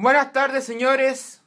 Buenas 0.00 0.32
tardes, 0.32 0.62
señores. 0.62 1.42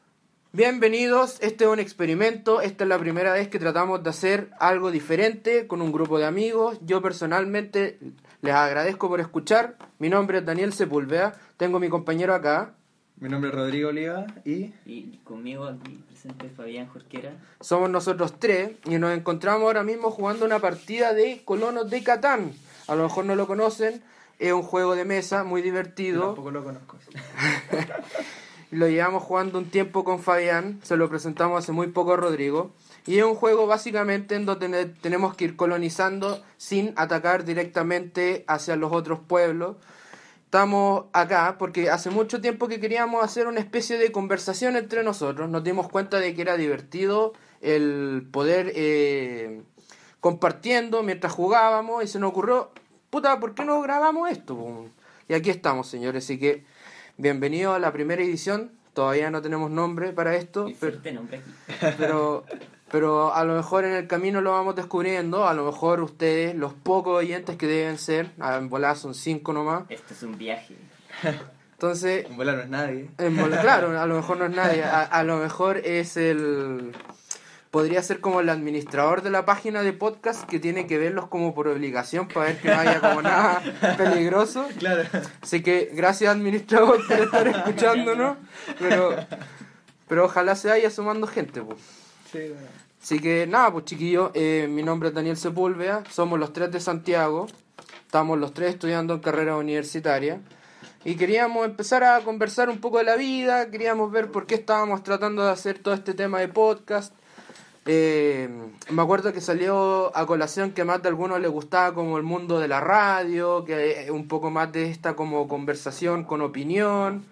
Bienvenidos. 0.51 1.38
Este 1.40 1.64
es 1.64 1.70
un 1.70 1.80
experimento. 1.80 2.59
Esta 2.59 2.83
es 2.83 2.89
la 2.89 3.00
primera 3.00 3.31
vez 3.31 3.47
que 3.47 3.59
tratamos 3.59 4.04
de 4.04 4.09
hacer 4.09 4.50
algo 4.59 4.92
diferente 4.92 5.67
con 5.67 5.81
un 5.81 5.93
grupo 5.93 6.20
de 6.20 6.25
amigos. 6.25 6.77
Yo 6.81 7.01
personalmente 7.01 7.97
les 8.41 8.53
agradezco 8.53 9.07
por 9.07 9.21
escuchar. 9.21 9.77
Mi 9.99 10.09
nombre 10.09 10.39
es 10.39 10.45
Daniel 10.45 10.73
Sepúlveda. 10.73 11.39
Tengo 11.55 11.77
a 11.77 11.79
mi 11.79 11.87
compañero 11.87 12.35
acá. 12.35 12.73
Mi 13.15 13.29
nombre 13.29 13.51
es 13.51 13.55
Rodrigo 13.55 13.87
Oliva 13.87 14.25
y... 14.43 14.73
Y 14.86 15.21
conmigo 15.23 15.63
aquí 15.63 16.04
presente 16.09 16.49
Fabián 16.49 16.88
Jorquera. 16.88 17.31
Somos 17.61 17.89
nosotros 17.89 18.38
tres 18.38 18.71
y 18.83 18.97
nos 18.97 19.18
encontramos 19.18 19.63
ahora 19.63 19.83
mismo 19.83 20.11
jugando 20.11 20.45
una 20.45 20.59
partida 20.59 21.13
de 21.13 21.41
Colonos 21.45 21.89
de 21.89 22.04
Catán. 22.04 22.52
A 22.89 22.95
lo 22.95 23.04
mejor 23.04 23.23
no 23.23 23.36
lo 23.36 23.47
conocen. 23.47 24.04
Es 24.39 24.52
un 24.52 24.63
juego 24.63 24.93
de 24.95 25.05
mesa 25.05 25.45
muy 25.45 25.61
divertido. 25.61 26.25
Tampoco 26.25 26.52
lo 26.52 26.65
conozco. 26.65 26.97
Lo 28.71 28.88
llevamos 28.88 29.23
jugando 29.23 29.59
un 29.59 29.69
tiempo 29.69 30.05
con 30.05 30.19
Fabián, 30.19 30.79
se 30.81 30.95
lo 30.95 31.09
presentamos 31.09 31.62
hace 31.62 31.73
muy 31.73 31.88
poco 31.88 32.13
a 32.13 32.17
Rodrigo. 32.17 32.71
Y 33.05 33.17
es 33.17 33.25
un 33.25 33.35
juego 33.35 33.67
básicamente 33.67 34.35
en 34.35 34.45
donde 34.45 34.85
tenemos 34.85 35.35
que 35.35 35.43
ir 35.43 35.55
colonizando 35.57 36.41
sin 36.55 36.93
atacar 36.95 37.43
directamente 37.43 38.45
hacia 38.48 38.77
los 38.77 38.93
otros 38.93 39.20
pueblos. 39.20 39.76
Estamos 40.45 41.05
acá 41.12 41.57
porque 41.57 41.89
hace 41.89 42.09
mucho 42.09 42.39
tiempo 42.39 42.70
que 42.70 42.79
queríamos 42.79 43.23
hacer 43.23 43.48
una 43.48 43.59
especie 43.59 43.98
de 43.98 44.12
conversación 44.13 44.77
entre 44.77 45.03
nosotros. 45.03 45.49
Nos 45.49 45.63
dimos 45.65 45.90
cuenta 45.90 46.20
de 46.20 46.34
que 46.34 46.41
era 46.41 46.55
divertido 46.55 47.34
el 47.59 48.27
poder 48.31 48.71
eh, 48.76 49.63
compartiendo 50.21 51.03
mientras 51.03 51.34
jugábamos 51.34 52.03
y 52.03 52.07
se 52.07 52.20
nos 52.20 52.31
ocurrió, 52.31 52.71
puta, 53.09 53.38
¿por 53.40 53.53
qué 53.53 53.65
no 53.65 53.81
grabamos 53.81 54.29
esto? 54.29 54.85
Y 55.27 55.34
aquí 55.34 55.49
estamos, 55.49 55.88
señores. 55.88 56.23
Así 56.23 56.38
que 56.38 56.63
bienvenido 57.21 57.73
a 57.73 57.80
la 57.80 57.93
primera 57.93 58.21
edición. 58.23 58.71
Todavía 58.93 59.29
no 59.31 59.41
tenemos 59.41 59.71
nombre 59.71 60.12
para 60.12 60.35
esto, 60.35 60.67
pero, 60.79 60.98
nombre 61.13 61.38
aquí. 61.38 61.95
pero, 61.98 62.43
pero 62.91 63.34
a 63.34 63.43
lo 63.46 63.55
mejor 63.55 63.85
en 63.85 63.93
el 63.93 64.08
camino 64.08 64.42
lo 64.42 64.52
vamos 64.52 64.76
descubriendo. 64.76 65.48
A 65.48 65.54
lo 65.54 65.66
mejor 65.66 66.02
ustedes, 66.02 66.56
los 66.56 66.73
pocos 66.73 67.18
oyentes 67.20 67.56
que 67.56 67.68
deben 67.68 67.98
ser, 67.98 68.31
en 68.42 68.70
volada 68.70 68.96
son 68.96 69.14
cinco 69.14 69.54
nomás. 69.54 69.84
Esto 69.90 70.14
es 70.14 70.23
un 70.23 70.38
viaje. 70.38 70.76
Entonces, 71.73 72.26
En 72.26 72.36
bola 72.38 72.54
no 72.54 72.62
es 72.62 72.70
nadie. 72.70 73.09
en 73.18 73.38
bola- 73.38 73.62
claro, 73.62 73.98
a 74.00 74.06
lo 74.06 74.16
mejor 74.16 74.38
no 74.38 74.46
es 74.46 74.52
nadie. 74.56 74.84
A, 74.84 75.02
a 75.03 75.24
lo 75.24 75.38
mejor 75.38 75.78
es 75.78 76.18
el. 76.18 76.92
Podría 77.72 78.04
ser 78.04 78.20
como 78.20 78.42
el 78.42 78.50
administrador 78.50 79.22
de 79.22 79.30
la 79.30 79.46
página 79.46 79.82
de 79.82 79.94
podcast 79.94 80.48
que 80.48 80.60
tiene 80.60 80.88
que 80.88 80.98
verlos 80.98 81.28
como 81.28 81.56
por 81.56 81.70
obligación 81.70 82.28
para 82.28 82.48
ver 82.48 82.60
que 82.60 82.68
no 82.68 82.80
haya 82.80 83.00
como 83.00 83.22
nada 83.22 83.62
peligroso. 83.98 84.68
Claro. 84.78 85.04
Así 85.42 85.64
que 85.64 85.90
gracias 85.94 86.36
administrador 86.36 87.06
por 87.08 87.18
estar 87.18 87.48
escuchándonos, 87.48 88.38
pero, 88.78 89.16
pero 90.08 90.26
ojalá 90.26 90.56
se 90.56 90.68
vaya 90.68 90.90
sumando 90.90 91.28
gente. 91.28 91.62
Pues. 91.62 91.80
Sí, 92.32 92.40
bueno. 92.50 92.68
Así 93.02 93.20
que 93.20 93.48
nada, 93.48 93.72
pues 93.72 93.86
chiquillos, 93.86 94.30
eh, 94.36 94.68
mi 94.70 94.84
nombre 94.84 95.10
es 95.10 95.16
Daniel 95.16 95.36
Sepúlveda, 95.36 96.04
somos 96.12 96.38
los 96.40 96.54
tres 96.54 96.72
de 96.72 96.80
Santiago, 96.80 97.48
estamos 98.06 98.38
los 98.38 98.54
tres 98.54 98.76
estudiando 98.76 99.16
en 99.16 99.22
carrera 99.22 99.58
universitaria 99.58 100.40
y 101.04 101.16
queríamos 101.16 101.66
empezar 101.66 102.04
a 102.04 102.20
conversar 102.22 102.70
un 102.70 102.80
poco 102.80 103.00
de 103.00 103.06
la 103.06 103.16
vida, 103.16 103.72
queríamos 103.72 104.12
ver 104.12 104.30
por 104.30 104.46
qué 104.46 104.54
estábamos 104.56 105.02
tratando 105.02 105.44
de 105.44 105.52
hacer 105.52 105.80
todo 105.80 105.96
este 105.96 106.14
tema 106.14 106.40
de 106.40 106.48
podcast. 106.50 107.14
Eh, 107.86 108.48
me 108.92 109.02
acuerdo 109.02 109.34
que 109.34 109.42
salió 109.42 110.16
a 110.16 110.26
colación 110.26 110.72
que 110.72 110.84
más 110.84 111.02
de 111.02 111.10
algunos 111.10 111.40
les 111.40 111.50
gustaba 111.50 111.94
como 111.96 112.18
el 112.18 112.24
mundo 112.24 112.60
de 112.60 112.68
la 112.68 112.80
radio, 112.80 113.66
que 113.66 114.08
un 114.12 114.28
poco 114.28 114.52
más 114.52 114.72
de 114.72 114.90
esta 114.90 115.16
como 115.16 115.48
conversación 115.48 116.24
con 116.24 116.42
opinión. 116.42 117.26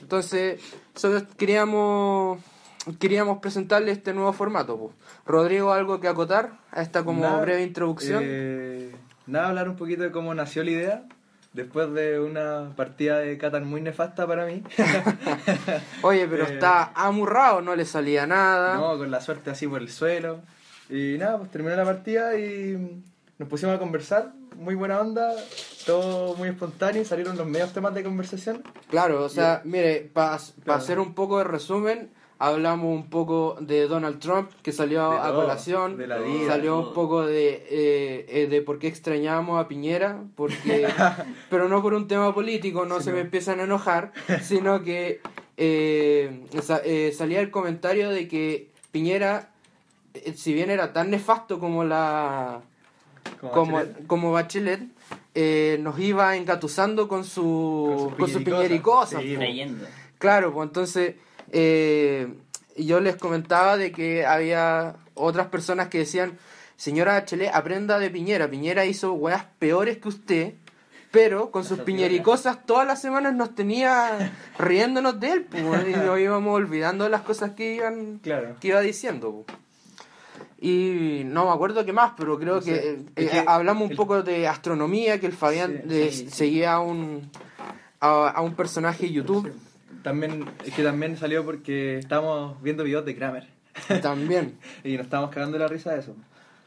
Entonces, 0.00 0.60
solo 0.94 1.22
queríamos 1.38 2.38
queríamos 2.98 3.38
presentarle 3.38 3.92
este 3.92 4.12
nuevo 4.12 4.32
formato. 4.32 4.76
po. 4.76 4.92
Rodrigo, 5.26 5.72
¿algo 5.72 6.00
que 6.00 6.08
acotar 6.08 6.52
a 6.70 6.82
esta 6.82 7.02
como 7.02 7.22
Nada, 7.22 7.40
breve 7.40 7.62
introducción? 7.62 8.22
eh, 8.24 8.94
nada, 9.26 9.48
hablar 9.48 9.70
un 9.70 9.76
poquito 9.76 10.02
de 10.02 10.10
cómo 10.12 10.34
nació 10.34 10.62
la 10.64 10.70
idea. 10.70 11.04
Después 11.54 11.92
de 11.94 12.18
una 12.20 12.72
partida 12.76 13.18
de 13.20 13.38
Catán 13.38 13.64
muy 13.66 13.80
nefasta 13.80 14.26
para 14.26 14.44
mí. 14.44 14.62
Oye, 16.02 16.26
pero 16.28 16.44
eh, 16.48 16.54
está 16.54 16.92
amurrado, 16.94 17.60
no 17.62 17.76
le 17.76 17.84
salía 17.84 18.26
nada. 18.26 18.74
no, 18.76 18.98
con 18.98 19.10
la 19.10 19.20
suerte 19.20 19.50
así 19.50 19.66
por 19.66 19.80
el 19.80 19.88
suelo. 19.90 20.40
Y 20.90 21.16
nada, 21.18 21.38
pues 21.38 21.50
terminó 21.50 21.74
la 21.76 21.84
partida 21.84 22.36
y 22.36 23.00
nos 23.38 23.48
pusimos 23.48 23.74
a 23.76 23.78
conversar. 23.78 24.32
Muy 24.56 24.74
buena 24.74 25.00
onda, 25.00 25.32
todo 25.86 26.34
muy 26.36 26.48
espontáneo 26.48 27.02
y 27.02 27.04
salieron 27.04 27.36
los 27.36 27.46
medios 27.46 27.72
temas 27.72 27.94
de 27.94 28.04
conversación. 28.04 28.62
Claro, 28.90 29.22
o 29.24 29.28
sea, 29.28 29.62
Y- 29.64 29.68
mire, 29.68 30.10
para 30.12 30.38
Claro. 30.64 30.80
hacer 30.80 30.98
un 31.00 31.14
poco 31.14 31.38
de 31.38 31.44
resumen, 31.44 32.10
hablamos 32.38 32.86
un 32.94 33.08
poco 33.08 33.56
de 33.60 33.86
Donald 33.86 34.18
Trump, 34.18 34.50
que 34.62 34.72
salió 34.72 35.10
De 35.12 35.18
a 35.18 35.22
todo, 35.28 35.42
colación, 35.42 35.96
de 35.96 36.06
la 36.06 36.18
vida. 36.18 36.46
salió 36.48 36.72
Todo. 36.80 36.88
un 36.88 36.94
poco 36.94 37.26
de, 37.26 37.64
eh, 37.70 38.26
eh, 38.28 38.46
de 38.50 38.60
por 38.62 38.78
qué 38.78 38.88
extrañamos 38.88 39.60
a 39.60 39.68
Piñera, 39.68 40.20
porque, 40.34 40.86
pero 41.50 41.68
no 41.68 41.80
por 41.82 41.94
un 41.94 42.08
tema 42.08 42.34
político, 42.34 42.84
no 42.86 42.98
Sí, 42.98 43.04
se 43.04 43.10
no. 43.10 43.16
me 43.16 43.22
empiezan 43.22 43.60
a 43.60 43.64
enojar, 43.64 44.12
sino 44.42 44.82
que 44.82 45.20
eh, 45.56 46.44
sa- 46.62 46.82
salía 47.16 47.40
el 47.40 47.50
comentario 47.50 48.10
de 48.10 48.26
que 48.28 48.68
Piñera, 48.90 49.50
si 50.34 50.52
bien 50.54 50.70
era 50.70 50.92
tan 50.92 51.10
nefasto 51.10 51.58
como 51.58 51.84
la 51.84 52.60
como, 53.52 53.76
Bachelet. 53.76 54.06
como 54.06 54.32
Bachelet, 54.32 54.80
nos 55.80 55.98
iba 55.98 56.36
engatusando 56.36 57.08
con 57.08 57.24
su 57.24 58.06
Con 58.10 58.18
con 58.18 58.28
sus 58.28 58.38
su 58.38 58.44
piñericosas. 58.44 59.22
Sí. 59.22 59.36
Claro, 60.18 60.52
pues 60.52 60.66
entonces 60.68 61.14
eh, 61.54 62.28
yo 62.76 62.98
les 63.00 63.16
comentaba 63.16 63.76
de 63.76 63.92
que 63.92 64.26
había 64.26 64.96
otras 65.14 65.46
personas 65.46 65.88
que 65.88 65.98
decían, 65.98 66.36
señora 66.76 67.12
Bachelet, 67.14 67.50
aprenda 67.54 67.98
de 68.00 68.10
Piñera. 68.10 68.50
Piñera 68.50 68.84
hizo 68.84 69.12
weas 69.12 69.44
peores 69.60 69.98
que 69.98 70.08
usted, 70.08 70.54
pero 71.12 71.52
con 71.52 71.62
sus 71.64 71.78
piñericosas 71.78 72.66
todas 72.66 72.86
las 72.88 73.00
semanas 73.00 73.32
nos 73.34 73.54
tenía 73.54 74.32
riéndonos 74.58 75.20
de 75.20 75.30
él, 75.30 75.44
pues, 75.44 75.62
y 75.88 75.92
nos 75.92 76.18
íbamos 76.18 76.52
olvidando 76.56 77.04
de 77.04 77.10
las 77.10 77.22
cosas 77.22 77.52
que 77.52 77.74
iban 77.76 78.18
Claro. 78.18 78.56
que 78.60 78.68
iba 78.68 78.80
diciendo. 78.80 79.44
Y 80.60 81.22
no 81.26 81.44
me 81.46 81.52
acuerdo 81.52 81.84
qué 81.84 81.92
más, 81.92 82.12
pero 82.16 82.38
creo 82.38 82.60
que, 82.60 82.74
eh, 82.74 82.98
eh, 83.16 83.28
que 83.28 83.44
hablamos 83.46 83.84
un 83.84 83.90
el- 83.92 83.96
poco 83.96 84.22
de 84.22 84.48
astronomía, 84.48 85.20
que 85.20 85.26
el 85.26 85.32
Fabián 85.34 85.82
Sí, 85.82 85.88
de- 85.88 86.10
sí, 86.10 86.24
sí. 86.24 86.30
seguía 86.30 86.72
a 86.74 86.80
un, 86.80 87.30
a, 88.00 88.30
a 88.30 88.40
un 88.40 88.54
personaje 88.54 89.10
YouTube 89.12 89.52
También, 90.04 90.44
es 90.64 90.72
que 90.74 90.84
también 90.84 91.16
salió 91.16 91.44
porque 91.44 91.98
estábamos 91.98 92.62
viendo 92.62 92.84
videos 92.84 93.04
de 93.04 93.16
Kramer. 93.16 93.48
también. 94.02 94.56
Y 94.84 94.92
nos 94.96 95.06
estábamos 95.06 95.34
cagando 95.34 95.58
la 95.58 95.66
risa 95.66 95.92
de 95.94 95.98
eso. 96.00 96.14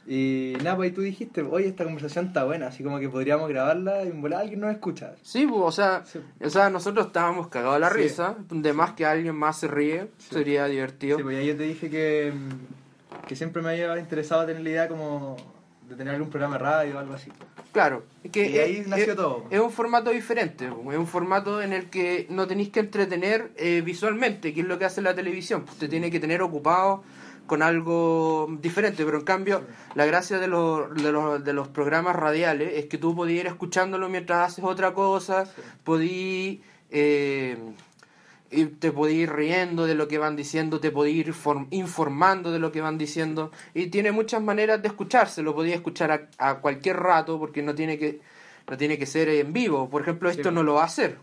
Y 0.10 0.54
nada, 0.64 0.76
pues 0.78 0.90
ahí 0.90 0.96
tú 0.96 1.02
dijiste, 1.02 1.42
oye, 1.42 1.68
esta 1.68 1.84
conversación 1.84 2.28
está 2.28 2.46
buena, 2.46 2.68
así 2.68 2.82
como 2.84 2.98
que 3.00 3.10
podríamos 3.10 3.48
grabarla 3.50 4.04
y 4.06 4.08
en 4.08 4.22
volar 4.22 4.42
alguien 4.42 4.62
nos 4.62 4.72
escucha. 4.72 5.14
Sí, 5.22 5.46
pues, 5.46 5.62
o 5.64 5.72
sea, 5.72 6.04
Sí. 6.06 6.20
o 6.42 6.50
sea, 6.50 6.70
nosotros 6.70 7.08
estábamos 7.08 7.48
cagados 7.50 7.80
la 7.80 7.90
Sí. 7.90 7.98
risa, 7.98 8.36
de 8.50 8.74
más 8.74 8.94
que 8.94 9.06
alguien 9.06 9.36
más 9.36 9.60
se 9.60 9.68
ríe, 9.68 10.08
Sí. 10.18 10.36
sería 10.36 10.66
divertido. 10.66 11.18
Sí, 11.18 11.24
pues 11.24 11.38
ya 11.38 11.44
yo 11.44 11.58
te 11.58 11.64
dije 11.64 11.90
que, 11.90 12.34
mm, 12.34 13.28
que 13.28 13.36
siempre 13.36 13.62
me 13.62 13.70
había 13.72 14.00
interesado 14.00 14.46
tener 14.46 14.64
la 14.64 14.70
idea 14.70 14.88
como 14.88 15.36
de 15.88 15.96
tener 15.96 16.14
algún 16.16 16.30
programa 16.30 16.58
de 16.58 16.64
radio 16.64 16.96
o 16.98 17.00
algo 17.00 17.14
así. 17.14 17.32
Claro, 17.72 18.04
es 18.24 18.32
que 18.32 18.50
Y 18.50 18.58
ahí 18.60 18.78
es, 18.78 18.88
nació 18.88 19.12
es- 19.12 19.16
todo. 19.16 19.46
es 19.50 19.60
un 19.60 19.72
formato 19.72 20.10
diferente, 20.12 20.66
es 20.66 20.72
un 20.98 21.08
formato 21.08 21.62
en 21.62 21.74
el 21.74 21.90
que 21.90 22.28
no 22.30 22.48
tenéis 22.48 22.70
que 22.70 22.80
entretener 22.82 23.52
eh, 23.56 23.82
visualmente, 23.86 24.54
que 24.54 24.62
es 24.62 24.68
lo 24.68 24.78
que 24.80 24.86
hace 24.86 25.02
la 25.02 25.14
televisión, 25.16 25.64
pues 25.64 25.78
te 25.78 25.88
tiene 25.88 26.10
que 26.12 26.20
tener 26.20 26.42
ocupado 26.42 27.04
con 27.46 27.62
algo 27.62 28.48
diferente, 28.60 29.06
pero 29.06 29.20
en 29.20 29.24
cambio 29.24 29.62
la 29.96 30.06
gracia 30.06 30.38
de 30.40 30.48
los, 30.48 30.94
de 30.96 31.12
los, 31.14 31.42
de 31.44 31.54
los 31.54 31.70
programas 31.70 32.16
radiales 32.16 32.74
es 32.76 32.86
que 32.88 32.98
tú 32.98 33.16
podías 33.16 33.42
ir 33.42 33.48
escuchándolo 33.48 34.10
mientras 34.10 34.52
haces 34.52 34.66
otra 34.66 34.94
cosa, 34.94 35.46
podías... 35.86 36.58
eh, 36.92 37.58
te 38.50 38.92
podías 38.92 39.20
ir 39.30 39.34
riendo 39.34 39.86
de 39.86 39.96
lo 39.96 40.08
que 40.08 40.18
van 40.18 40.36
diciendo, 40.36 40.80
te 40.80 40.92
podías 40.92 41.28
ir 41.28 41.34
form- 41.34 41.68
informando 41.72 42.52
de 42.52 42.60
lo 42.60 42.72
que 42.72 42.82
van 42.82 42.98
diciendo 42.98 43.52
y 43.74 43.88
tiene 43.88 44.12
muchas 44.12 44.42
maneras 44.42 44.82
de 44.82 44.88
escucharse, 44.88 45.42
lo 45.44 45.54
podías 45.54 45.76
escuchar 45.76 46.12
a, 46.12 46.28
a 46.50 46.60
cualquier 46.60 46.98
rato 46.98 47.38
porque 47.40 47.62
no 47.62 47.76
tiene 47.76 47.98
que 47.98 48.20
no 48.70 48.76
tiene 48.78 48.98
que 48.98 49.06
ser 49.06 49.30
en 49.30 49.54
vivo, 49.54 49.90
por 49.90 50.02
ejemplo, 50.02 50.30
esto 50.30 50.50
Sí. 50.50 50.56
no 50.56 50.62
lo 50.62 50.74
va 50.74 50.82
a 50.82 50.86
hacer. 50.86 51.18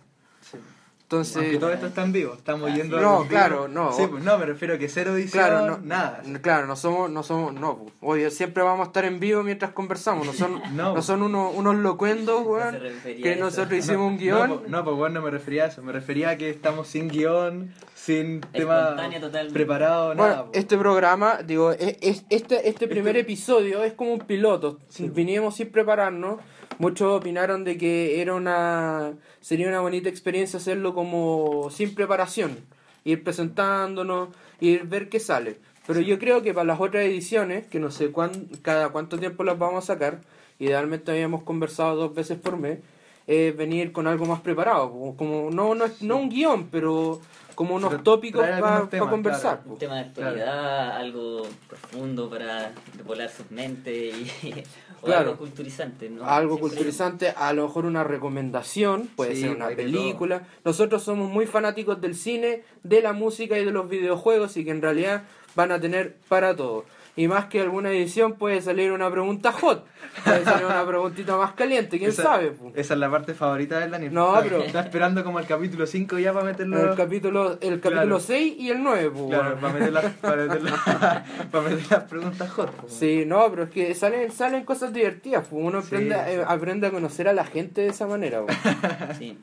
Entonces, 1.04 1.36
Aunque 1.36 1.58
todo 1.58 1.70
esto 1.70 1.86
está 1.86 2.02
en 2.02 2.12
vivo, 2.12 2.32
estamos 2.34 2.72
yendo 2.74 2.96
a 2.98 3.00
No, 3.02 3.12
vivos. 3.18 3.28
claro, 3.28 3.68
no. 3.68 3.92
Sí, 3.92 4.04
pues 4.10 4.24
no, 4.24 4.38
me 4.38 4.46
refiero 4.46 4.74
a 4.74 4.78
que 4.78 4.88
cero 4.88 5.14
edición, 5.14 5.44
claro, 5.44 5.66
no, 5.66 5.78
nada. 5.84 6.22
claro, 6.40 6.66
no 6.66 6.76
somos, 6.76 7.10
no 7.10 7.22
somos, 7.22 7.52
no, 7.52 7.76
pues, 7.76 7.92
oye, 8.00 8.30
siempre 8.30 8.62
vamos 8.62 8.86
a 8.86 8.88
estar 8.88 9.04
en 9.04 9.20
vivo 9.20 9.42
mientras 9.42 9.72
conversamos, 9.72 10.26
no 10.26 10.32
son, 10.32 10.62
no, 10.74 10.94
No. 10.94 11.02
son 11.02 11.22
unos, 11.22 11.54
unos 11.54 11.76
locuendos, 11.76 12.42
weón, 12.46 12.78
que 13.04 13.28
a 13.28 13.32
eso. 13.32 13.44
nosotros 13.44 13.78
hicimos 13.78 14.08
un 14.10 14.16
guion. 14.18 14.48
No, 14.48 14.60
po- 14.62 14.66
no, 14.66 14.82
pues 14.84 14.96
bueno, 14.96 15.20
no 15.20 15.26
me 15.26 15.30
refería 15.30 15.64
a 15.64 15.66
eso. 15.66 15.82
Me 15.82 15.92
refería 15.92 16.30
a 16.30 16.36
que 16.38 16.48
estamos 16.48 16.88
sin 16.88 17.08
guion, 17.08 17.74
sin 17.94 18.40
tema 18.40 18.96
totalmente. 18.96 19.52
preparado, 19.52 20.06
Bueno, 20.06 20.22
nada. 20.26 20.44
po. 20.46 20.50
este 20.54 20.78
programa, 20.78 21.40
digo, 21.44 21.72
es, 21.72 21.96
es- 22.00 22.24
este, 22.30 22.66
este 22.68 22.88
primer 22.88 23.16
episodio 23.18 23.84
es 23.84 23.92
como 23.92 24.14
un 24.14 24.20
piloto. 24.20 24.78
Sí. 24.88 25.10
Vinimos 25.10 25.56
sin 25.56 25.70
prepararnos, 25.70 26.40
muchos 26.78 27.12
opinaron 27.12 27.64
de 27.64 27.76
que 27.78 28.20
era 28.20 28.34
una 28.34 29.12
sería 29.40 29.68
una 29.68 29.80
bonita 29.80 30.08
experiencia 30.08 30.58
hacerlo 30.58 30.94
como 30.94 31.68
sin 31.70 31.94
preparación, 31.94 32.56
ir 33.04 33.22
presentándonos, 33.24 34.28
ir 34.60 34.84
ver 34.84 35.08
qué 35.08 35.20
sale. 35.20 35.58
Pero 35.86 36.00
yo 36.00 36.18
creo 36.18 36.42
que 36.42 36.54
para 36.54 36.64
las 36.64 36.80
otras 36.80 37.04
ediciones, 37.04 37.66
que 37.66 37.78
no 37.78 37.90
sé 37.90 38.10
cuán, 38.10 38.46
cada 38.62 38.88
cuánto 38.88 39.18
tiempo 39.18 39.44
las 39.44 39.58
vamos 39.58 39.84
a 39.84 39.94
sacar, 39.94 40.20
idealmente 40.58 41.10
habíamos 41.10 41.42
conversado 41.42 41.96
dos 41.96 42.14
veces 42.14 42.38
por 42.38 42.56
mes, 42.56 42.78
es 43.26 43.56
venir 43.56 43.92
con 43.92 44.06
algo 44.06 44.24
más 44.26 44.40
preparado, 44.40 44.90
como, 44.90 45.16
como- 45.16 45.50
no, 45.50 45.74
no, 45.74 45.84
no 46.00 46.16
un 46.16 46.28
guion, 46.30 46.68
pero 46.70 47.20
como 47.54 47.74
unos 47.76 47.90
Pero 47.90 48.02
tópicos 48.02 48.42
para 48.46 48.88
conversar. 49.10 49.62
Un 49.66 49.78
tema 49.78 49.94
de 49.96 50.00
actualidad, 50.00 50.96
algo 50.96 51.42
profundo 51.68 52.28
para 52.28 52.72
volar 53.06 53.28
sus 53.30 53.50
mentes 53.50 54.14
y 54.42 54.50
o 55.02 55.06
Claro. 55.06 55.20
algo 55.30 55.36
culturizante, 55.38 56.08
¿no? 56.10 56.24
algo 56.24 56.54
Siempre- 56.56 56.68
culturizante, 56.76 57.34
a 57.36 57.52
lo 57.52 57.66
mejor 57.66 57.86
una 57.86 58.04
recomendación, 58.04 59.08
puede 59.16 59.34
Sí, 59.34 59.42
ser 59.42 59.50
una 59.56 59.68
película. 59.68 60.42
Nosotros 60.64 61.02
somos 61.02 61.30
muy 61.30 61.46
fanáticos 61.46 62.00
del 62.00 62.14
cine, 62.14 62.62
de 62.82 63.02
la 63.02 63.12
música 63.12 63.58
y 63.58 63.64
de 63.64 63.70
los 63.70 63.88
videojuegos 63.88 64.56
y 64.56 64.64
que 64.64 64.70
en 64.70 64.82
realidad 64.82 65.24
van 65.54 65.70
a 65.72 65.80
tener 65.80 66.16
para 66.28 66.56
todo. 66.56 66.84
Y 67.16 67.28
más 67.28 67.44
que 67.46 67.60
alguna 67.60 67.90
edición 67.90 68.32
puede 68.32 68.60
salir 68.60 68.90
una 68.90 69.08
pregunta 69.08 69.52
hot, 69.52 69.86
puede 70.24 70.42
salir 70.44 70.66
una 70.66 70.84
preguntita 70.84 71.36
más 71.36 71.52
caliente, 71.52 71.96
quién 71.98 72.10
Esa- 72.10 72.24
sabe. 72.24 72.50
po. 72.50 72.72
Esa 72.74 72.94
es 72.94 72.98
la 73.00 73.08
parte 73.08 73.34
favorita 73.34 73.78
del 73.78 73.92
Daniel. 73.92 74.12
No, 74.12 74.30
Está- 74.34 74.42
pero- 74.42 74.62
Está 74.64 74.80
esperando 74.80 75.22
como 75.22 75.38
el 75.38 75.46
capítulo 75.46 75.86
5 75.86 76.18
ya 76.18 76.32
para 76.32 76.44
meterlo. 76.46 76.90
El 76.90 76.96
capítulo, 76.96 77.52
el 77.60 77.78
capítulo 77.80 77.90
Claro. 78.02 78.18
6 78.20 78.56
y 78.58 78.68
el 78.70 78.82
9. 78.82 79.10
po, 79.10 79.28
Claro, 79.28 79.44
weón. 79.50 79.60
para 79.60 79.72
meter, 79.74 79.92
las, 79.92 80.04
para, 80.14 80.36
meter 80.46 80.62
las- 80.62 80.80
para 81.52 81.68
meter 81.68 81.86
las 81.90 82.02
preguntas 82.04 82.50
hot. 82.50 82.70
po. 82.72 82.88
Sí, 82.88 83.22
no, 83.24 83.48
pero 83.48 83.62
es 83.62 83.70
que 83.70 83.94
salen, 83.94 84.32
salen 84.32 84.64
cosas 84.64 84.92
divertidas, 84.92 85.46
pues 85.48 85.62
uno 85.64 85.82
Sí, 85.82 85.86
aprende, 85.86 86.14
sí. 86.16 86.20
eh, 86.32 86.44
aprende 86.44 86.86
a 86.88 86.90
conocer 86.90 87.28
a 87.28 87.32
la 87.32 87.44
gente 87.44 87.82
de 87.82 87.88
esa 87.90 88.08
manera. 88.08 88.42
Sí. 89.18 89.38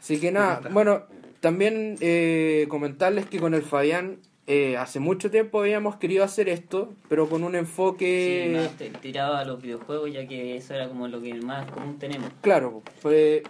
Así 0.00 0.18
que 0.18 0.32
nada, 0.32 0.62
bueno, 0.72 1.02
también 1.38 1.96
eh, 2.00 2.66
comentarles 2.68 3.26
que 3.26 3.38
con 3.38 3.54
el 3.54 3.62
Fabián 3.62 4.16
eh, 4.48 4.76
hace 4.76 4.98
mucho 4.98 5.30
tiempo 5.30 5.60
habíamos 5.60 5.96
querido 5.96 6.24
hacer 6.24 6.48
esto, 6.48 6.92
pero 7.08 7.28
con 7.28 7.44
un 7.44 7.52
Sí, 7.52 7.58
enfoque... 7.58 8.52
más 8.56 8.70
te- 8.78 8.90
tirado 8.90 9.34
a 9.36 9.44
los 9.44 9.62
videojuegos, 9.62 10.12
ya 10.12 10.26
que 10.26 10.56
eso 10.56 10.74
era 10.74 10.88
como 10.88 11.06
lo 11.06 11.20
que 11.22 11.34
más 11.34 11.70
común 11.70 11.98
tenemos. 11.98 12.30
Claro, 12.40 12.82
pues 13.02 13.42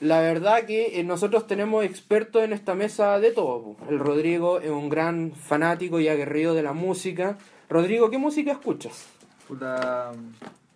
la 0.00 0.20
verdad 0.20 0.64
que 0.64 0.98
eh, 0.98 1.04
nosotros 1.04 1.46
tenemos 1.46 1.84
expertos 1.84 2.42
en 2.42 2.52
esta 2.52 2.74
mesa 2.74 3.20
de 3.20 3.30
todo. 3.30 3.76
El 3.88 3.98
Rodrigo 3.98 4.58
es 4.60 4.70
un 4.70 4.88
gran 4.88 5.32
fanático 5.32 6.00
y 6.00 6.08
aguerrido 6.08 6.54
de 6.54 6.62
la 6.62 6.72
música. 6.72 7.38
Rodrigo, 7.68 8.10
¿qué 8.10 8.18
música 8.18 8.52
escuchas? 8.52 9.06
Puta. 9.46 10.12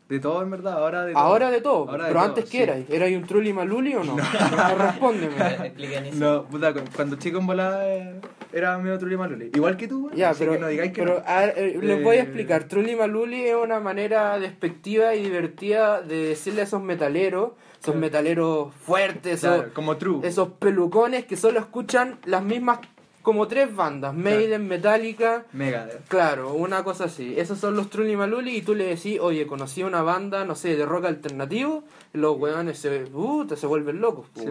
De 0.09 0.21
todo 0.21 0.41
en 0.43 0.51
verdad, 0.53 0.75
ahora 0.75 1.05
de 1.05 1.13
todo. 1.15 1.23
Ahora 1.23 1.51
de 1.51 1.61
todo, 1.61 1.89
Ahora 1.91 2.05
de 2.05 2.11
pero 2.11 2.21
todo, 2.21 2.29
antes 2.29 2.45
sí. 2.45 2.51
¿qué 2.59 2.63
eras? 2.63 2.79
¿Eras 2.89 3.11
un 3.11 3.25
Trulli 3.25 3.53
Maluli 3.53 3.95
o 3.97 4.05
no? 4.05 4.17
No, 4.17 4.79
respóndeme. 4.79 5.35
Eso. 6.09 6.19
No, 6.19 6.45
puta, 6.45 6.73
cu- 6.73 6.81
cuando 6.95 7.17
chico 7.17 7.39
en 7.39 7.47
volada 7.49 7.89
eh, 7.93 8.21
era 8.53 8.79
medio 8.79 8.99
trulli 8.99 9.17
maluli. 9.17 9.51
Igual 9.53 9.77
que 9.77 9.89
tú, 9.89 10.09
Ya, 10.15 10.31
así 10.31 10.39
pero, 10.41 10.53
que 10.53 10.59
no 10.61 10.69
digáis 10.69 10.93
que 10.93 11.03
pero 11.03 11.15
no. 11.19 11.23
a 11.27 11.47
eh, 11.47 11.79
les 11.83 12.03
voy 12.05 12.17
a 12.17 12.21
Eh, 12.21 12.23
explicar. 12.23 12.65
Trulli 12.65 12.95
Maluli 12.95 13.47
es 13.47 13.57
una 13.57 13.81
manera 13.81 14.39
despectiva 14.39 15.13
y 15.17 15.25
divertida 15.25 16.01
de 16.03 16.29
decirle 16.29 16.61
a 16.61 16.65
esos 16.65 16.81
metaleros, 16.83 17.51
esos 17.73 17.83
Claro. 17.87 17.99
metaleros 17.99 18.75
fuertes, 18.77 19.35
esos, 19.43 19.57
Claro, 19.57 19.75
como 19.75 19.97
true. 19.97 20.21
esos 20.23 20.51
pelucones 20.53 21.25
que 21.27 21.37
solo 21.37 21.59
escuchan 21.59 22.19
las 22.27 22.45
mismas, 22.45 22.79
como 23.27 23.49
tres 23.49 23.75
bandas, 23.75 24.15
Maiden, 24.15 24.69
Metallica, 24.69 25.47
Mega. 25.53 25.89
claro, 26.07 26.55
una 26.55 26.85
cosa 26.85 27.07
así. 27.07 27.35
Esos 27.37 27.59
son 27.59 27.75
los 27.75 27.91
Trulli 27.91 28.15
Maluli 28.17 28.57
y 28.59 28.63
tú 28.63 28.77
le 28.77 28.85
decís, 28.85 29.19
oye, 29.21 29.49
conocí 29.49 29.83
una 29.83 30.01
banda, 30.03 30.45
no 30.45 30.55
sé, 30.55 30.77
de 30.77 30.87
rock 30.87 31.07
alternativo, 31.07 31.83
los 32.13 32.39
weones 32.39 32.79
se, 32.79 33.01
puta, 33.07 33.57
se 33.57 33.67
vuelven 33.67 34.01
locos. 34.01 34.29
po. 34.33 34.43
Sí, 34.43 34.49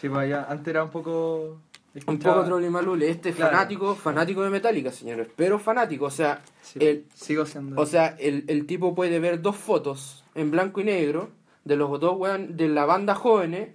sí, 0.00 0.08
pues 0.08 0.22
allá 0.22 0.46
antes 0.50 0.66
era 0.66 0.82
un 0.82 0.90
poco. 0.90 1.60
Un 1.94 1.98
escuchaba- 2.00 2.34
poco 2.38 2.46
Trulli 2.48 2.68
Maluli, 2.68 3.06
este 3.06 3.32
Claro. 3.32 3.52
fanático, 3.52 3.94
fanático 3.94 4.42
de 4.42 4.50
Metallica, 4.50 4.90
señores, 4.90 5.28
pero 5.36 5.60
fanático, 5.60 6.06
o 6.06 6.10
sea, 6.10 6.42
Sí, 6.62 6.80
el, 6.82 7.04
sigo 7.14 7.46
siendo. 7.46 7.80
O 7.80 7.86
sea, 7.86 8.16
el, 8.18 8.44
el 8.48 8.66
tipo 8.66 8.92
puede 8.96 9.20
ver 9.20 9.40
dos 9.40 9.54
fotos 9.54 10.24
en 10.34 10.50
blanco 10.50 10.80
y 10.80 10.84
negro 10.84 11.28
de 11.64 11.76
los 11.76 12.00
dos 12.00 12.16
weón 12.18 12.56
de 12.56 12.66
la 12.66 12.86
banda 12.86 13.14
jóvenes 13.14 13.68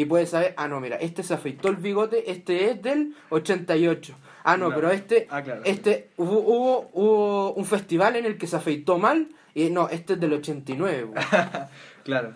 y 0.00 0.04
puede 0.04 0.26
saber, 0.26 0.54
ah, 0.56 0.68
no, 0.68 0.80
mira, 0.80 0.96
este 0.96 1.22
se 1.24 1.34
afeitó 1.34 1.68
el 1.68 1.76
bigote, 1.76 2.30
este 2.30 2.70
es 2.70 2.80
del 2.80 3.14
88. 3.30 4.14
Ah, 4.44 4.56
no, 4.56 4.68
No. 4.68 4.74
pero 4.76 4.90
este, 4.92 5.26
Ah, 5.28 5.42
claro. 5.42 5.62
este 5.64 6.10
hubo, 6.16 6.38
hubo, 6.40 6.90
hubo 6.92 7.52
un 7.54 7.64
festival 7.64 8.14
en 8.16 8.24
el 8.24 8.38
que 8.38 8.46
se 8.46 8.56
afeitó 8.56 8.98
mal 8.98 9.28
y 9.54 9.70
no, 9.70 9.88
este 9.88 10.12
es 10.12 10.20
del 10.20 10.32
89. 10.34 11.04
weón. 11.04 11.14
Claro. 12.04 12.32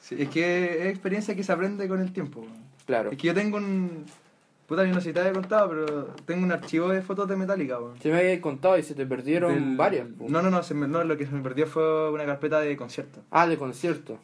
Sí, 0.00 0.16
es 0.18 0.28
que 0.28 0.82
es 0.82 0.86
experiencia 0.86 1.34
que 1.34 1.42
se 1.42 1.50
aprende 1.50 1.88
con 1.88 2.00
el 2.00 2.12
tiempo. 2.12 2.44
Claro. 2.86 3.10
Es 3.10 3.18
que 3.18 3.26
yo 3.28 3.34
tengo 3.34 3.56
un. 3.56 4.04
Puta, 4.66 4.84
yo 4.84 4.92
no 4.94 5.00
sé 5.00 5.08
si 5.08 5.12
te 5.14 5.20
había 5.20 5.32
contado, 5.32 5.70
pero 5.70 6.04
tengo 6.26 6.44
un 6.44 6.52
archivo 6.52 6.88
de 6.90 7.00
fotos 7.00 7.26
de 7.26 7.36
Metallica, 7.36 7.78
weón. 7.80 7.98
Se 8.00 8.10
me 8.10 8.18
había 8.18 8.38
contado 8.40 8.76
y 8.78 8.82
se 8.82 8.94
te 8.94 9.06
perdieron 9.06 9.54
Del- 9.54 9.76
varias. 9.78 10.06
po. 10.08 10.26
No, 10.28 10.42
no, 10.42 10.50
no, 10.50 10.62
se 10.62 10.74
me- 10.74 10.86
no, 10.86 11.02
lo 11.04 11.16
que 11.16 11.24
se 11.26 11.32
me 11.32 11.40
perdió 11.42 11.66
fue 11.66 12.10
una 12.12 12.26
carpeta 12.26 12.60
de 12.60 12.76
conciertos. 12.76 13.24
Ah, 13.30 13.46
de 13.46 13.56
concierto. 13.56 14.18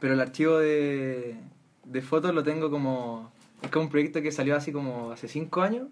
Pero 0.00 0.14
el 0.14 0.20
archivo 0.20 0.58
de, 0.58 1.36
de 1.92 2.02
fotos 2.02 2.34
lo 2.34 2.42
tengo 2.42 2.70
como. 2.70 3.30
Es 3.62 3.70
como 3.70 3.84
un 3.84 3.90
proyecto 3.90 4.20
que 4.22 4.32
salió 4.32 4.56
así 4.56 4.72
como 4.72 5.12
hace 5.12 5.28
5 5.28 5.62
años. 5.62 5.88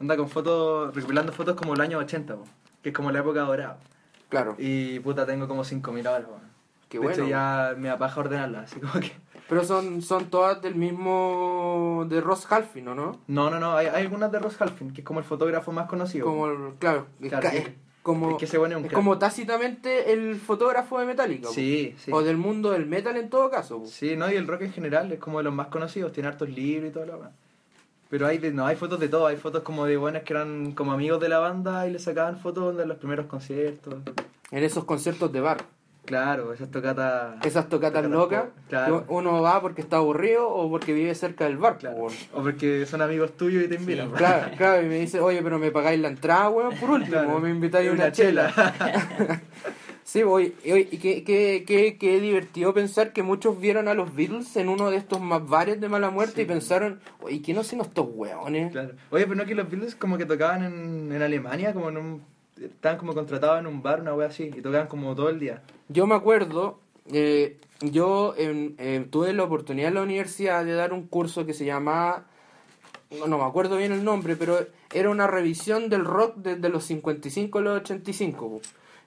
Anda 0.00 0.16
con 0.16 0.28
fotos, 0.28 0.94
recopilando 0.94 1.32
fotos 1.32 1.54
como 1.56 1.74
el 1.74 1.80
año 1.80 1.98
80, 1.98 2.34
po, 2.36 2.44
que 2.82 2.88
es 2.88 2.94
como 2.94 3.10
la 3.12 3.20
época 3.20 3.42
dorada. 3.42 3.78
Claro. 4.28 4.56
Y 4.58 4.98
puta, 5.00 5.26
tengo 5.26 5.46
como 5.46 5.62
5.000 5.62 6.06
ahora, 6.06 6.26
weón. 6.26 6.40
Qué 6.88 6.98
de 6.98 7.04
bueno. 7.04 7.22
hecho, 7.22 7.28
ya 7.30 7.74
me 7.78 7.90
apaja 7.90 8.18
ordenarlas, 8.20 8.70
así 8.70 8.80
como 8.80 8.94
que. 8.94 9.12
Pero 9.48 9.64
son, 9.64 10.00
son 10.02 10.26
todas 10.30 10.62
del 10.62 10.74
mismo. 10.74 12.06
de 12.08 12.20
Ross 12.20 12.50
Halfin, 12.50 12.88
¿o 12.88 12.94
no? 12.94 13.20
No, 13.26 13.50
no, 13.50 13.60
no, 13.60 13.76
hay, 13.76 13.86
hay 13.88 14.02
algunas 14.02 14.32
de 14.32 14.38
Ross 14.38 14.60
Halfin, 14.60 14.92
que 14.92 15.02
es 15.02 15.06
como 15.06 15.20
el 15.20 15.24
fotógrafo 15.26 15.72
más 15.72 15.86
conocido. 15.88 16.26
Como, 16.26 16.46
el- 16.46 16.74
claro, 16.78 17.06
sí. 17.20 17.26
es 17.28 17.68
como, 18.02 18.36
Es 18.36 18.50
que 18.50 18.58
bueno 18.58 18.78
es 18.78 18.84
un 18.84 18.90
como 18.90 19.18
tácitamente 19.18 20.12
el 20.12 20.36
fotógrafo 20.36 20.98
de 20.98 21.06
Metallica. 21.06 21.48
Sí, 21.48 21.94
sí. 21.98 22.10
O 22.12 22.22
del 22.22 22.36
mundo 22.36 22.72
del 22.72 22.86
metal 22.86 23.16
en 23.16 23.30
todo 23.30 23.50
caso. 23.50 23.80
po. 23.80 23.86
Sí, 23.86 24.16
no, 24.16 24.30
y 24.30 24.34
el 24.34 24.46
rock 24.46 24.62
en 24.62 24.72
general 24.72 25.12
es 25.12 25.20
como 25.20 25.38
de 25.38 25.44
los 25.44 25.54
más 25.54 25.68
conocidos, 25.68 26.12
tiene 26.12 26.28
hartos 26.28 26.48
libros 26.48 26.90
y 26.90 26.92
todo 26.92 27.06
lo 27.06 27.12
demás. 27.14 27.30
Pero 28.10 28.26
hay 28.26 28.38
de, 28.38 28.52
no, 28.52 28.66
hay 28.66 28.76
fotos 28.76 29.00
de 29.00 29.08
todo, 29.08 29.26
hay 29.26 29.36
fotos 29.36 29.62
como 29.62 29.86
de 29.86 29.96
buenas 29.96 30.24
que 30.24 30.34
eran 30.34 30.72
como 30.72 30.92
amigos 30.92 31.20
de 31.20 31.28
la 31.28 31.38
banda 31.38 31.86
y 31.86 31.92
le 31.92 31.98
sacaban 31.98 32.38
fotos 32.38 32.76
de 32.76 32.84
los 32.86 32.98
primeros 32.98 33.26
conciertos. 33.26 33.94
En 34.50 34.64
esos 34.64 34.84
conciertos 34.84 35.32
de 35.32 35.40
bar. 35.40 35.64
Claro, 36.04 36.52
esas 36.52 36.70
tocatas. 36.70 37.36
Esas 37.46 37.68
tocatas 37.68 38.02
tocatas 38.02 38.10
locas. 38.10 38.44
Claro. 38.68 39.04
Uno 39.08 39.40
va 39.40 39.60
porque 39.60 39.80
está 39.82 39.98
aburrido 39.98 40.48
o 40.48 40.68
porque 40.68 40.92
vive 40.92 41.14
cerca 41.14 41.44
del 41.44 41.58
bar. 41.58 41.78
claro. 41.78 42.06
O 42.34 42.42
porque 42.42 42.84
son 42.86 43.02
amigos 43.02 43.36
tuyos 43.36 43.64
y 43.64 43.68
te 43.68 43.76
invitan. 43.76 44.10
Claro, 44.10 44.50
claro, 44.56 44.82
y 44.82 44.86
me 44.88 44.98
dice, 44.98 45.20
oye, 45.20 45.40
pero 45.42 45.58
me 45.58 45.70
pagáis 45.70 46.00
la 46.00 46.08
entrada, 46.08 46.48
weón, 46.50 46.74
por 46.76 46.90
último, 46.90 47.12
Claro. 47.12 47.36
o 47.36 47.40
me 47.40 47.50
invitáis 47.50 47.86
Y 47.86 47.90
una, 47.90 48.10
chela. 48.10 48.52
Sí, 50.04 50.24
voy. 50.24 50.54
Y, 50.64 50.98
qué, 50.98 51.22
qué, 51.24 51.64
qué, 51.66 51.96
qué 51.96 52.20
divertido 52.20 52.74
pensar 52.74 53.12
que 53.12 53.22
muchos 53.22 53.58
vieron 53.60 53.86
a 53.88 53.94
los 53.94 54.14
Beatles 54.14 54.56
en 54.56 54.68
uno 54.68 54.90
de 54.90 54.96
estos 54.96 55.20
más 55.20 55.46
bares 55.48 55.80
de 55.80 55.88
mala 55.88 56.10
muerte 56.10 56.34
Sí. 56.34 56.42
y 56.42 56.44
pensaron, 56.44 57.00
oye, 57.20 57.40
¿quién 57.40 57.56
hacen 57.58 57.80
estos 57.80 58.08
weones? 58.12 58.72
Claro. 58.72 58.90
Oye, 59.10 59.24
pero 59.24 59.36
no 59.36 59.46
que 59.46 59.54
los 59.54 59.70
Beatles 59.70 59.94
como 59.94 60.18
que 60.18 60.26
tocaban 60.26 60.64
en, 60.64 61.12
en 61.12 61.22
Alemania, 61.22 61.72
como 61.72 61.88
en 61.88 61.96
un. 61.96 62.31
Estaban 62.64 62.98
como 62.98 63.14
contratados 63.14 63.60
en 63.60 63.66
un 63.66 63.82
bar, 63.82 64.00
una 64.00 64.14
wea 64.14 64.28
así, 64.28 64.44
y 64.44 64.60
tocaban 64.60 64.86
como 64.86 65.14
todo 65.14 65.28
el 65.28 65.38
día. 65.38 65.62
Yo 65.88 66.06
me 66.06 66.14
acuerdo, 66.14 66.78
eh, 67.12 67.58
yo 67.80 68.34
eh, 68.36 69.06
tuve 69.10 69.32
la 69.32 69.44
oportunidad 69.44 69.88
en 69.88 69.94
la 69.94 70.02
universidad 70.02 70.64
de 70.64 70.72
dar 70.74 70.92
un 70.92 71.06
curso 71.06 71.46
que 71.46 71.54
se 71.54 71.64
llamaba, 71.64 72.26
no, 73.18 73.26
no 73.26 73.38
me 73.38 73.44
acuerdo 73.44 73.76
bien 73.76 73.92
el 73.92 74.04
nombre, 74.04 74.36
pero 74.36 74.58
era 74.92 75.10
una 75.10 75.26
revisión 75.26 75.88
del 75.88 76.04
rock 76.04 76.36
desde 76.36 76.68
los 76.68 76.84
55 76.84 77.58
a 77.58 77.62
los 77.62 77.80
85. 77.82 78.60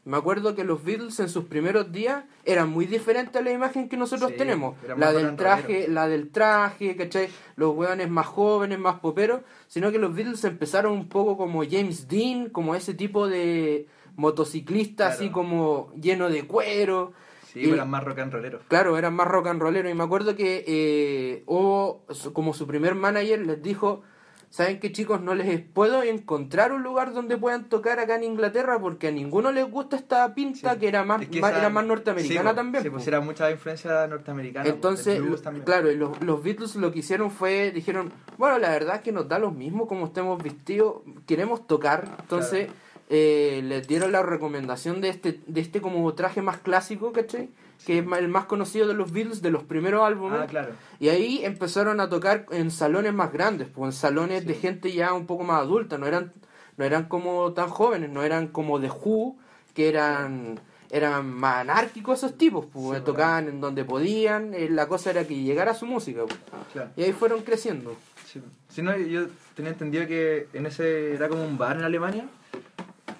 Me 0.05 0.17
acuerdo 0.17 0.53
que 0.55 0.63
los 0.63 0.83
Beatles 0.83 1.19
en 1.19 1.29
sus 1.29 1.45
primeros 1.45 1.91
días 1.91 2.25
eran 2.43 2.69
muy 2.69 2.85
diferentes 2.85 3.35
a 3.35 3.43
la 3.43 3.51
imagen 3.51 3.89
que 3.89 3.97
nosotros 3.97 4.29
Sí, 4.31 4.37
tenemos. 4.37 4.75
La 4.97 5.11
del 5.11 5.35
traje, 5.35 5.87
la 5.87 6.07
del 6.07 6.29
traje, 6.29 6.95
¿cachai? 6.95 7.27
Los 7.55 7.75
hueones 7.75 8.09
más 8.09 8.27
jóvenes, 8.27 8.77
más 8.77 8.99
poperos, 8.99 9.41
sino 9.67 9.91
que 9.91 9.97
los 9.97 10.13
Beatles 10.13 10.43
empezaron 10.43 10.93
un 10.93 11.09
poco 11.09 11.37
como 11.37 11.63
James 11.67 12.07
Dean, 12.07 12.49
como 12.49 12.75
ese 12.75 12.93
tipo 12.93 13.27
de 13.27 13.87
motociclista 14.15 15.05
Claro. 15.07 15.13
así 15.15 15.29
como 15.31 15.91
lleno 15.99 16.29
de 16.29 16.45
cuero. 16.45 17.13
Sí, 17.51 17.61
Y- 17.61 17.69
eran 17.71 17.89
más 17.89 18.03
rock 18.03 18.19
and 18.19 18.33
rolleros. 18.33 18.61
Claro, 18.67 18.97
eran 18.97 19.13
más 19.15 19.27
rock 19.27 19.47
and 19.47 19.61
rollero. 19.61 19.89
Y 19.89 19.93
me 19.93 20.03
acuerdo 20.03 20.35
que 20.35 20.63
eh, 20.67 21.43
hubo, 21.47 22.05
como 22.33 22.53
su 22.53 22.67
primer 22.67 22.95
manager 22.95 23.39
les 23.45 23.61
dijo, 23.61 24.03
¿saben 24.49 24.79
qué 24.79 24.91
chicos? 24.91 25.21
No 25.21 25.35
les 25.35 25.61
puedo 25.61 26.03
encontrar 26.03 26.71
un 26.71 26.83
lugar 26.83 27.13
donde 27.13 27.37
puedan 27.37 27.65
tocar 27.69 27.99
acá 27.99 28.15
en 28.15 28.23
Inglaterra 28.23 28.79
porque 28.79 29.07
a 29.07 29.11
ninguno 29.11 29.51
les 29.51 29.69
gusta 29.69 29.95
esta 29.95 30.33
pinta 30.33 30.73
Sí. 30.73 30.79
que 30.79 30.87
era 30.87 31.03
más, 31.03 31.21
Es 31.21 31.29
que 31.29 31.41
más- 31.41 31.51
esa- 31.51 31.59
era 31.59 31.69
más 31.69 31.85
norteamericana 31.85 32.49
sí, 32.51 32.55
también. 32.55 32.83
Sí, 32.83 32.89
po. 32.89 32.95
pues 32.95 33.07
era 33.07 33.19
mucha 33.21 33.51
influencia 33.51 34.07
norteamericana. 34.07 34.63
po, 34.65 34.71
Entonces, 34.75 35.21
claro, 35.65 35.91
y 35.91 35.95
los, 35.97 36.21
los 36.21 36.43
Beatles 36.43 36.75
lo 36.75 36.91
que 36.91 36.99
hicieron 36.99 37.31
fue, 37.31 37.71
dijeron, 37.71 38.11
bueno, 38.37 38.57
la 38.59 38.69
verdad 38.69 38.95
es 38.97 39.01
que 39.01 39.11
nos 39.11 39.27
da 39.27 39.39
lo 39.39 39.51
mismo 39.51 39.87
como 39.87 40.05
estemos 40.05 40.41
vestidos, 40.41 41.01
queremos 41.27 41.67
tocar, 41.67 42.17
entonces 42.21 42.69
eh, 43.09 43.61
les 43.63 43.87
dieron 43.87 44.11
la 44.11 44.23
recomendación 44.23 44.99
de 44.99 45.09
este, 45.09 45.39
de 45.45 45.61
este 45.61 45.79
como 45.79 46.11
traje 46.15 46.41
más 46.41 46.57
clásico, 46.57 47.11
¿cachai? 47.11 47.49
Que 47.85 47.99
es 47.99 48.05
el 48.19 48.27
más 48.27 48.45
conocido 48.45 48.87
de 48.87 48.93
los 48.93 49.11
Beatles, 49.11 49.41
de 49.41 49.51
los 49.51 49.63
primeros 49.63 50.03
álbumes. 50.03 50.41
Ah, 50.43 50.47
claro. 50.47 50.73
Y 50.99 51.09
ahí 51.09 51.43
empezaron 51.43 51.99
a 51.99 52.09
tocar 52.09 52.45
en 52.51 52.71
salones 52.71 53.13
más 53.13 53.31
grandes, 53.31 53.67
pues 53.67 53.93
en 53.93 53.99
salones 53.99 54.45
de 54.45 54.53
gente 54.53 54.91
ya 54.91 55.13
un 55.13 55.25
poco 55.25 55.43
más 55.43 55.61
adulta, 55.61 55.97
no 55.97 56.07
eran, 56.07 56.33
no 56.77 56.85
eran 56.85 57.05
como 57.05 57.53
tan 57.53 57.69
jóvenes, 57.69 58.09
no 58.09 58.23
eran 58.23 58.47
como 58.47 58.79
de 58.79 58.89
Who, 58.89 59.37
que 59.73 59.89
eran, 59.89 60.59
eran 60.89 61.29
más 61.29 61.57
anárquicos 61.57 62.19
esos 62.19 62.37
tipos, 62.37 62.65
pues 62.71 62.99
Sí, 62.99 63.05
tocaban 63.05 63.47
en 63.49 63.61
donde 63.61 63.83
podían, 63.85 64.53
eh, 64.53 64.67
la 64.69 64.87
cosa 64.87 65.11
era 65.11 65.25
que 65.27 65.35
llegara 65.41 65.73
su 65.73 65.85
música, 65.85 66.21
pues. 66.25 66.39
claro. 66.73 66.89
y 66.95 67.03
ahí 67.03 67.11
fueron 67.13 67.41
creciendo. 67.43 67.95
Sí. 68.25 68.41
Si 68.69 68.81
no, 68.81 68.97
yo 68.97 69.27
tenía 69.55 69.71
entendido 69.71 70.07
que 70.07 70.47
en 70.53 70.65
ese 70.65 71.13
era 71.13 71.29
como 71.29 71.45
un 71.45 71.57
bar 71.57 71.77
en 71.77 71.83
Alemania, 71.83 72.25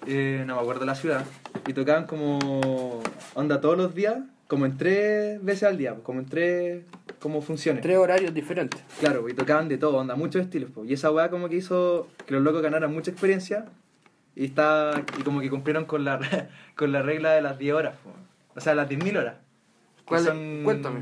eh, 0.07 0.43
no 0.45 0.55
me 0.55 0.61
acuerdo 0.61 0.85
la 0.85 0.95
ciudad, 0.95 1.25
y 1.67 1.73
tocaban 1.73 2.05
como 2.05 3.01
onda 3.33 3.59
todos 3.61 3.77
los 3.77 3.95
días, 3.95 4.17
como 4.47 4.65
en 4.65 4.77
tres 4.77 5.43
veces 5.43 5.63
al 5.63 5.77
día, 5.77 5.95
como 6.03 6.19
en 6.19 6.25
tres 6.27 6.83
como 7.19 7.41
funciones. 7.41 7.81
Tres 7.81 7.97
horarios 7.97 8.33
diferentes. 8.33 8.81
Claro, 8.99 9.27
y 9.29 9.33
tocaban 9.33 9.67
de 9.69 9.77
todo, 9.77 9.97
onda, 9.97 10.15
muchos 10.15 10.41
estilos. 10.43 10.69
po. 10.71 10.85
Y 10.85 10.93
esa 10.93 11.11
weá 11.11 11.29
como 11.29 11.49
que 11.49 11.55
hizo 11.55 12.07
que 12.25 12.33
los 12.33 12.43
locos 12.43 12.61
ganaran 12.61 12.93
mucha 12.93 13.09
experiencia 13.11 13.65
y 14.35 14.45
está 14.45 15.03
y 15.19 15.23
como 15.23 15.41
que 15.41 15.49
cumplieron 15.49 15.85
con 15.85 16.03
la 16.05 16.19
con 16.75 16.91
la 16.91 17.01
regla 17.01 17.31
de 17.33 17.41
las 17.41 17.57
10 17.57 17.73
horas, 17.73 17.95
po. 18.03 18.11
o 18.55 18.61
sea, 18.61 18.75
las 18.75 18.87
10.000 18.89 19.17
horas. 19.17 19.35
¿Cuál- 20.05 20.23
son- 20.23 20.61
Cuéntame. 20.63 20.99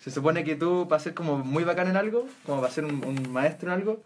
Se 0.00 0.10
supone 0.10 0.44
que 0.44 0.54
tú, 0.56 0.86
para 0.88 1.00
ser 1.00 1.14
como 1.14 1.38
muy 1.38 1.64
bacán 1.64 1.88
en 1.88 1.96
algo, 1.96 2.26
como 2.44 2.60
para 2.60 2.72
ser 2.72 2.84
un, 2.84 3.04
un 3.04 3.32
maestro 3.32 3.68
en 3.72 3.74
algo, 3.80 4.00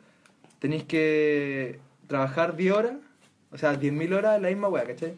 tenéis 0.59 0.85
que 0.85 1.79
trabajar 2.07 2.57
10 2.57 2.73
horas, 2.75 2.93
o 3.53 3.59
sea, 3.59 3.75
10.000 3.79 4.15
horas 4.15 4.37
en 4.37 4.43
la 4.43 4.49
misma 4.49 4.69
weá, 4.69 4.85
¿cachai? 4.85 5.15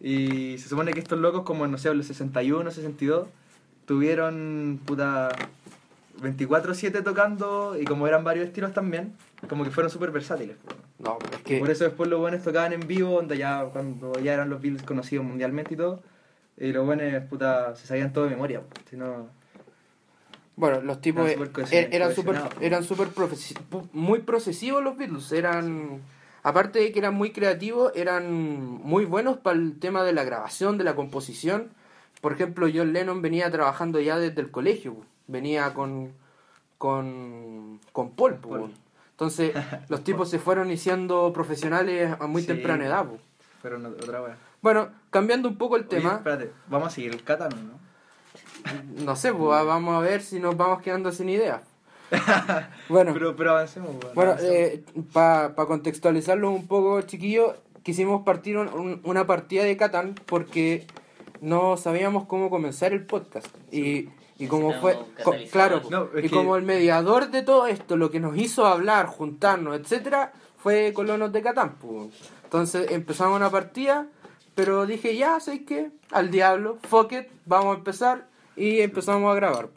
Y 0.00 0.58
se 0.58 0.68
supone 0.68 0.92
que 0.92 1.00
estos 1.00 1.18
locos, 1.18 1.42
como 1.44 1.66
no 1.66 1.78
sé, 1.78 1.92
los 1.94 2.06
61, 2.06 2.70
62, 2.70 3.28
tuvieron 3.86 4.80
puta 4.84 5.30
24-7 6.20 7.02
tocando 7.02 7.76
y 7.80 7.84
como 7.84 8.06
eran 8.06 8.24
varios 8.24 8.46
estilos 8.46 8.72
también, 8.72 9.14
como 9.48 9.64
que 9.64 9.70
fueron 9.70 9.90
súper 9.90 10.10
versátiles. 10.10 10.56
No, 10.98 11.18
es 11.32 11.42
que 11.42 11.58
Por 11.58 11.70
eso 11.70 11.84
después 11.84 12.08
los 12.08 12.20
buenos 12.20 12.42
tocaban 12.42 12.72
en 12.72 12.86
vivo, 12.86 13.10
donde 13.16 13.36
ya, 13.36 13.64
cuando 13.72 14.12
ya 14.20 14.32
eran 14.34 14.48
los 14.50 14.60
Beatles 14.62 14.82
conocidos 14.82 15.24
mundialmente 15.24 15.74
y 15.74 15.76
todo, 15.76 16.02
y 16.56 16.72
los 16.72 16.86
buenos 16.86 17.22
puta, 17.24 17.74
se 17.76 17.86
sabían 17.86 18.12
todo 18.12 18.24
de 18.24 18.30
memoria. 18.30 18.62
Si 18.88 18.96
no, 18.96 19.28
Bueno, 20.56 20.80
los 20.82 21.00
tipos 21.00 21.28
Eran 21.28 21.42
e- 21.42 21.46
súper 21.46 21.64
eran 21.94 22.08
cohesionados. 22.14 22.54
súper 22.54 22.66
eran 22.66 22.84
profesi- 23.14 23.56
pu- 23.70 23.88
muy 23.92 24.20
procesivos 24.20 24.84
los 24.84 24.96
Beatles, 24.96 25.32
eran 25.32 26.00
aparte 26.44 26.78
de 26.78 26.92
que 26.92 27.00
eran 27.00 27.14
muy 27.14 27.32
creativos, 27.32 27.90
eran 27.96 28.30
muy 28.32 29.04
buenos 29.04 29.38
para 29.38 29.56
el 29.58 29.80
tema 29.80 30.04
de 30.04 30.12
la 30.12 30.22
grabación, 30.22 30.78
de 30.78 30.84
la 30.84 30.94
composición. 30.94 31.70
Por 32.20 32.32
ejemplo, 32.32 32.68
John 32.72 32.92
Lennon 32.92 33.20
venía 33.20 33.50
trabajando 33.50 33.98
ya 34.00 34.16
desde 34.18 34.40
el 34.40 34.52
colegio, 34.52 34.96
venía 35.26 35.74
con 35.74 36.12
con 36.78 37.80
con 37.92 38.10
Paul. 38.12 38.38
Entonces, 39.10 39.52
los 39.88 40.04
tipos 40.04 40.28
se 40.30 40.38
fueron 40.38 40.68
iniciando 40.68 41.32
profesionales 41.32 42.14
a 42.18 42.26
muy 42.26 42.42
Sí. 42.42 42.48
temprana 42.48 42.86
edad, 42.86 43.06
pu. 43.06 43.18
fueron 43.60 43.86
otra 43.86 44.22
weá. 44.22 44.36
Bueno, 44.62 44.88
cambiando 45.10 45.48
un 45.48 45.56
poco 45.58 45.76
el 45.76 45.82
Oye, 45.82 45.90
tema, 45.98 46.14
espérate, 46.14 46.50
vamos 46.68 46.88
a 46.88 46.90
seguir 46.90 47.12
el 47.12 47.22
Catano, 47.22 47.56
¿no? 47.56 49.04
no 49.04 49.14
sé, 49.16 49.32
pues, 49.32 49.64
vamos 49.66 49.94
a 49.94 50.00
ver 50.00 50.22
si 50.22 50.40
nos 50.40 50.56
vamos 50.56 50.80
quedando 50.82 51.12
sin 51.12 51.28
ideas. 51.28 51.60
Bueno, 52.88 53.12
Pero, 53.14 53.34
pero 53.36 53.50
avancemos, 53.52 53.90
weón, 53.90 54.14
Bueno, 54.14 54.32
avancemos. 54.32 54.80
para 55.12 55.54
contextualizarlo 55.54 56.50
un 56.50 56.66
poco, 56.66 57.00
chiquillos, 57.02 57.54
quisimos 57.82 58.22
partir 58.24 58.56
un- 58.58 58.68
un- 58.68 59.00
una 59.04 59.26
partida 59.26 59.64
de 59.64 59.76
Catán 59.76 60.14
porque 60.26 60.86
no 61.40 61.76
sabíamos 61.76 62.24
cómo 62.26 62.50
comenzar 62.50 62.92
el 62.92 63.04
podcast. 63.06 63.46
Y, 63.72 64.08
y 64.38 64.46
como 64.46 64.72
fue, 64.80 64.96
co- 65.22 65.34
claro, 65.50 65.82
No, 65.90 66.08
y 66.16 66.22
que- 66.22 66.30
como 66.30 66.56
el 66.56 66.62
mediador 66.62 67.30
de 67.30 67.42
todo 67.42 67.66
esto, 67.66 67.96
lo 67.96 68.10
que 68.10 68.20
nos 68.20 68.36
hizo 68.36 68.66
hablar, 68.66 69.06
juntarnos, 69.06 69.78
etcétera, 69.78 70.32
fue 70.58 70.92
Colonos 70.94 71.32
de 71.32 71.42
Catán. 71.42 71.76
pues. 71.80 72.08
Entonces 72.44 72.90
empezamos 72.92 73.36
una 73.36 73.50
partida, 73.50 74.06
pero 74.54 74.86
dije, 74.86 75.16
ya, 75.16 75.40
sé 75.40 75.64
que 75.64 75.90
al 76.12 76.30
diablo, 76.30 76.78
fuck 76.88 77.12
it, 77.12 77.26
vamos 77.46 77.74
a 77.74 77.78
empezar 77.78 78.26
y 78.56 78.80
empezamos 78.80 79.30
a 79.32 79.34
grabar. 79.34 79.68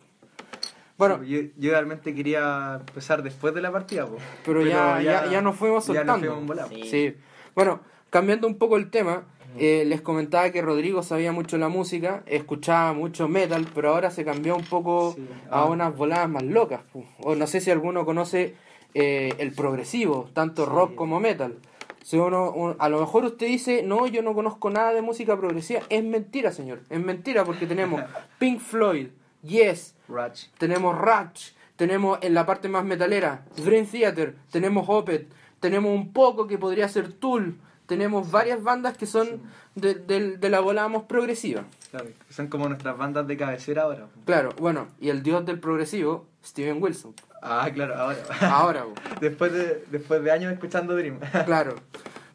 Bueno, 0.98 1.20
Sí, 1.24 1.30
yo, 1.30 1.40
yo 1.58 1.72
realmente 1.72 2.14
quería 2.16 2.76
empezar 2.80 3.22
después 3.24 3.54
de 3.54 3.62
la 3.62 3.72
partida, 3.72 4.06
po. 4.06 4.18
Pero 4.46 4.64
ya- 4.66 5.02
ya- 5.02 5.28
ya 5.30 5.42
nos 5.42 5.56
fuimos 5.56 5.86
Ya 5.88 5.94
soltando. 5.94 6.26
nos 6.42 6.46
fuimos. 6.46 6.70
Sí. 6.70 6.84
Sí. 6.90 7.16
Bueno, 7.56 7.82
cambiando 8.10 8.48
un 8.48 8.58
poco 8.58 8.78
el 8.78 8.90
tema, 8.90 9.26
eh, 9.60 9.84
les 9.86 10.02
comentaba 10.02 10.50
que 10.52 10.62
Rodrigo 10.62 11.04
sabía 11.04 11.32
mucho 11.32 11.58
la 11.58 11.68
música, 11.70 12.24
escuchaba 12.26 12.94
mucho 12.94 13.28
metal, 13.28 13.68
pero 13.74 13.90
ahora 13.90 14.12
se 14.12 14.26
cambió 14.26 14.56
un 14.56 14.64
poco 14.66 15.14
Sí. 15.16 15.28
a 15.50 15.62
Ah. 15.62 15.66
unas 15.66 15.96
voladas 15.96 16.30
más 16.30 16.44
locas. 16.44 16.82
pu. 16.92 17.06
O 17.24 17.36
no 17.36 17.48
sé 17.48 17.62
si 17.62 17.72
alguno 17.72 18.06
conoce 18.06 18.56
eh, 18.94 19.34
el 19.38 19.52
progresivo, 19.54 20.28
tanto 20.34 20.66
rock 20.66 20.96
como 20.96 21.20
metal. 21.20 21.58
Si 22.04 22.18
uno, 22.18 22.52
un- 22.52 22.76
a 22.80 22.90
lo 22.90 23.00
mejor 23.00 23.26
usted 23.26 23.46
dice, 23.46 23.84
no, 23.84 24.08
yo 24.08 24.24
no 24.24 24.34
conozco 24.34 24.70
nada 24.72 24.94
de 24.94 25.02
música 25.04 25.38
progresiva. 25.38 25.82
Es 25.90 26.04
mentira, 26.04 26.52
señor. 26.52 26.80
Es 26.90 27.00
mentira 27.00 27.44
porque 27.44 27.68
tenemos 27.68 28.02
Pink 28.40 28.60
Floyd, 28.60 29.08
Yes, 29.48 29.96
Ratch. 30.08 30.48
tenemos 30.58 30.98
Ratch, 30.98 31.52
tenemos 31.76 32.20
en 32.22 32.34
la 32.34 32.46
parte 32.46 32.70
más 32.70 32.84
metalera 32.86 33.46
Dream 33.64 33.86
Theater, 33.86 34.36
tenemos 34.52 34.86
Opeth, 34.90 35.28
tenemos 35.60 35.94
un 35.94 36.12
poco 36.14 36.48
que 36.48 36.58
podría 36.58 36.88
ser 36.90 37.14
Tool, 37.14 37.58
tenemos 37.86 38.30
varias 38.32 38.62
bandas 38.64 38.98
que 38.98 39.06
son 39.06 39.42
de, 39.76 39.96
de- 39.96 40.38
de 40.38 40.50
la 40.50 40.60
bola 40.60 40.88
más 40.90 41.04
progresiva. 41.04 41.64
Claro, 41.92 42.08
son 42.30 42.48
como 42.48 42.68
nuestras 42.68 42.98
bandas 42.98 43.26
de 43.28 43.38
cabecera 43.38 43.84
ahora. 43.84 44.08
Claro, 44.26 44.50
bueno, 44.60 44.88
y 45.00 45.10
el 45.10 45.24
dios 45.24 45.46
del 45.46 45.60
progresivo, 45.60 46.26
Steven 46.44 46.84
Wilson. 46.84 47.14
Ah, 47.42 47.70
claro, 47.74 47.96
ahora. 47.96 48.18
Ahora, 48.42 48.86
después, 49.22 49.54
de, 49.54 49.86
después 49.90 50.22
de 50.24 50.32
años 50.32 50.52
escuchando 50.52 50.96
Dream. 50.96 51.20
claro. 51.46 51.76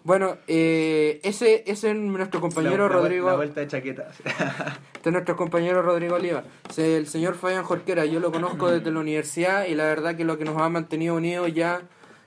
Bueno, 0.05 0.37
eh, 0.49 1.21
ese, 1.23 1.63
ese 1.67 1.91
es 1.91 1.97
nuestro 1.97 2.41
compañero 2.41 2.89
La- 2.89 2.95
la- 2.97 3.01
Rodrigo. 3.03 3.29
La 3.29 3.37
vuelta 3.37 3.61
de 3.61 3.69
chaqueta. 3.69 4.09
Este 5.03 5.09
es 5.09 5.13
nuestro 5.15 5.37
compañero 5.37 5.83
Rodrigo 5.83 6.15
Oliva. 6.17 6.45
Se- 6.71 6.97
El 6.97 7.07
señor 7.09 7.35
Fabián 7.35 7.65
Jorquera, 7.65 8.05
yo 8.05 8.21
lo 8.21 8.31
conozco 8.33 8.71
desde 8.71 8.91
la 8.93 9.01
universidad 9.01 9.67
y 9.67 9.75
la 9.75 9.85
verdad 9.85 10.15
que 10.17 10.25
lo 10.25 10.39
que 10.39 10.45
nos 10.45 10.57
ha 10.61 10.69
mantenido 10.69 11.17
unidos 11.17 11.53
ya, 11.53 11.83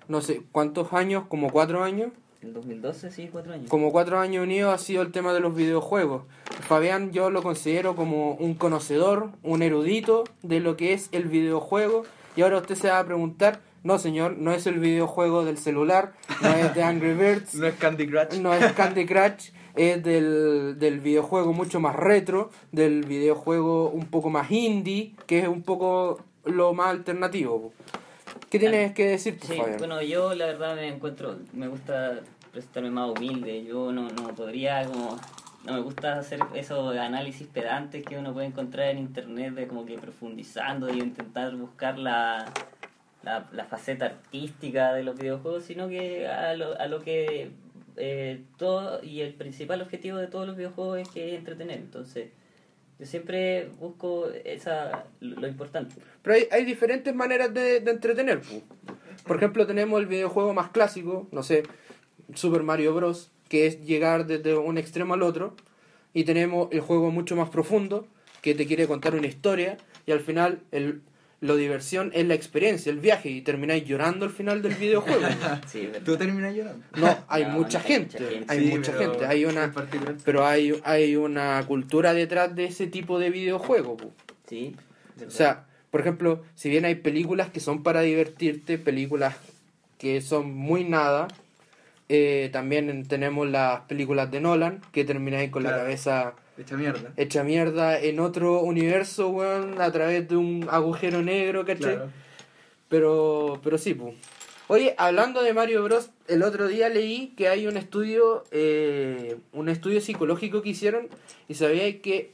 no 0.09 0.19
sé, 0.21 0.41
¿cuántos 0.51 0.91
años? 0.93 1.23
Como 1.27 1.49
cuatro 1.51 1.83
años. 1.83 2.11
En 2.41 2.53
2012, 2.53 3.11
sí, 3.11 3.29
cuatro 3.31 3.53
años. 3.53 3.69
Como 3.69 3.91
cuatro 3.91 4.19
años 4.19 4.43
unidos 4.43 4.73
ha 4.73 4.77
sido 4.77 5.01
el 5.01 5.11
tema 5.13 5.33
de 5.33 5.39
los 5.39 5.55
videojuegos. 5.55 6.23
Fabián 6.67 7.11
yo 7.11 7.29
lo 7.29 7.41
considero 7.41 7.95
como 7.95 8.33
un 8.33 8.55
conocedor, 8.55 9.29
un 9.41 9.61
erudito 9.61 10.25
de 10.43 10.59
lo 10.59 10.75
que 10.77 10.93
es 10.93 11.07
el 11.13 11.25
videojuego. 11.25 12.03
Y 12.35 12.41
ahora 12.41 12.57
usted 12.57 12.75
se 12.75 12.89
va 12.89 12.99
a 12.99 13.05
preguntar, 13.05 13.61
no 13.85 13.99
señor, 13.99 14.37
no 14.37 14.51
es 14.51 14.65
el 14.65 14.79
videojuego 14.79 15.45
del 15.45 15.59
celular, 15.59 16.13
no 16.41 16.49
es 16.49 16.73
de 16.73 16.81
Angry 16.81 17.13
Birds, 17.13 17.53
no 17.53 17.67
es 17.67 17.75
Candy 17.75 18.07
Crush. 18.07 18.39
no 18.39 18.51
es 18.51 18.73
Candy 18.73 19.05
Crush, 19.05 19.51
es 19.75 20.03
del, 20.03 20.79
del 20.79 20.99
videojuego 20.99 21.53
mucho 21.53 21.79
más 21.79 21.95
retro, 21.95 22.49
del 22.71 23.03
videojuego 23.03 23.89
un 23.89 24.07
poco 24.07 24.31
más 24.31 24.49
indie, 24.49 25.13
que 25.27 25.39
es 25.39 25.47
un 25.47 25.61
poco 25.61 26.19
lo 26.45 26.73
más 26.73 26.87
alternativo. 26.87 27.73
¿Qué 28.49 28.57
tienes 28.57 28.93
que 28.93 29.05
decir 29.05 29.37
Sí, 29.39 29.55
Fabián? 29.55 29.77
bueno, 29.77 30.01
yo 30.01 30.33
la 30.33 30.47
verdad 30.47 30.75
me 30.75 30.87
encuentro, 30.87 31.37
me 31.53 31.67
gusta 31.67 32.21
presentarme 32.51 32.89
más 32.89 33.11
humilde, 33.11 33.65
yo 33.65 33.91
no, 33.91 34.09
no 34.09 34.29
podría 34.29 34.83
como, 34.85 35.19
no 35.63 35.73
me 35.73 35.81
gusta 35.81 36.17
hacer 36.17 36.39
esos 36.55 36.97
análisis 36.97 37.45
pedantes 37.45 38.03
que 38.03 38.17
uno 38.17 38.33
puede 38.33 38.47
encontrar 38.47 38.89
en 38.89 38.97
internet 38.97 39.53
de 39.53 39.67
como 39.67 39.85
que 39.85 39.99
profundizando 39.99 40.91
y 40.91 40.99
intentar 40.99 41.55
buscar 41.55 41.99
la, 41.99 42.51
la, 43.25 43.49
la 43.51 43.65
faceta 43.65 44.05
artística 44.05 44.93
de 44.93 45.03
los 45.03 45.17
videojuegos, 45.17 45.65
sino 45.65 45.89
que 45.89 46.27
a 46.27 46.53
lo, 46.53 46.79
a 46.79 46.87
lo 46.87 47.01
que 47.01 47.49
eh, 47.97 48.43
todo 48.57 49.03
y 49.03 49.21
el 49.21 49.33
principal 49.33 49.81
objetivo 49.81 50.17
de 50.17 50.27
todos 50.27 50.45
los 50.45 50.55
videojuegos 50.55 50.99
es 50.99 51.09
que 51.09 51.29
es 51.29 51.39
entretener, 51.39 51.79
entonces 51.79 52.29
yo 52.99 53.05
siempre 53.05 53.69
busco 53.79 54.29
esa 54.45 55.05
lo, 55.19 55.47
importante. 55.47 55.95
Pero 56.21 56.35
hay, 56.35 56.47
hay 56.51 56.63
diferentes 56.63 57.13
maneras 57.13 57.53
de, 57.53 57.81
de 57.81 57.91
entretener. 57.91 58.41
Por 59.25 59.35
ejemplo, 59.35 59.67
tenemos 59.67 59.99
el 59.99 60.05
videojuego 60.05 60.53
más 60.53 60.69
clásico, 60.69 61.27
no 61.31 61.43
sé, 61.43 61.63
Super 62.35 62.63
Mario 62.63 62.93
Bros., 62.93 63.31
que 63.49 63.67
es 63.67 63.83
llegar 63.85 64.27
desde 64.27 64.55
un 64.55 64.77
extremo 64.77 65.13
al 65.13 65.23
otro. 65.23 65.55
Y 66.13 66.23
tenemos 66.23 66.69
el 66.71 66.79
juego 66.79 67.11
mucho 67.11 67.35
más 67.35 67.49
profundo, 67.49 68.07
que 68.41 68.55
te 68.55 68.65
quiere 68.65 68.87
contar 68.87 69.13
una 69.15 69.27
historia. 69.27 69.75
Y 70.05 70.13
al 70.13 70.21
final, 70.21 70.61
el, 70.71 71.01
lo 71.45 71.55
diversión 71.55 72.11
es 72.13 72.25
la 72.27 72.33
experiencia, 72.33 72.91
el 72.91 72.99
viaje. 72.99 73.29
Y 73.29 73.41
termináis 73.41 73.85
llorando 73.85 74.25
al 74.25 74.31
final 74.31 74.61
del 74.61 74.75
videojuego. 74.75 75.21
Sí. 75.67 75.89
Tú 76.03 76.17
terminas 76.17 76.53
llorando. 76.55 76.83
No, 76.95 77.17
hay 77.27 77.43
No, 77.45 77.49
mucha 77.51 77.79
no, 77.79 77.85
gente. 77.85 78.19
mucha 78.19 78.29
gente. 78.31 78.45
Hay 78.53 78.59
Sí, 78.59 78.75
mucha 78.75 78.91
pero 78.97 79.11
gente. 79.11 79.25
Hay 79.25 79.45
una. 79.45 79.73
Pero 80.23 80.45
hay, 80.45 80.79
hay 80.83 81.15
una 81.15 81.63
cultura 81.67 82.13
detrás 82.13 82.55
de 82.55 82.65
ese 82.65 82.87
tipo 82.87 83.19
de 83.19 83.29
videojuego. 83.29 83.97
pu. 83.97 84.11
Sí, 84.47 84.75
O 85.25 85.31
sea, 85.31 85.65
por 85.91 86.01
ejemplo, 86.01 86.43
si 86.55 86.69
bien 86.69 86.85
hay 86.85 86.95
películas 86.95 87.49
que 87.49 87.59
son 87.59 87.81
para 87.83 88.01
divertirte, 88.01 88.77
películas 88.77 89.35
que 89.97 90.21
son 90.21 90.53
muy 90.53 90.83
nada, 90.83 91.27
Eh, 92.07 92.49
también 92.53 93.03
tenemos 93.07 93.49
las 93.49 93.81
películas 93.89 94.29
de 94.29 94.39
Nolan, 94.39 94.79
que 94.91 95.03
termináis 95.05 95.49
con 95.49 95.63
la 95.63 95.71
cabeza 95.71 96.35
Hecha 96.57 96.77
mierda. 96.77 97.11
hecha 97.17 97.43
mierda 97.43 97.99
en 97.99 98.19
otro 98.19 98.61
universo, 98.61 99.29
weón, 99.29 99.81
a 99.81 99.91
través 99.91 100.27
de 100.29 100.37
un 100.37 100.67
agujero 100.69 101.21
negro, 101.21 101.65
¿cachai? 101.65 101.95
Claro. 101.95 102.09
Pero, 102.89 103.59
pero 103.63 103.77
sí, 103.77 103.93
pues. 103.93 104.15
Oye, 104.67 104.95
hablando 104.97 105.43
de 105.43 105.53
Mario 105.53 105.83
Bros, 105.83 106.09
el 106.27 106.41
otro 106.41 106.67
día 106.67 106.89
leí 106.89 107.33
que 107.37 107.49
hay 107.49 107.67
un 107.67 107.77
estudio, 107.77 108.45
eh, 108.51 109.37
un 109.53 109.69
estudio 109.69 110.01
psicológico 110.01 110.61
que 110.63 110.69
hicieron 110.69 111.07
y 111.47 111.53
sabía 111.55 112.01
que 112.01 112.31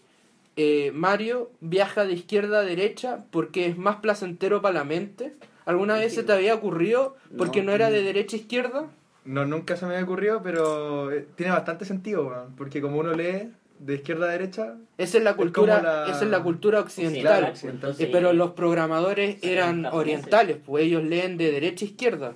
eh, 0.55 0.91
Mario 0.93 1.49
viaja 1.59 2.05
de 2.05 2.13
izquierda 2.13 2.59
a 2.59 2.63
derecha 2.63 3.25
porque 3.31 3.65
es 3.65 3.77
más 3.77 3.97
placentero 3.97 4.61
para 4.61 4.75
la 4.75 4.83
mente. 4.85 5.33
¿Alguna 5.65 5.95
vez 5.95 6.13
se 6.15 6.23
te 6.23 6.31
había 6.31 6.55
ocurrido 6.55 7.17
porque 7.37 7.61
no, 7.61 7.67
No. 7.71 7.75
era 7.75 7.89
de 7.89 8.01
derecha 8.01 8.37
a 8.37 8.39
izquierda? 8.39 8.85
No, 9.25 9.45
nunca 9.45 9.75
se 9.75 9.85
me 9.85 9.93
había 9.93 10.05
ocurrido, 10.05 10.41
pero 10.41 11.11
eh, 11.11 11.27
tiene 11.35 11.51
bastante 11.51 11.85
sentido, 11.85 12.27
weón. 12.27 12.55
Porque 12.55 12.81
como 12.81 12.97
uno 12.99 13.13
lee 13.13 13.49
de 13.85 13.95
izquierda 13.95 14.27
a 14.27 14.31
derecha, 14.31 14.75
Esa 14.97 15.17
es 15.17 15.23
la 15.23 15.35
cultura, 15.35 15.81
la- 15.81 16.05
esa 16.11 16.23
es 16.25 16.29
la 16.29 16.43
cultura 16.43 16.79
occidental. 16.79 17.53
Eh, 17.99 18.09
pero 18.11 18.31
los 18.33 18.51
programadores 18.51 19.39
Sí, 19.41 19.49
eran 19.49 19.85
orientales, 19.87 20.57
pues 20.65 20.85
ellos 20.85 21.03
leen 21.03 21.37
de 21.37 21.51
derecha 21.51 21.85
a 21.85 21.89
izquierda. 21.89 22.33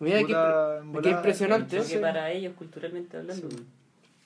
Mira 0.00 0.18
qué, 0.18 1.00
qué 1.02 1.10
impresionante. 1.10 1.78
Porque 1.78 1.98
para 1.98 2.30
ellos, 2.32 2.52
culturalmente 2.58 3.16
hablando. 3.16 3.48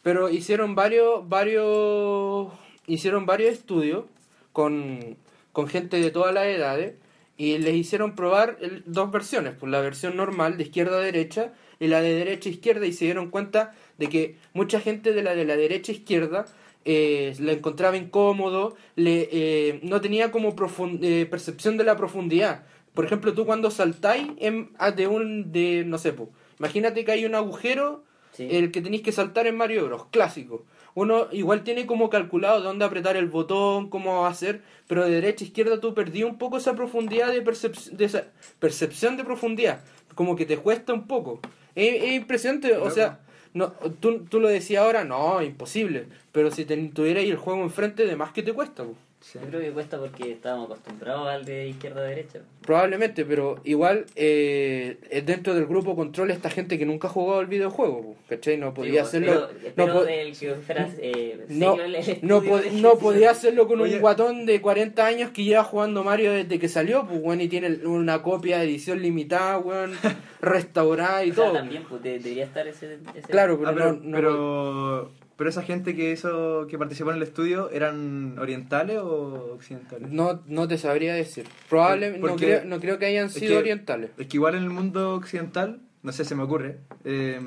Pero 0.02 0.30
hicieron 0.30 0.74
varios, 0.74 1.28
varios, 1.28 2.52
hicieron 2.86 3.26
varios 3.26 3.52
estudios 3.52 4.04
con, 4.52 5.16
con 5.52 5.68
gente 5.68 6.00
de 6.00 6.10
todas 6.10 6.32
las 6.34 6.46
edades 6.46 6.94
y 7.36 7.58
les 7.58 7.74
hicieron 7.74 8.14
probar 8.14 8.56
el- 8.60 8.82
dos 8.86 9.10
versiones, 9.12 9.54
pues 9.58 9.70
la 9.70 9.80
versión 9.80 10.16
normal 10.16 10.56
de 10.56 10.64
izquierda 10.64 10.96
a 10.96 11.00
derecha 11.00 11.52
y 11.78 11.86
la 11.86 12.00
de 12.00 12.14
derecha 12.14 12.48
a 12.48 12.52
izquierda 12.52 12.86
y 12.86 12.92
se 12.92 13.04
dieron 13.04 13.30
cuenta 13.30 13.72
de 14.00 14.08
que 14.08 14.36
mucha 14.54 14.80
gente 14.80 15.12
de 15.12 15.22
la 15.22 15.34
de 15.36 15.44
la 15.44 15.56
derecha 15.56 15.92
izquierda 15.92 16.46
eh, 16.84 17.34
la 17.38 17.52
encontraba 17.52 17.96
incómodo, 17.98 18.74
le, 18.96 19.28
eh, 19.30 19.80
no 19.82 20.00
tenía 20.00 20.30
como 20.32 20.56
eh, 21.02 21.26
percepción 21.30 21.76
de 21.76 21.84
la 21.84 21.96
profundidad. 21.96 22.64
Por 22.94 23.04
ejemplo, 23.04 23.34
tú 23.34 23.44
cuando 23.46 23.70
saltáis 23.70 24.26
en- 24.38 24.70
ah, 24.78 24.90
de 24.90 25.06
un, 25.06 25.52
de, 25.52 25.84
no 25.86 25.98
sé, 25.98 26.12
po, 26.14 26.30
imagínate 26.58 27.04
que 27.04 27.12
hay 27.12 27.24
un 27.26 27.34
agujero 27.34 28.02
Sí. 28.32 28.46
el 28.50 28.70
que 28.70 28.80
tenéis 28.80 29.02
que 29.02 29.10
saltar 29.12 29.46
en 29.48 29.56
Mario 29.56 29.86
Bros, 29.86 30.06
clásico. 30.10 30.64
Uno 30.94 31.26
igual 31.32 31.62
tiene 31.64 31.84
como 31.84 32.08
calculado 32.10 32.60
dónde 32.62 32.84
apretar 32.84 33.16
el 33.16 33.26
botón, 33.26 33.90
cómo 33.90 34.24
hacer, 34.24 34.62
pero 34.86 35.04
de 35.04 35.10
derecha 35.10 35.44
a 35.44 35.48
izquierda 35.48 35.80
tú 35.80 35.94
perdí 35.94 36.22
un 36.22 36.38
poco 36.38 36.56
esa 36.56 36.74
profundidad 36.74 37.32
de, 37.32 37.44
percep- 37.44 37.90
de 37.90 38.04
esa 38.04 38.28
percepción 38.60 39.16
de 39.16 39.24
profundidad, 39.24 39.80
como 40.14 40.34
que 40.36 40.46
te 40.46 40.56
cuesta 40.56 40.92
un 40.94 41.06
poco. 41.08 41.40
Es, 41.74 42.02
es 42.04 42.12
impresionante, 42.12 42.76
o 42.76 42.90
sea, 42.90 43.18
no, 43.52 43.72
tú, 44.00 44.24
tú 44.24 44.40
lo 44.40 44.48
decías 44.48 44.84
ahora, 44.84 45.04
no, 45.04 45.42
imposible, 45.42 46.06
pero 46.32 46.50
si 46.50 46.64
te, 46.64 46.74
el 46.74 47.36
juego 47.36 47.62
enfrente, 47.62 48.06
de 48.06 48.16
más 48.16 48.32
que 48.32 48.42
te 48.42 48.52
cuesta. 48.52 48.84
Sí. 49.22 49.38
Yo 49.38 49.48
creo 49.48 49.60
que 49.60 49.70
cuesta 49.72 49.98
porque 49.98 50.32
estábamos 50.32 50.70
acostumbrados 50.70 51.28
al 51.28 51.44
de 51.44 51.68
izquierda 51.68 52.00
a 52.00 52.04
derecha. 52.04 52.38
Probablemente, 52.62 53.26
pero 53.26 53.60
igual 53.64 54.06
eh, 54.16 54.96
es 55.10 55.26
dentro 55.26 55.54
del 55.54 55.66
grupo 55.66 55.94
control 55.94 56.30
esta 56.30 56.48
gente 56.48 56.78
que 56.78 56.86
nunca 56.86 57.08
ha 57.08 57.10
jugado 57.10 57.42
el 57.42 57.46
videojuego, 57.46 58.16
¿cachai? 58.30 58.56
No 58.56 58.72
podía 58.72 58.92
Sí, 59.04 59.18
hacerlo. 59.18 59.48
Pero, 59.76 59.86
no 59.86 59.92
po- 60.00 60.06
que 60.06 60.54
fueras 60.66 60.90
eh, 60.98 61.44
No, 61.50 61.76
no, 61.76 61.82
estudio 61.98 62.40
pod- 62.42 62.62
de- 62.62 62.70
no 62.80 62.94
podía 62.96 63.30
hacerlo 63.32 63.68
con 63.68 63.80
Oye. 63.82 63.96
un 63.96 64.00
guatón 64.00 64.46
de 64.46 64.60
40 64.62 65.04
años 65.06 65.30
que 65.32 65.44
lleva 65.44 65.64
jugando 65.64 66.02
Mario 66.02 66.32
desde 66.32 66.58
que 66.58 66.68
salió, 66.68 67.06
pues, 67.06 67.20
weón, 67.22 67.42
y 67.42 67.48
tiene 67.48 67.68
una 67.86 68.22
copia 68.22 68.58
de 68.58 68.64
edición 68.64 69.02
limitada, 69.02 69.58
weón, 69.58 69.92
restaurada 70.40 71.24
y 71.24 71.30
O 71.30 71.34
sea, 71.34 71.44
todo. 71.44 71.52
también 71.54 71.84
pues, 71.88 72.02
de- 72.02 72.18
debería 72.18 72.44
estar 72.44 72.66
ese, 72.66 72.98
ese- 73.14 73.28
Claro, 73.28 73.58
pero, 73.58 73.68
Ah, 73.70 73.74
pero, 73.74 73.92
no, 73.92 73.98
no- 74.02 74.16
pero, 74.16 75.10
pero 75.40 75.48
esa 75.48 75.62
gente 75.62 75.96
que 75.96 76.10
hizo, 76.12 76.66
que 76.66 76.76
participó 76.76 77.08
en 77.12 77.16
el 77.16 77.22
estudio, 77.22 77.70
¿eran 77.70 78.38
orientales 78.38 78.98
o 78.98 79.54
occidentales? 79.54 80.10
no, 80.10 80.42
no 80.46 80.68
te 80.68 80.76
sabría 80.76 81.14
decir. 81.14 81.46
Probablemente, 81.70 82.26
no 82.28 82.36
creo, 82.36 82.64
no 82.66 82.78
creo 82.78 82.98
que 82.98 83.06
hayan 83.06 83.28
es 83.28 83.32
sido 83.32 83.52
que- 83.54 83.58
orientales. 83.60 84.10
Es 84.18 84.26
que 84.26 84.36
igual 84.36 84.54
en 84.54 84.64
el 84.64 84.68
mundo 84.68 85.14
occidental, 85.14 85.80
no 86.02 86.12
sé, 86.12 86.26
se 86.26 86.34
me 86.34 86.42
ocurre, 86.42 86.76
eh, 87.06 87.40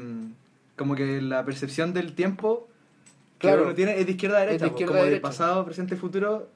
como 0.76 0.96
que 0.96 1.22
la 1.22 1.46
percepción 1.46 1.94
del 1.94 2.14
tiempo 2.16 2.68
que 3.38 3.48
Claro. 3.50 3.62
uno 3.66 3.76
tiene 3.76 4.00
es 4.00 4.08
de 4.08 4.12
izquierda 4.14 4.38
a 4.38 4.42
Es 4.42 4.48
de 4.48 4.52
derecha, 4.54 4.68
izquierda 4.74 4.94
como 4.94 5.04
a 5.06 5.10
de 5.12 5.20
pasado, 5.20 5.64
presente, 5.64 5.96
futuro, 5.96 6.50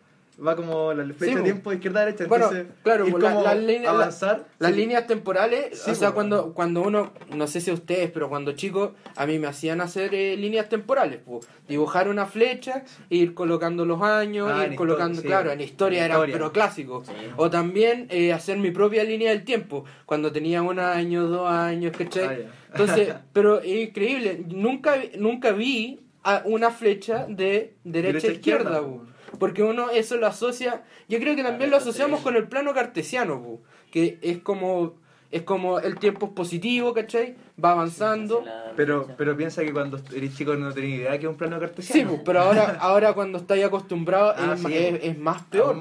va 0.45 0.55
como 0.55 0.93
la 0.93 1.03
flecha 1.13 1.33
de 1.33 1.37
po. 1.39 1.43
tiempo 1.43 1.69
de 1.71 1.75
izquierda 1.77 2.01
a 2.01 2.05
derecha, 2.05 2.25
Bueno, 2.27 2.45
entonces 2.45 2.73
claro, 2.83 3.05
ir 3.05 3.11
pues, 3.11 3.23
la- 3.23 3.29
como 3.31 3.43
las 3.43 3.57
líneas- 3.57 3.83
la- 3.83 3.89
avanzar. 3.89 4.45
Las 4.59 4.75
líneas 4.75 5.07
temporales, 5.07 5.79
Sí, 5.79 5.91
o 5.91 5.95
sea, 5.95 6.09
po. 6.09 6.15
cuando, 6.15 6.53
cuando 6.53 6.81
uno, 6.83 7.11
no 7.35 7.47
sé 7.47 7.59
si 7.61 7.71
ustedes, 7.71 8.11
pero 8.11 8.29
cuando 8.29 8.51
chico, 8.51 8.93
a 9.15 9.25
mí 9.25 9.39
me 9.39 9.47
hacían 9.47 9.81
hacer 9.81 10.13
eh, 10.13 10.37
líneas 10.37 10.69
temporales, 10.69 11.19
po. 11.19 11.39
dibujar 11.67 12.07
una 12.07 12.25
flecha, 12.27 12.83
e 13.09 13.15
ir 13.17 13.33
colocando 13.33 13.85
los 13.85 14.01
años, 14.01 14.49
Ah, 14.53 14.65
ir 14.67 14.75
colocando, 14.75 15.21
sí. 15.21 15.27
claro, 15.27 15.51
en 15.51 15.59
historia 15.61 15.99
En 15.99 16.05
era 16.05 16.13
historia. 16.15 16.33
pero 16.35 16.51
clásico. 16.51 17.03
O 17.35 17.49
también 17.49 18.07
eh, 18.09 18.31
hacer 18.31 18.57
mi 18.57 18.71
propia 18.71 19.03
línea 19.03 19.31
del 19.31 19.43
tiempo, 19.43 19.85
cuando 20.05 20.31
tenía 20.31 20.61
un 20.61 20.79
año, 20.79 21.27
dos 21.27 21.49
años, 21.49 21.95
¿cachai? 21.97 22.45
Ah. 22.47 22.51
Entonces, 22.71 23.13
pero 23.33 23.59
es 23.61 23.87
increíble, 23.89 24.43
nunca, 24.47 24.95
nunca 25.17 25.51
vi 25.51 25.99
a 26.23 26.41
una 26.45 26.69
flecha 26.71 27.25
de 27.27 27.73
derecha, 27.83 28.11
Derecha 28.13 28.27
a 28.27 28.31
izquierda, 28.31 28.79
izquierda. 28.81 29.13
Porque 29.39 29.63
uno 29.63 29.89
eso 29.89 30.17
lo 30.17 30.27
asocia, 30.27 30.83
yo 31.09 31.19
creo 31.19 31.35
que 31.35 31.43
también 31.43 31.69
lo 31.69 31.77
asociamos 31.77 32.21
con 32.21 32.35
el 32.35 32.47
plano 32.47 32.73
cartesiano, 32.73 33.41
po, 33.41 33.59
que 33.91 34.17
es 34.21 34.39
como 34.39 34.93
es 35.29 35.41
como 35.41 35.79
el 35.79 35.99
tiempo 35.99 36.27
es 36.27 36.31
positivo, 36.31 36.93
¿cachai? 36.93 37.35
Va 37.63 37.71
avanzando. 37.71 38.45
Pero, 38.77 39.09
pero 39.17 39.35
piensa 39.35 39.61
que 39.63 39.73
cuando 39.73 39.99
eres 40.15 40.35
chico 40.37 40.55
no 40.55 40.71
tenías 40.71 40.99
idea 41.01 41.11
que 41.19 41.25
es 41.25 41.29
un 41.29 41.35
plano 41.35 41.57
Sí, 41.57 41.61
cartesiano. 41.61 42.11
po, 42.11 42.23
pero 42.23 42.39
ahora 42.41 42.77
ahora 42.79 43.13
cuando 43.13 43.37
estáis 43.39 43.65
acostumbrados 43.65 44.35
Ah, 44.37 44.53
es, 44.53 44.61
sí, 44.61 44.73
es- 44.73 45.17
más 45.19 45.41
peor. 45.43 45.75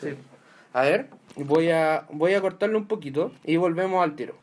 Sí. 0.00 0.08
A 0.74 0.82
ver, 0.82 1.08
voy 1.36 1.70
a 1.70 2.04
voy 2.12 2.34
a 2.34 2.40
cortarlo 2.42 2.76
un 2.78 2.86
poquito 2.86 3.32
y 3.44 3.56
volvemos 3.56 4.02
al 4.04 4.14
tiro. 4.16 4.34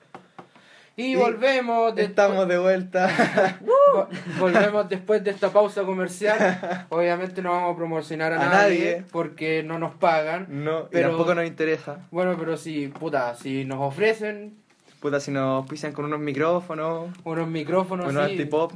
Y, 0.99 1.15
volvemos 1.15 1.93
de 1.95 2.03
Estamos 2.05 2.47
de 2.47 2.57
vuelta. 2.57 3.07
Vo- 3.61 4.07
Volvemos 4.39 4.89
después 4.89 5.23
de 5.23 5.29
esta 5.31 5.49
pausa 5.51 5.83
comercial. 5.83 6.85
Obviamente 6.89 7.41
no 7.43 7.51
vamos 7.51 7.73
a 7.73 7.77
promocionar 7.77 8.33
a, 8.33 8.37
A 8.37 8.45
nadie, 8.49 8.79
nadie. 8.79 9.03
porque 9.11 9.61
no 9.63 9.77
nos 9.77 9.93
pagan. 9.93 10.47
no, 10.49 10.87
Pero- 10.89 11.07
y 11.09 11.11
tampoco 11.11 11.35
nos 11.35 11.45
interesa. 11.45 11.99
Bueno, 12.11 12.35
pero 12.39 12.57
si, 12.57 12.87
puta, 12.87 13.35
si 13.35 13.63
nos 13.65 13.79
ofrecen 13.79 14.55
Puta, 14.99 15.19
si 15.19 15.29
nos 15.29 15.67
pisan 15.69 15.91
con 15.93 16.05
unos 16.05 16.19
micrófonos, 16.19 17.09
unos 17.23 17.47
micrófonos 17.47 18.07
unos 18.09 18.23
así, 18.23 18.31
antipop. 18.31 18.71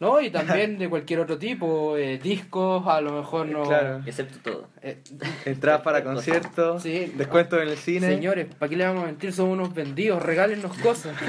¿No? 0.00 0.20
Y 0.20 0.30
también 0.30 0.78
de 0.78 0.88
cualquier 0.88 1.20
otro 1.20 1.38
tipo, 1.38 1.96
eh, 1.96 2.18
discos, 2.22 2.86
a 2.86 3.00
lo 3.00 3.12
mejor 3.12 3.46
no... 3.46 3.62
Claro. 3.64 4.00
Excepto 4.06 4.38
todo. 4.50 4.68
Eh, 4.82 4.98
Entradas 5.44 5.80
para 5.82 6.04
conciertos, 6.04 6.82
Sí. 6.88 7.12
descuentos 7.16 7.60
en 7.60 7.68
el 7.68 7.76
cine. 7.76 8.06
señores, 8.06 8.46
¿para 8.58 8.70
qué 8.70 8.76
le 8.76 8.84
vamos 8.86 9.02
a 9.02 9.06
mentir? 9.06 9.32
Somos 9.32 9.54
unos 9.54 9.74
vendidos, 9.74 10.22
regálennos 10.22 10.76
cosas. 10.78 11.16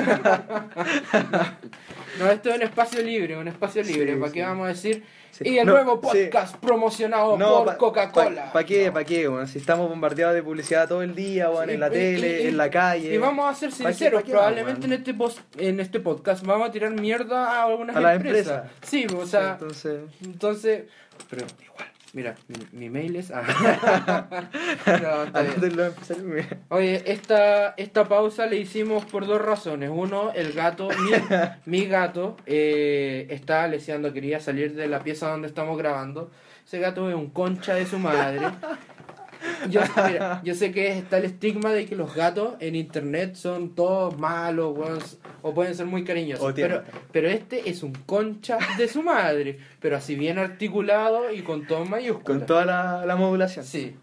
no, 2.20 2.30
esto 2.32 2.50
es 2.50 2.56
un 2.58 2.62
espacio 2.62 3.02
libre, 3.02 3.38
un 3.38 3.48
espacio 3.48 3.82
libre, 3.84 4.14
Sí, 4.14 4.20
¿para 4.20 4.32
qué 4.32 4.40
sí. 4.40 4.46
vamos 4.46 4.66
a 4.66 4.70
decir? 4.70 5.04
Sí. 5.32 5.44
Y 5.48 5.58
el 5.60 5.66
No, 5.68 5.74
nuevo 5.74 6.02
podcast 6.02 6.56
promocionado 6.58 7.38
No, 7.38 7.64
por 7.64 7.78
Coca-Cola. 7.78 8.52
¿Para 8.52 8.66
qué? 8.66 8.92
¿Para 8.92 9.06
qué? 9.06 9.28
Bueno, 9.28 9.48
si 9.48 9.58
estamos 9.60 9.88
bombardeados 9.88 10.34
de 10.36 10.44
publicidad 10.44 10.88
todo 10.88 11.02
el 11.04 11.16
día, 11.16 11.50
bueno, 11.50 11.72
en 11.72 11.80
la 11.80 11.88
y- 11.88 11.92
tele, 11.92 12.44
y- 12.44 12.48
en 12.48 12.58
la 12.58 12.70
calle. 12.70 13.14
Y 13.14 13.18
vamos 13.18 13.50
a 13.50 13.54
ser 13.56 13.70
¿Pa' 13.70 13.76
qué- 13.78 13.84
sinceros, 13.94 14.24
qué 14.24 14.32
probablemente 14.32 14.88
en 14.88 14.94
este 14.94 15.14
post, 15.14 15.40
en 15.58 15.80
este 15.80 16.00
podcast 16.00 16.44
vamos 16.46 16.68
a 16.68 16.72
tirar 16.72 16.92
mierda 16.92 17.46
a 17.62 17.66
algunas 17.66 17.96
A 17.96 18.02
las 18.02 18.16
empresas. 18.16 18.70
Sí, 18.82 19.06
o 19.16 19.26
sea, 19.26 19.52
Entonces, 19.54 20.00
entonces, 20.26 20.84
pero 21.30 21.46
igual, 21.64 21.88
mira, 22.13 22.36
mi, 22.48 22.80
mi 22.80 22.89
mail 22.89 23.15
es... 23.15 23.32
ah. 23.32 24.28
No, 24.86 25.24
está 25.24 25.45
Oye, 26.69 27.04
esta, 27.12 27.74
esta 27.78 28.06
pausa 28.06 28.45
le 28.45 28.58
hicimos 28.58 29.06
por 29.06 29.26
dos 29.26 29.41
razones. 29.41 29.89
Uno, 29.93 30.32
el 30.34 30.54
gato, 30.54 30.89
mi, 30.89 31.12
mi 31.65 31.86
gato, 31.86 32.38
eh, 32.45 33.28
estaba 33.30 33.67
leseando, 33.67 34.13
quería 34.13 34.39
salir 34.39 34.76
de 34.76 34.88
la 34.88 35.00
pieza 35.00 35.30
donde 35.30 35.48
estamos 35.48 35.78
grabando. 35.78 36.32
Ese 36.65 36.80
gato 36.80 37.10
es 37.10 37.15
un 37.15 37.30
concha 37.30 37.74
de 37.76 37.86
su 37.86 38.00
madre. 38.00 38.41
Yo, 39.69 39.82
mira, 40.06 40.41
yo 40.43 40.54
sé 40.54 40.72
que 40.72 40.98
está 40.98 41.17
el 41.17 41.26
estigma 41.26 41.72
de 41.72 41.86
que 41.86 41.95
los 41.95 42.13
gatos 42.13 42.56
en 42.60 42.76
internet 42.76 43.36
son 43.36 43.74
todos 43.74 44.17
malos, 44.17 44.78
weón, 44.78 45.00
o 45.41 45.54
pueden 45.54 45.75
ser 45.75 45.86
muy 45.86 46.04
cariñosos. 46.04 46.54
Pero, 46.54 46.84
pero 47.12 47.28
este 47.30 47.69
es 47.69 47.84
un 47.84 47.93
concha 47.93 48.58
de 48.78 48.88
su 48.88 49.04
madre, 49.04 49.60
pero 49.80 49.97
así 49.97 50.15
bien 50.15 50.38
articulado 50.39 51.32
y 51.32 51.41
con 51.41 51.65
todo 51.67 51.86
mayúsculas. 51.86 52.25
con 52.39 52.45
toda 52.45 52.65
la, 52.65 53.06
la 53.06 53.15
modulación. 53.15 53.65
Sí. 53.65 53.95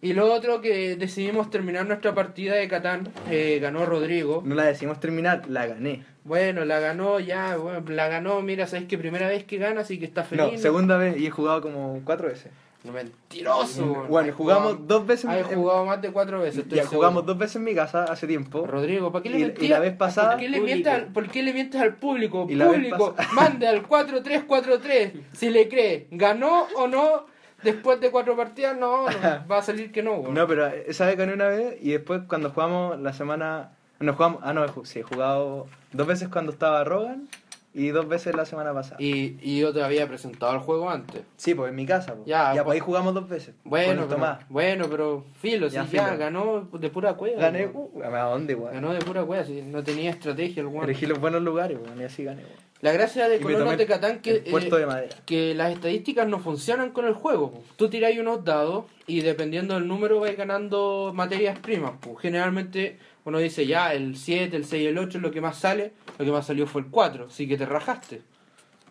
Y 0.00 0.14
lo 0.14 0.32
otro 0.32 0.60
que 0.60 0.96
decidimos 0.96 1.48
terminar 1.48 1.86
nuestra 1.86 2.12
partida 2.12 2.54
de 2.56 2.66
Catán, 2.66 3.08
eh, 3.30 3.60
ganó 3.62 3.86
Rodrigo. 3.86 4.42
No 4.44 4.56
la 4.56 4.64
decimos 4.64 4.98
terminar, 4.98 5.44
la 5.48 5.66
gané. 5.68 6.02
Bueno, 6.24 6.64
la 6.64 6.80
ganó 6.80 7.20
ya, 7.20 7.56
bueno, 7.56 7.84
la 7.88 8.08
ganó, 8.08 8.42
mira, 8.42 8.66
sabes 8.66 8.86
que 8.88 8.98
primera 8.98 9.28
vez 9.28 9.44
que 9.44 9.58
gana, 9.58 9.82
así 9.82 10.00
que 10.00 10.04
está 10.04 10.22
No, 10.22 10.26
feliz. 10.46 10.60
segunda 10.60 10.96
vez 10.96 11.16
y 11.18 11.26
he 11.26 11.30
jugado 11.30 11.60
como 11.62 12.00
cuatro 12.04 12.26
veces. 12.28 12.50
Mentiroso. 12.84 14.06
Bueno, 14.08 14.32
jugamos 14.36 14.72
jugado- 14.72 14.84
dos 14.86 15.06
veces 15.06 15.30
en- 15.30 15.44
jugado 15.56 15.84
más 15.86 16.02
de 16.02 16.10
cuatro 16.10 16.40
veces. 16.40 16.64
Ya 16.68 16.86
jugamos 16.86 17.24
dos 17.26 17.38
veces 17.38 17.56
en 17.56 17.64
mi 17.64 17.74
casa 17.74 18.04
hace 18.04 18.26
tiempo. 18.26 18.66
Rodrigo, 18.66 19.12
¿para 19.12 19.22
qué 19.22 19.30
le 19.30 19.38
Y- 19.38 19.64
y 19.64 19.68
la 19.68 19.78
vez 19.78 19.94
pasada- 19.96 20.32
¿Por 20.32 20.40
qué 20.40 20.48
le 20.48 20.60
mientes 20.60 20.92
al, 20.92 21.06
por 21.06 21.28
qué 21.28 21.42
le 21.42 21.52
mientes 21.52 21.80
al 21.80 21.94
público? 21.96 22.46
Y 22.48 22.56
público, 22.56 23.14
mande 23.34 23.66
al 23.68 23.82
4343 23.86 25.12
si 25.32 25.50
le 25.50 25.68
cree. 25.68 26.06
¿Ganó 26.10 26.66
o 26.76 26.86
no? 26.88 27.26
Después 27.62 28.00
de 28.00 28.10
cuatro 28.10 28.36
partidas, 28.36 28.76
no, 28.76 29.08
no, 29.08 29.12
va 29.50 29.58
a 29.58 29.62
salir 29.62 29.92
que 29.92 30.02
no. 30.02 30.22
No, 30.28 30.46
pero 30.48 30.66
esa 30.66 31.06
vez 31.06 31.16
gané 31.16 31.32
una 31.34 31.46
vez 31.46 31.76
y 31.80 31.92
después 31.92 32.22
cuando 32.28 32.50
jugamos 32.50 32.98
la 33.00 33.12
semana... 33.12 33.72
No 34.00 34.14
jugamos... 34.14 34.40
Ah, 34.42 34.52
no, 34.52 34.66
sí, 34.84 34.98
he 34.98 35.02
jugado 35.04 35.68
dos 35.92 36.06
veces 36.08 36.28
cuando 36.28 36.50
estaba 36.50 36.82
Rogan 36.82 37.28
y 37.74 37.88
dos 37.88 38.06
veces 38.08 38.34
la 38.34 38.44
semana 38.44 38.72
pasada. 38.74 38.96
Y, 39.00 39.36
y 39.40 39.60
yo 39.60 39.72
te 39.72 39.82
había 39.82 40.06
presentado 40.06 40.52
el 40.52 40.58
juego 40.60 40.90
antes. 40.90 41.22
Sí, 41.36 41.54
pues 41.54 41.70
en 41.70 41.76
mi 41.76 41.86
casa. 41.86 42.14
Pues. 42.14 42.26
Ya, 42.26 42.48
Ya, 42.48 42.52
pues 42.52 42.64
pues- 42.64 42.74
ahí 42.74 42.80
jugamos 42.80 43.14
dos 43.14 43.28
veces. 43.28 43.54
Bueno, 43.64 44.06
pero, 44.08 44.38
bueno, 44.48 44.86
pero 44.90 45.24
filo, 45.40 45.68
Ya, 45.68 45.82
ya, 45.82 45.86
filo. 45.86 46.18
ganó 46.18 46.68
de 46.72 46.90
pura 46.90 47.14
cueva. 47.14 47.40
Gané... 47.40 47.66
Uh, 47.72 48.02
¿A 48.04 48.22
dónde, 48.24 48.54
weón? 48.54 48.74
Ganó 48.74 48.92
de 48.92 49.00
pura 49.00 49.24
cueva, 49.24 49.44
sí, 49.44 49.62
no 49.62 49.82
tenía 49.82 50.10
estrategia 50.10 50.60
el 50.60 50.66
weón. 50.66 50.84
Elegí 50.84 51.06
los 51.06 51.18
buenos 51.18 51.42
lugares, 51.42 51.78
weón, 51.82 52.00
y 52.00 52.04
así 52.04 52.24
gané, 52.24 52.42
weón. 52.42 52.72
La 52.82 52.90
gracia 52.90 53.28
de 53.28 53.38
Colonos 53.38 53.78
de 53.78 53.86
Catán 53.86 54.18
que, 54.18 54.42
eh, 54.44 54.70
de 54.70 54.86
madera. 54.86 55.14
que 55.24 55.54
las 55.54 55.72
estadísticas 55.72 56.26
no 56.26 56.40
funcionan 56.40 56.90
con 56.90 57.04
el 57.06 57.14
juego. 57.14 57.52
po. 57.52 57.62
Tú 57.76 57.88
tiráis 57.88 58.18
unos 58.18 58.44
dados 58.44 58.86
y 59.06 59.20
dependiendo 59.20 59.74
del 59.74 59.86
número 59.86 60.18
vais 60.18 60.36
ganando 60.36 61.12
materias 61.14 61.56
primas. 61.60 61.92
po. 62.00 62.16
Generalmente 62.16 62.98
uno 63.24 63.38
dice 63.38 63.66
ya, 63.66 63.94
el 63.94 64.16
7, 64.16 64.56
el 64.56 64.64
6 64.64 64.82
y 64.82 64.86
el 64.86 64.98
8 64.98 65.18
es 65.18 65.22
lo 65.22 65.30
que 65.30 65.40
más 65.40 65.56
sale. 65.58 65.92
Lo 66.18 66.24
que 66.24 66.30
más 66.32 66.46
salió 66.46 66.66
fue 66.66 66.82
el 66.82 66.88
4, 66.88 67.26
así 67.26 67.46
que 67.48 67.56
te 67.56 67.66
rajaste. 67.66 68.22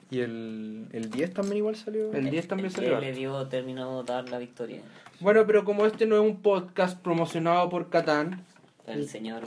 Y 0.10 0.20
el, 0.20 0.88
el 0.92 1.10
10 1.10 1.34
también 1.34 1.58
igual 1.58 1.76
salió. 1.76 2.12
El 2.14 2.30
10 2.30 2.48
también 2.48 2.68
El 2.68 2.72
salió. 2.74 3.00
que 3.00 3.06
le 3.06 3.14
dio 3.14 3.48
terminó 3.48 4.04
de 4.04 4.12
dar 4.14 4.30
la 4.30 4.38
victoria. 4.40 4.82
Bueno, 5.20 5.46
pero 5.46 5.64
como 5.64 5.86
este 5.86 6.06
no 6.06 6.16
es 6.16 6.22
un 6.22 6.42
podcast 6.42 7.00
promocionado 7.02 7.70
por 7.70 7.90
Catán, 7.90 8.44
El 8.88 9.08
señor. 9.08 9.44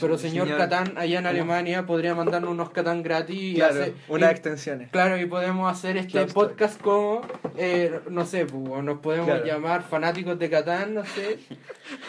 Pero 0.00 0.18
señor, 0.18 0.46
Señor- 0.46 0.58
Catán 0.58 0.94
allá 0.96 1.18
en 1.18 1.26
Alemania 1.26 1.86
podría 1.86 2.14
mandarnos 2.14 2.50
unos 2.50 2.70
Catán 2.70 3.02
gratis 3.02 3.36
y 3.56 3.60
hacer- 3.60 3.94
unas 4.08 4.30
y- 4.30 4.32
extensiones. 4.32 4.90
Claro, 4.90 5.18
y 5.18 5.26
podemos 5.26 5.70
hacer 5.70 5.96
este 5.96 6.12
Club 6.12 6.26
Story. 6.28 6.48
podcast 6.48 6.80
como, 6.80 7.22
eh, 7.56 8.00
no 8.10 8.24
sé, 8.26 8.46
pues, 8.46 8.62
o 8.70 8.82
nos 8.82 8.98
podemos 9.00 9.26
Claro. 9.26 9.44
llamar 9.44 9.82
fanáticos 9.82 10.38
de 10.38 10.50
Catán, 10.50 10.94
no 10.94 11.04
sé, 11.04 11.38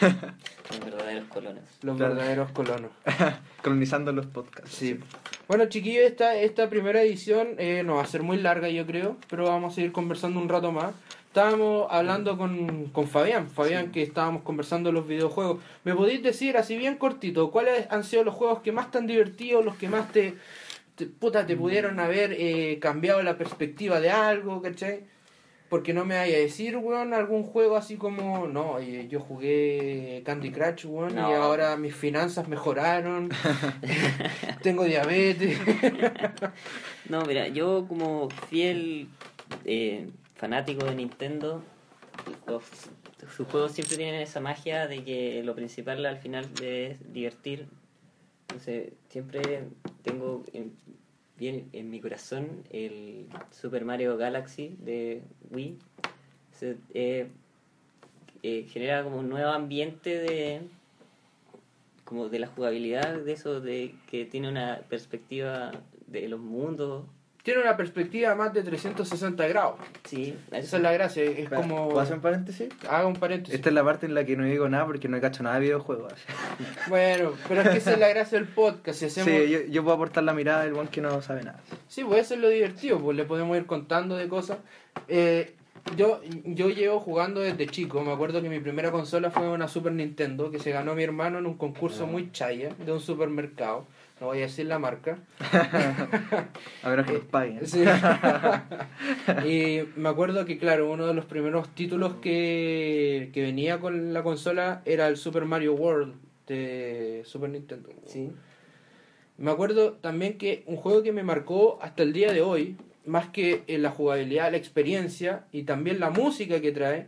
Los 0.70 0.80
verdaderos 0.84 1.28
colonos. 1.28 1.64
los 1.82 1.96
Claro. 1.96 2.14
verdaderos 2.14 2.52
colonos. 2.52 2.90
Colonizando 3.62 4.12
los 4.12 4.26
podcasts. 4.26 4.70
Sí. 4.74 4.98
Bueno, 5.48 5.66
chiquillos, 5.66 6.04
esta, 6.04 6.36
esta 6.36 6.68
primera 6.70 7.02
edición 7.02 7.48
eh, 7.58 7.82
no 7.84 7.96
va 7.96 8.02
a 8.02 8.06
ser 8.06 8.22
muy 8.22 8.36
larga, 8.36 8.68
yo 8.68 8.86
creo, 8.86 9.16
pero 9.28 9.44
vamos 9.44 9.72
a 9.72 9.74
seguir 9.74 9.90
conversando 9.92 10.38
un 10.40 10.48
rato 10.48 10.70
más. 10.72 10.92
Estábamos 11.30 11.86
hablando 11.90 12.36
con, 12.36 12.86
con 12.86 13.06
Fabián, 13.06 13.48
Fabián, 13.48 13.92
que 13.92 14.02
estábamos 14.02 14.42
conversando 14.42 14.90
los 14.90 15.06
videojuegos. 15.06 15.62
¿Me 15.84 15.94
podéis 15.94 16.24
decir, 16.24 16.56
así 16.56 16.76
bien 16.76 16.96
cortito, 16.96 17.52
cuáles 17.52 17.86
han 17.88 18.02
sido 18.02 18.24
los 18.24 18.34
juegos 18.34 18.62
que 18.62 18.72
más 18.72 18.90
te 18.90 18.98
han 18.98 19.06
divertido, 19.06 19.62
los 19.62 19.76
que 19.76 19.88
más 19.88 20.10
te, 20.10 20.34
te- 20.96 21.06
puta, 21.06 21.46
te 21.46 21.56
pudieron 21.56 22.00
haber 22.00 22.32
eh, 22.36 22.80
cambiado 22.80 23.22
la 23.22 23.38
perspectiva 23.38 24.00
de 24.00 24.10
algo, 24.10 24.60
¿cachai? 24.60 25.04
Porque 25.68 25.94
no 25.94 26.04
me 26.04 26.16
vaya 26.16 26.36
a 26.36 26.40
decir, 26.40 26.76
weón, 26.76 27.14
algún 27.14 27.44
juego 27.44 27.76
así 27.76 27.94
como, 27.94 28.48
no, 28.48 28.80
eh, 28.80 29.06
yo 29.08 29.20
jugué 29.20 30.22
Candy 30.26 30.50
Crush, 30.50 30.84
weón, 30.86 31.14
y 31.16 31.20
ahora 31.20 31.76
mis 31.76 31.94
finanzas 31.94 32.48
mejoraron, 32.48 33.28
tengo 34.64 34.82
diabetes. 34.82 35.56
No, 37.08 37.24
mira, 37.24 37.46
yo 37.48 37.86
como 37.88 38.28
fiel 38.48 39.08
eh, 39.64 40.08
fanático 40.40 40.86
de 40.86 40.94
Nintendo, 40.94 41.62
los- 42.46 42.64
sus 43.36 43.46
juegos 43.46 43.72
siempre 43.72 43.96
tienen 43.98 44.20
esa 44.22 44.40
magia 44.40 44.88
de 44.88 45.04
que 45.04 45.42
lo 45.44 45.54
principal 45.54 46.04
al 46.06 46.16
final 46.16 46.46
es 46.62 47.12
divertir. 47.12 47.66
Entonces, 48.48 48.94
siempre 49.10 49.64
tengo 50.02 50.42
en, 50.54 50.72
bien 51.36 51.68
en 51.72 51.90
mi 51.90 52.00
corazón 52.00 52.64
el 52.70 53.26
Super 53.50 53.84
Mario 53.84 54.16
Galaxy 54.16 54.74
de 54.80 55.22
Wii. 55.50 55.76
Se- 56.52 56.78
eh, 56.94 57.28
eh, 58.42 58.66
genera 58.70 59.04
como 59.04 59.18
un 59.18 59.28
nuevo 59.28 59.50
ambiente 59.50 60.18
de 60.18 60.62
como 62.04 62.28
de 62.28 62.40
la 62.40 62.48
jugabilidad 62.48 63.18
de 63.20 63.32
eso 63.32 63.60
de 63.60 63.94
que 64.10 64.24
tiene 64.24 64.48
una 64.48 64.80
perspectiva 64.88 65.70
de 66.08 66.28
los 66.28 66.40
mundos 66.40 67.04
Tiene 67.42 67.60
una 67.60 67.76
perspectiva 67.76 68.34
más 68.34 68.52
de 68.52 68.62
360 68.62 69.48
grados. 69.48 69.76
sí 70.04 70.36
Esa 70.50 70.76
es 70.76 70.82
la 70.82 70.92
gracia, 70.92 71.22
es 71.22 71.48
como... 71.48 71.88
¿Puedo 71.88 72.00
hacer 72.00 72.16
un 72.16 72.22
paréntesis? 72.22 72.68
Haga 72.88 73.06
un 73.06 73.14
paréntesis. 73.14 73.54
Esta 73.54 73.70
es 73.70 73.74
la 73.74 73.84
parte 73.84 74.06
en 74.06 74.14
la 74.14 74.24
que 74.24 74.36
no 74.36 74.44
digo 74.44 74.68
nada 74.68 74.86
porque 74.86 75.08
no 75.08 75.16
he 75.16 75.20
cacho 75.20 75.42
nada 75.42 75.56
de 75.56 75.62
videojuegos. 75.62 76.12
Bueno, 76.88 77.32
pero 77.48 77.62
es 77.62 77.68
que 77.70 77.78
esa 77.78 77.92
es 77.92 77.98
la 77.98 78.08
gracia 78.08 78.38
del 78.38 78.48
podcast. 78.48 78.98
Si 78.98 79.06
hacemos... 79.06 79.30
Sí, 79.30 79.50
yo, 79.50 79.60
yo 79.68 79.82
puedo 79.82 79.94
aportar 79.94 80.24
la 80.24 80.32
mirada 80.32 80.64
del 80.64 80.74
buen 80.74 80.88
que 80.88 81.00
no 81.00 81.22
sabe 81.22 81.42
nada. 81.42 81.60
Sí, 81.88 82.04
pues 82.04 82.26
eso 82.26 82.34
es 82.34 82.40
lo 82.40 82.48
divertido, 82.48 82.98
pues 82.98 83.16
le 83.16 83.24
podemos 83.24 83.56
ir 83.56 83.66
contando 83.66 84.16
de 84.16 84.28
cosas. 84.28 84.58
Eh, 85.08 85.54
yo, 85.96 86.20
yo 86.44 86.68
llevo 86.68 87.00
jugando 87.00 87.40
desde 87.40 87.66
chico, 87.66 88.02
me 88.02 88.12
acuerdo 88.12 88.42
que 88.42 88.48
mi 88.48 88.60
primera 88.60 88.90
consola 88.90 89.30
fue 89.30 89.48
una 89.48 89.68
Super 89.68 89.92
Nintendo 89.92 90.50
que 90.50 90.58
se 90.58 90.70
ganó 90.70 90.94
mi 90.94 91.02
hermano 91.02 91.38
en 91.38 91.46
un 91.46 91.56
concurso 91.56 92.06
muy 92.06 92.30
chaya 92.32 92.74
de 92.74 92.92
un 92.92 93.00
supermercado, 93.00 93.86
no 94.20 94.26
voy 94.26 94.38
a 94.38 94.42
decir 94.42 94.66
la 94.66 94.78
marca. 94.78 95.18
A 96.82 96.90
menos 96.90 97.06
que 97.06 97.12
nos 97.14 97.24
paguen. 97.24 97.66
Sí. 97.66 97.82
y 99.46 99.80
me 99.96 100.08
acuerdo 100.10 100.44
que, 100.44 100.58
claro, 100.58 100.90
uno 100.90 101.06
de 101.06 101.14
los 101.14 101.24
primeros 101.24 101.68
títulos 101.74 102.14
que, 102.20 103.30
que 103.32 103.42
venía 103.42 103.80
con 103.80 104.12
la 104.12 104.22
consola 104.22 104.82
era 104.84 105.08
el 105.08 105.16
Super 105.16 105.46
Mario 105.46 105.74
World 105.74 106.14
de 106.46 107.22
Super 107.24 107.48
Nintendo. 107.48 107.90
sí 108.06 108.30
Me 109.38 109.50
acuerdo 109.50 109.92
también 109.94 110.36
que 110.36 110.64
un 110.66 110.76
juego 110.76 111.02
que 111.02 111.12
me 111.12 111.22
marcó 111.22 111.78
hasta 111.80 112.02
el 112.02 112.12
día 112.12 112.32
de 112.32 112.42
hoy, 112.42 112.76
más 113.06 113.28
que 113.28 113.62
en 113.68 113.82
la 113.82 113.90
jugabilidad, 113.90 114.50
la 114.50 114.58
experiencia 114.58 115.44
y 115.52 115.62
también 115.62 115.98
la 115.98 116.10
música 116.10 116.60
que 116.60 116.72
trae, 116.72 117.06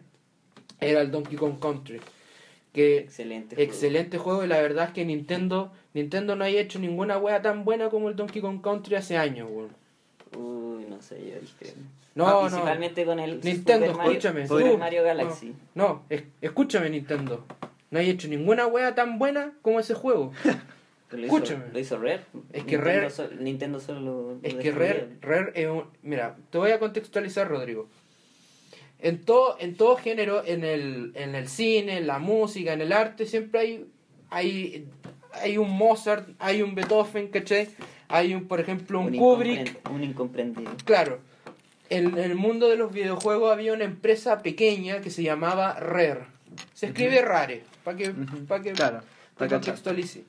era 0.80 1.02
el 1.02 1.10
Donkey 1.10 1.36
Kong 1.36 1.58
Country. 1.60 2.00
Que 2.72 2.98
excelente 2.98 3.54
juego. 3.56 3.70
excelente 3.70 4.18
juego 4.18 4.44
y 4.44 4.46
la 4.48 4.60
verdad 4.62 4.86
es 4.88 4.92
que 4.92 5.04
Nintendo 5.04 5.72
Nintendo 5.94 6.36
no 6.36 6.44
haya 6.44 6.60
hecho 6.60 6.78
ninguna 6.78 7.18
wea 7.18 7.42
tan 7.42 7.64
buena 7.64 7.90
como 7.90 8.08
el 8.08 8.16
Donkey 8.16 8.40
Kong 8.40 8.62
Country 8.62 8.94
hace 8.96 9.16
años, 9.18 9.48
weón. 9.50 9.68
uy 10.36 10.86
no 10.88 11.00
sé 11.02 11.16
yo 11.28 11.38
discrepo 11.40 11.76
No, 12.14 12.30
no. 12.30 12.40
principalmente 12.48 13.04
con 13.04 13.18
el 13.18 13.40
Nintendo, 13.42 13.86
Super 13.86 13.96
Mario, 13.98 14.12
escúchame. 14.12 14.46
Super 14.48 14.70
tú- 14.72 14.78
Mario 14.78 15.02
Galaxy 15.02 15.54
No, 15.74 16.02
es- 16.08 16.24
escúchame 16.40 16.88
Nintendo. 16.90 17.44
No 17.90 17.98
hay 17.98 18.08
hecho 18.08 18.26
ninguna 18.28 18.66
wea 18.66 18.94
tan 18.94 19.18
buena 19.18 19.52
como 19.60 19.78
ese 19.78 19.92
juego. 19.94 20.32
Pero 20.42 20.56
lo 21.10 21.18
hizo- 21.26 21.36
escúchame. 21.36 21.64
lo 21.74 21.78
hizo 21.78 21.98
Rare 21.98 22.20
Es 22.54 22.64
que 22.64 22.76
Nintendo 22.78 23.08
Rare- 23.10 23.36
Nintendo 23.38 23.80
solo 23.80 24.00
lo, 24.00 24.38
Es 24.42 24.54
que 24.54 24.70
Rare. 24.72 25.08
Rare 25.20 25.52
es 25.54 25.68
un... 25.68 25.84
Mira, 26.02 26.36
te 26.48 26.56
voy 26.56 26.70
a 26.70 26.78
contextualizar, 26.78 27.48
Rodrigo. 27.48 27.88
En 29.02 29.20
todo, 29.24 29.56
en 29.58 29.74
todo 29.76 29.96
género, 29.96 30.44
en 30.46 30.62
el, 30.64 31.12
en 31.16 31.34
el 31.34 31.48
cine, 31.48 31.98
en 31.98 32.06
la 32.06 32.18
música, 32.20 32.72
en 32.72 32.80
el 32.80 32.92
arte, 32.92 33.26
siempre 33.26 33.60
hay, 33.60 33.86
hay, 34.30 34.86
hay 35.32 35.58
un 35.58 35.70
Mozart, 35.70 36.28
hay 36.38 36.62
un 36.62 36.74
Beethoven, 36.76 37.26
¿cachai? 37.28 37.68
Hay 38.08 38.32
un, 38.34 38.46
por 38.46 38.60
ejemplo, 38.60 39.00
un, 39.00 39.16
Kubrick. 39.16 39.80
un 39.90 40.04
incomprendido 40.04 40.70
Claro. 40.84 41.18
En, 41.90 42.16
en 42.16 42.18
el 42.18 42.36
mundo 42.36 42.68
de 42.68 42.76
los 42.76 42.92
videojuegos 42.92 43.52
había 43.52 43.72
una 43.72 43.84
empresa 43.84 44.40
pequeña 44.40 45.00
que 45.00 45.10
se 45.10 45.22
llamaba 45.24 45.74
Rare. 45.74 46.26
Se 46.72 46.86
escribe 46.86 47.22
Rare, 47.22 47.64
para 47.82 47.96
que, 47.96 48.10
Ujú. 48.10 48.46
pa' 48.46 48.62
que 48.62 48.72
Claro, 48.72 49.00
contextualice. 49.36 50.24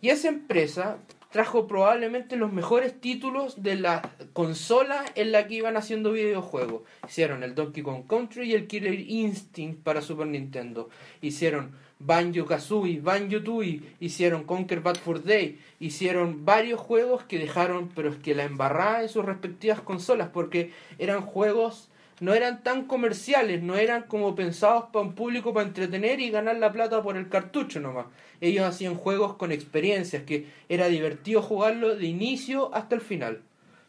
Y 0.00 0.08
esa 0.08 0.28
empresa 0.28 0.96
trajo 1.32 1.66
probablemente 1.66 2.36
los 2.36 2.52
mejores 2.52 3.00
títulos 3.00 3.62
de 3.62 3.76
la 3.76 4.12
consola 4.34 5.02
en 5.14 5.32
la 5.32 5.48
que 5.48 5.54
iban 5.54 5.78
haciendo 5.78 6.12
videojuegos. 6.12 6.82
Hicieron 7.08 7.42
el 7.42 7.54
Donkey 7.54 7.82
Kong 7.82 8.06
Country 8.06 8.50
y 8.50 8.54
el 8.54 8.66
Killer 8.66 9.00
Instinct 9.00 9.82
para 9.82 10.02
Super 10.02 10.26
Nintendo. 10.26 10.90
Hicieron 11.22 11.72
Banjo 11.98 12.44
Kazooie, 12.44 13.00
Banjo 13.00 13.42
Tooie, 13.42 13.80
hicieron 13.98 14.44
Conquer 14.44 14.80
Bad 14.80 14.96
for 14.96 15.22
Day, 15.22 15.58
hicieron 15.80 16.44
varios 16.44 16.80
juegos 16.80 17.24
que 17.24 17.38
dejaron, 17.38 17.90
pero 17.94 18.10
es 18.10 18.16
que 18.16 18.34
la 18.34 18.44
embarrada 18.44 19.02
en 19.02 19.08
sus 19.08 19.24
respectivas 19.24 19.80
consolas, 19.80 20.28
porque 20.28 20.72
eran 20.98 21.22
juegos, 21.22 21.88
no 22.22 22.34
eran 22.34 22.62
tan 22.62 22.84
comerciales, 22.84 23.64
no 23.64 23.74
eran 23.74 24.04
como 24.04 24.36
pensados 24.36 24.84
para 24.92 25.04
un 25.04 25.16
público 25.16 25.52
para 25.52 25.66
entretener 25.66 26.20
y 26.20 26.30
ganar 26.30 26.54
la 26.56 26.70
plata 26.70 27.02
por 27.02 27.16
el 27.16 27.28
cartucho 27.28 27.80
nomás. 27.80 28.06
Ellos 28.40 28.64
hacían 28.64 28.94
juegos 28.94 29.34
con 29.34 29.50
experiencias, 29.50 30.22
que 30.22 30.46
era 30.68 30.86
divertido 30.86 31.42
jugarlo 31.42 31.96
de 31.96 32.06
inicio 32.06 32.72
hasta 32.76 32.94
el 32.94 33.00
final. 33.00 33.42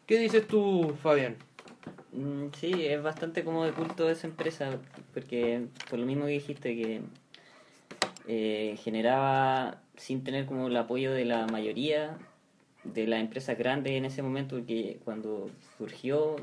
¿Qué 0.06 0.18
dices 0.18 0.48
tú, 0.48 0.96
Fabián? 1.00 1.36
Mm, 2.10 2.46
Sí, 2.58 2.84
es 2.84 3.00
bastante 3.00 3.44
como 3.44 3.64
de 3.64 3.70
culto 3.70 4.10
esa 4.10 4.26
empresa, 4.26 4.80
porque 5.12 5.66
por 5.88 6.00
lo 6.00 6.04
mismo 6.04 6.24
que 6.24 6.32
dijiste 6.32 6.74
que 6.74 7.02
eh, 8.26 8.76
generaba 8.82 9.80
sin 9.96 10.24
tener 10.24 10.46
como 10.46 10.66
el 10.66 10.76
apoyo 10.76 11.12
de 11.12 11.24
la 11.24 11.46
mayoría 11.46 12.18
de 12.82 13.06
las 13.06 13.20
empresas 13.20 13.56
grandes 13.56 13.92
en 13.92 14.06
ese 14.06 14.22
momento, 14.22 14.56
porque 14.56 14.98
cuando 15.04 15.50
surgió 15.78 16.34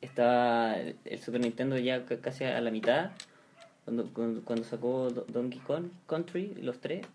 estaba 0.00 0.76
el 0.76 1.18
Super 1.20 1.40
Nintendo 1.40 1.76
ya 1.78 2.04
ca- 2.04 2.20
casi 2.20 2.44
a 2.44 2.60
la 2.60 2.70
mitad, 2.70 3.10
cuando, 3.84 4.04
cuando, 4.12 4.42
cuando 4.44 4.64
sacó 4.64 5.10
Do- 5.10 5.24
Donkey 5.28 5.60
Kong 5.60 5.86
Country, 6.06 6.54
los 6.60 6.78
tres. 6.80 7.06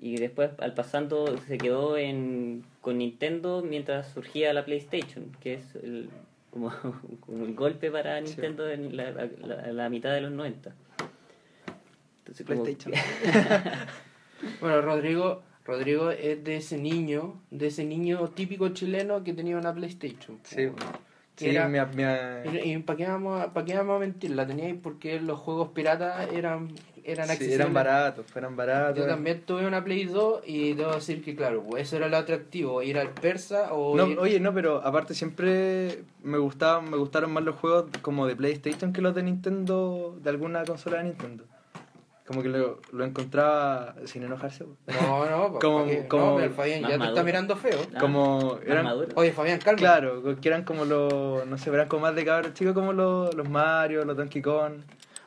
Y 0.00 0.16
después, 0.16 0.50
al 0.58 0.74
pasando, 0.74 1.36
se 1.46 1.58
quedó 1.58 1.96
en, 1.96 2.64
con 2.80 2.98
Nintendo 2.98 3.62
mientras 3.62 4.08
surgía 4.12 4.52
la 4.52 4.64
PlayStation, 4.64 5.30
que 5.40 5.54
es 5.54 5.74
el, 5.76 6.10
como, 6.50 6.70
como 7.20 7.44
el 7.44 7.54
golpe 7.54 7.90
para 7.90 8.20
Nintendo 8.20 8.68
en 8.68 8.96
la, 8.96 9.12
la- 9.12 9.72
la 9.72 9.88
mitad 9.88 10.12
de 10.12 10.20
los 10.22 10.32
90. 10.32 10.72
Entonces, 12.18 12.46
como- 12.46 12.62
PlayStation. 12.64 12.94
Bueno, 14.60 14.80
Rodrigo, 14.82 15.40
Rodrigo 15.64 16.10
es 16.10 16.42
de 16.42 16.56
ese 16.56 16.76
niño, 16.76 17.40
de 17.52 17.68
ese 17.68 17.84
niño 17.84 18.26
típico 18.30 18.70
chileno 18.70 19.22
que 19.22 19.32
tenía 19.32 19.56
una 19.56 19.72
PlayStation. 19.72 20.40
Sí, 21.36 21.46
sí 21.46 21.50
Era- 21.50 21.66
me, 21.68 21.84
me- 21.86 22.64
Y, 22.64 22.78
para 22.78 22.96
qué, 22.96 23.06
vamos 23.06 23.40
a, 23.40 23.52
pa' 23.52 23.64
qué 23.64 23.74
vamos 23.76 23.96
a 23.96 24.00
mentir, 24.00 24.30
la 24.32 24.46
teníais 24.46 24.76
porque 24.82 25.18
los 25.20 25.38
juegos 25.38 25.68
piratas 25.70 26.30
eran, 26.32 26.68
eran 27.04 27.26
sí, 27.26 27.32
accesibles. 27.32 27.54
eran 27.60 27.72
baratos, 27.72 28.26
eran 28.36 28.54
baratos. 28.54 28.98
Yo 28.98 29.06
también 29.06 29.40
tuve 29.46 29.66
una 29.66 29.82
Play 29.82 30.04
2 30.04 30.42
y 30.46 30.74
debo 30.74 30.94
decir 30.94 31.24
que, 31.24 31.34
claro, 31.34 31.64
eso 31.78 31.96
era 31.96 32.08
lo 32.08 32.18
atractivo, 32.18 32.82
ir 32.82 32.98
al 32.98 33.08
persa 33.10 33.72
o 33.72 33.96
No, 33.96 34.06
ir- 34.06 34.18
oye, 34.18 34.40
no, 34.40 34.52
pero 34.52 34.84
aparte 34.84 35.14
siempre 35.14 36.04
me 36.22 36.36
gustaban, 36.38 36.90
me 36.90 36.98
gustaron 36.98 37.32
más 37.32 37.42
los 37.44 37.56
juegos 37.56 37.86
como 38.02 38.26
de 38.26 38.36
PlayStation 38.36 38.92
que 38.92 39.00
los 39.00 39.14
de 39.14 39.22
Nintendo, 39.22 40.18
de 40.22 40.28
alguna 40.30 40.64
consola 40.64 40.98
de 40.98 41.04
Nintendo. 41.04 41.44
Como 42.26 42.40
que 42.42 42.48
lo, 42.48 42.80
lo 42.92 43.04
encontraba 43.04 43.94
sin 44.04 44.22
enojarse. 44.22 44.64
No, 44.86 45.26
no, 45.28 45.58
Como- 45.60 45.80
pa' 45.84 45.86
qué. 45.90 46.06
como- 46.08 46.26
no, 46.26 46.34
pero 46.36 46.46
el 46.48 46.54
Fabián 46.54 46.80
ya 46.82 46.88
te 46.88 46.98
maduro. 46.98 47.14
está 47.16 47.24
mirando 47.24 47.56
feo. 47.56 47.78
Ah, 47.94 47.98
como 48.00 48.58
eran. 48.64 48.86
Oye, 49.16 49.32
Fabián, 49.32 49.58
calma. 49.58 49.78
claro, 49.78 50.22
que 50.40 50.48
eran 50.48 50.64
como 50.64 50.84
los, 50.84 51.46
no 51.46 51.58
sé, 51.58 51.70
eran 51.70 51.88
como 51.88 52.02
más 52.02 52.14
de 52.14 52.24
cabros 52.24 52.54
chicos 52.54 52.74
como 52.74 52.92
los, 52.92 53.34
los 53.34 53.48
Mario, 53.48 54.04
los 54.04 54.16
Donkey 54.16 54.40
Kong. 54.42 54.74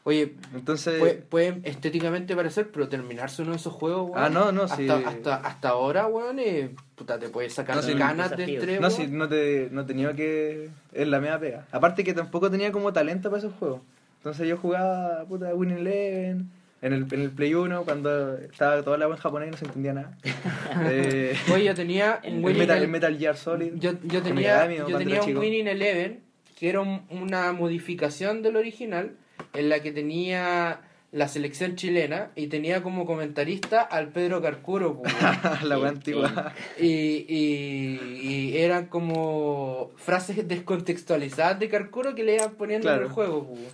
Oye, 0.08 0.36
Entonces, 0.54 1.00
puede, 1.00 1.16
puede 1.16 1.62
estéticamente 1.64 2.36
parecer, 2.36 2.70
pero 2.72 2.88
terminarse 2.88 3.42
uno 3.42 3.52
de 3.52 3.58
esos 3.58 3.74
juegos, 3.74 4.12
weón. 4.12 4.24
Ah, 4.24 4.30
no, 4.30 4.52
no, 4.52 4.64
hasta, 4.64 4.76
sí. 4.78 4.88
hasta, 4.88 5.36
hasta 5.38 5.70
ahora, 5.70 6.06
weón, 6.06 6.38
eh, 6.38 6.76
puta, 6.94 7.18
te 7.18 7.28
puedes 7.30 7.56
sacar 7.56 7.76
No, 7.76 7.82
sí, 7.82 7.96
ganas 7.96 8.38
de 8.38 8.44
entre, 8.44 8.80
no, 8.80 8.92
sí, 8.92 9.08
no, 9.10 9.28
te, 9.28 9.68
no 9.72 9.84
tenía 9.88 10.14
que... 10.14 10.70
Es 10.94 11.08
la 11.08 11.20
media 11.20 11.40
pega. 11.40 11.66
Aparte 11.72 12.04
que 12.04 12.14
tampoco 12.14 12.52
tenía 12.52 12.72
como 12.72 12.94
talento 12.94 13.32
para 13.32 13.40
esos 13.40 13.54
juegos. 13.56 13.82
Entonces 14.18 14.48
yo 14.48 14.58
jugaba, 14.58 15.26
puta, 15.26 15.56
Winning 15.56 15.80
Eleven, 15.80 16.52
en 16.86 16.94
el, 16.94 17.06
en 17.12 17.22
el 17.22 17.32
Play 17.32 17.54
1, 17.54 17.84
cuando 17.84 18.38
estaba 18.38 18.82
toda 18.84 18.98
la 18.98 19.08
web 19.08 19.16
en 19.16 19.22
japonés 19.22 19.48
y 19.48 19.52
no 19.52 19.58
se 19.58 19.66
entendía 19.66 19.94
nada. 19.94 20.18
eh, 20.90 21.36
Oye, 21.54 21.66
yo 21.66 21.74
tenía 21.76 22.20
El 22.24 22.36
Winning 22.44 22.58
Metal, 22.60 22.82
El- 22.84 22.88
Metal 22.90 23.18
Gear 23.18 23.36
Solid. 23.38 23.74
Yo, 23.76 23.94
yo 24.04 24.22
tenía, 24.22 24.72
yo 24.88 24.98
tenía 24.98 25.22
un. 25.24 25.38
Winning 25.38 25.68
Eleven 25.68 26.22
que 26.58 26.70
era 26.70 26.80
un- 26.82 27.02
una 27.10 27.52
modificación 27.52 28.42
del 28.42 28.56
original 28.56 29.12
en 29.54 29.68
la 29.70 29.82
que 29.82 29.92
tenía 29.92 30.80
la 31.12 31.28
selección 31.30 31.76
chilena 31.78 32.32
y 32.36 32.48
tenía 32.48 32.82
como 32.84 33.06
comentarista 33.06 33.82
al 33.82 34.10
Pedro 34.10 34.42
Carcuro. 34.42 34.92
weón. 35.02 35.70
la 35.70 35.78
web 35.80 35.92
Sí, 35.92 35.96
antigua. 35.98 36.54
y, 36.80 36.88
y, 37.28 38.00
y 38.22 38.58
eran 38.58 38.88
como 38.88 39.92
frases 39.96 40.46
descontextualizadas 40.48 41.60
de 41.60 41.70
Carcuro 41.70 42.16
que 42.16 42.24
le 42.24 42.36
iban 42.36 42.56
poniendo 42.56 42.90
en 42.90 42.94
Claro. 42.96 43.08
el 43.08 43.12
juego. 43.14 43.40
weón. 43.50 43.66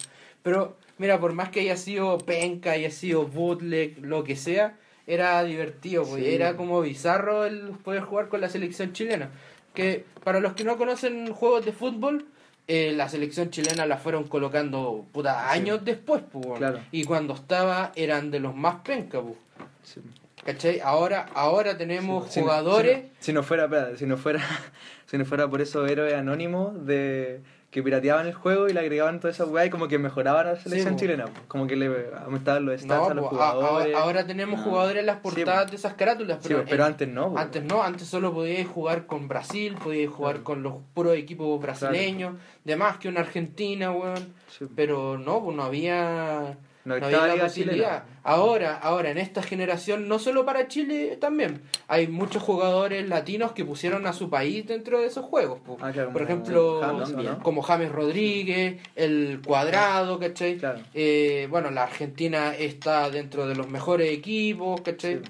Pero 0.43 0.77
mira, 1.01 1.19
por 1.19 1.33
más 1.33 1.49
que 1.49 1.59
haya 1.61 1.75
sido 1.75 2.17
penca, 2.19 2.71
haya 2.71 2.91
sido 2.91 3.25
bootleg, 3.27 3.97
lo 4.01 4.23
que 4.23 4.35
sea, 4.37 4.77
era 5.07 5.43
divertido, 5.43 6.03
y 6.17 6.21
Sí. 6.21 6.29
era 6.33 6.55
como 6.55 6.79
bizarro 6.81 7.45
el 7.45 7.71
poder 7.83 8.01
jugar 8.03 8.29
con 8.29 8.39
la 8.39 8.47
selección 8.49 8.93
chilena. 8.93 9.29
Que 9.73 10.05
para 10.23 10.39
los 10.39 10.53
que 10.53 10.63
no 10.63 10.77
conocen 10.77 11.33
juegos 11.33 11.65
de 11.65 11.71
fútbol, 11.73 12.25
eh, 12.67 12.93
la 12.95 13.09
selección 13.09 13.49
chilena 13.49 13.85
la 13.85 13.97
fueron 13.97 14.25
colocando 14.25 15.05
puta, 15.11 15.51
Sí. 15.51 15.59
años 15.59 15.83
después, 15.83 16.21
weón. 16.33 16.57
Claro. 16.57 16.79
y 16.91 17.03
cuando 17.03 17.33
estaba 17.33 17.91
eran 17.95 18.31
de 18.31 18.39
los 18.39 18.55
más 18.55 18.75
penca. 18.85 19.19
po. 19.21 19.35
Sí. 19.83 19.99
¿Cachai? 20.45 20.79
Ahora, 20.79 21.27
ahora 21.35 21.77
tenemos 21.77 22.31
Si 22.31 22.39
jugadores. 22.41 22.97
Si 22.97 23.03
no, 23.03 23.11
si 23.19 23.33
no 23.33 23.43
fuera, 23.43 23.95
si 23.97 24.05
no 24.05 24.17
fuera, 24.17 24.39
si 25.07 25.17
no 25.17 25.25
fuera 25.25 25.47
por 25.49 25.61
esos 25.61 25.89
héroes 25.89 26.13
anónimos 26.13 26.85
de 26.85 27.41
que 27.71 27.81
pirateaban 27.81 28.27
el 28.27 28.33
juego 28.33 28.67
y 28.67 28.73
le 28.73 28.81
agregaban 28.81 29.21
toda 29.21 29.31
esa 29.31 29.45
weá 29.45 29.65
y 29.65 29.69
como 29.69 29.87
que 29.87 29.97
mejoraban 29.97 30.45
a 30.45 30.51
la 30.51 30.59
selección 30.59 30.97
chilena, 30.97 31.25
como 31.47 31.67
que 31.67 31.77
le 31.77 31.89
aumentaban 32.21 32.65
los 32.65 32.81
stats 32.81 33.01
No, 33.01 33.09
a 33.09 33.13
los 33.13 33.25
jugadores. 33.29 33.95
ahora 33.95 34.27
tenemos 34.27 34.59
jugadores 34.59 34.99
en 34.99 35.05
las 35.05 35.17
portadas 35.19 35.71
de 35.71 35.77
esas 35.77 35.93
carátulas, 35.93 36.39
Sí, 36.41 36.49
pero, 36.49 36.65
pero, 36.69 36.83
en- 36.83 36.91
antes 36.91 37.07
no. 37.07 37.33
antes 37.37 37.63
no, 37.63 37.81
antes 37.81 38.07
solo 38.09 38.33
podíais 38.33 38.67
jugar 38.67 39.05
con 39.05 39.29
Brasil, 39.29 39.75
podíais 39.81 40.09
jugar 40.09 40.33
Claro. 40.33 40.43
con 40.43 40.63
los 40.63 40.73
puros 40.93 41.15
equipos 41.15 41.61
brasileños, 41.61 42.35
de 42.65 42.75
más 42.75 42.97
que 42.97 43.07
una 43.07 43.21
Argentina, 43.21 43.91
weón. 43.91 44.33
Sí. 44.49 44.65
Pero 44.75 45.17
no, 45.17 45.41
pues 45.41 45.55
no 45.55 45.63
había, 45.63 46.57
No 46.85 46.99
no 46.99 47.05
había 47.05 47.27
la 47.27 47.43
posibilidad. 47.43 48.03
Chilena. 48.03 48.05
Ahora, 48.23 48.77
ahora, 48.77 49.11
en 49.11 49.17
esta 49.17 49.43
generación, 49.43 50.07
no 50.07 50.19
solo 50.19 50.45
para 50.45 50.67
Chile 50.67 51.17
también, 51.19 51.61
hay 51.87 52.07
muchos 52.07 52.41
jugadores 52.41 53.07
latinos 53.07 53.51
que 53.51 53.65
pusieron 53.65 54.07
a 54.07 54.13
su 54.13 54.29
país 54.29 54.65
dentro 54.65 54.99
de 54.99 55.07
esos 55.07 55.25
juegos. 55.25 55.59
po. 55.61 55.77
Ah, 55.81 55.91
claro, 55.91 56.11
Por 56.11 56.21
ejemplo, 56.21 57.03
como 57.43 57.61
James 57.61 57.91
Rodríguez, 57.91 58.81
el 58.95 59.41
Cuadrado, 59.45 60.19
¿cachai? 60.19 60.57
Claro. 60.57 60.79
Eh, 60.93 61.47
bueno, 61.49 61.71
la 61.71 61.83
Argentina 61.83 62.55
está 62.55 63.09
dentro 63.09 63.47
de 63.47 63.55
los 63.55 63.69
mejores 63.69 64.11
equipos, 64.11 64.81
¿cachai? 64.81 65.15
Sí. 65.15 65.21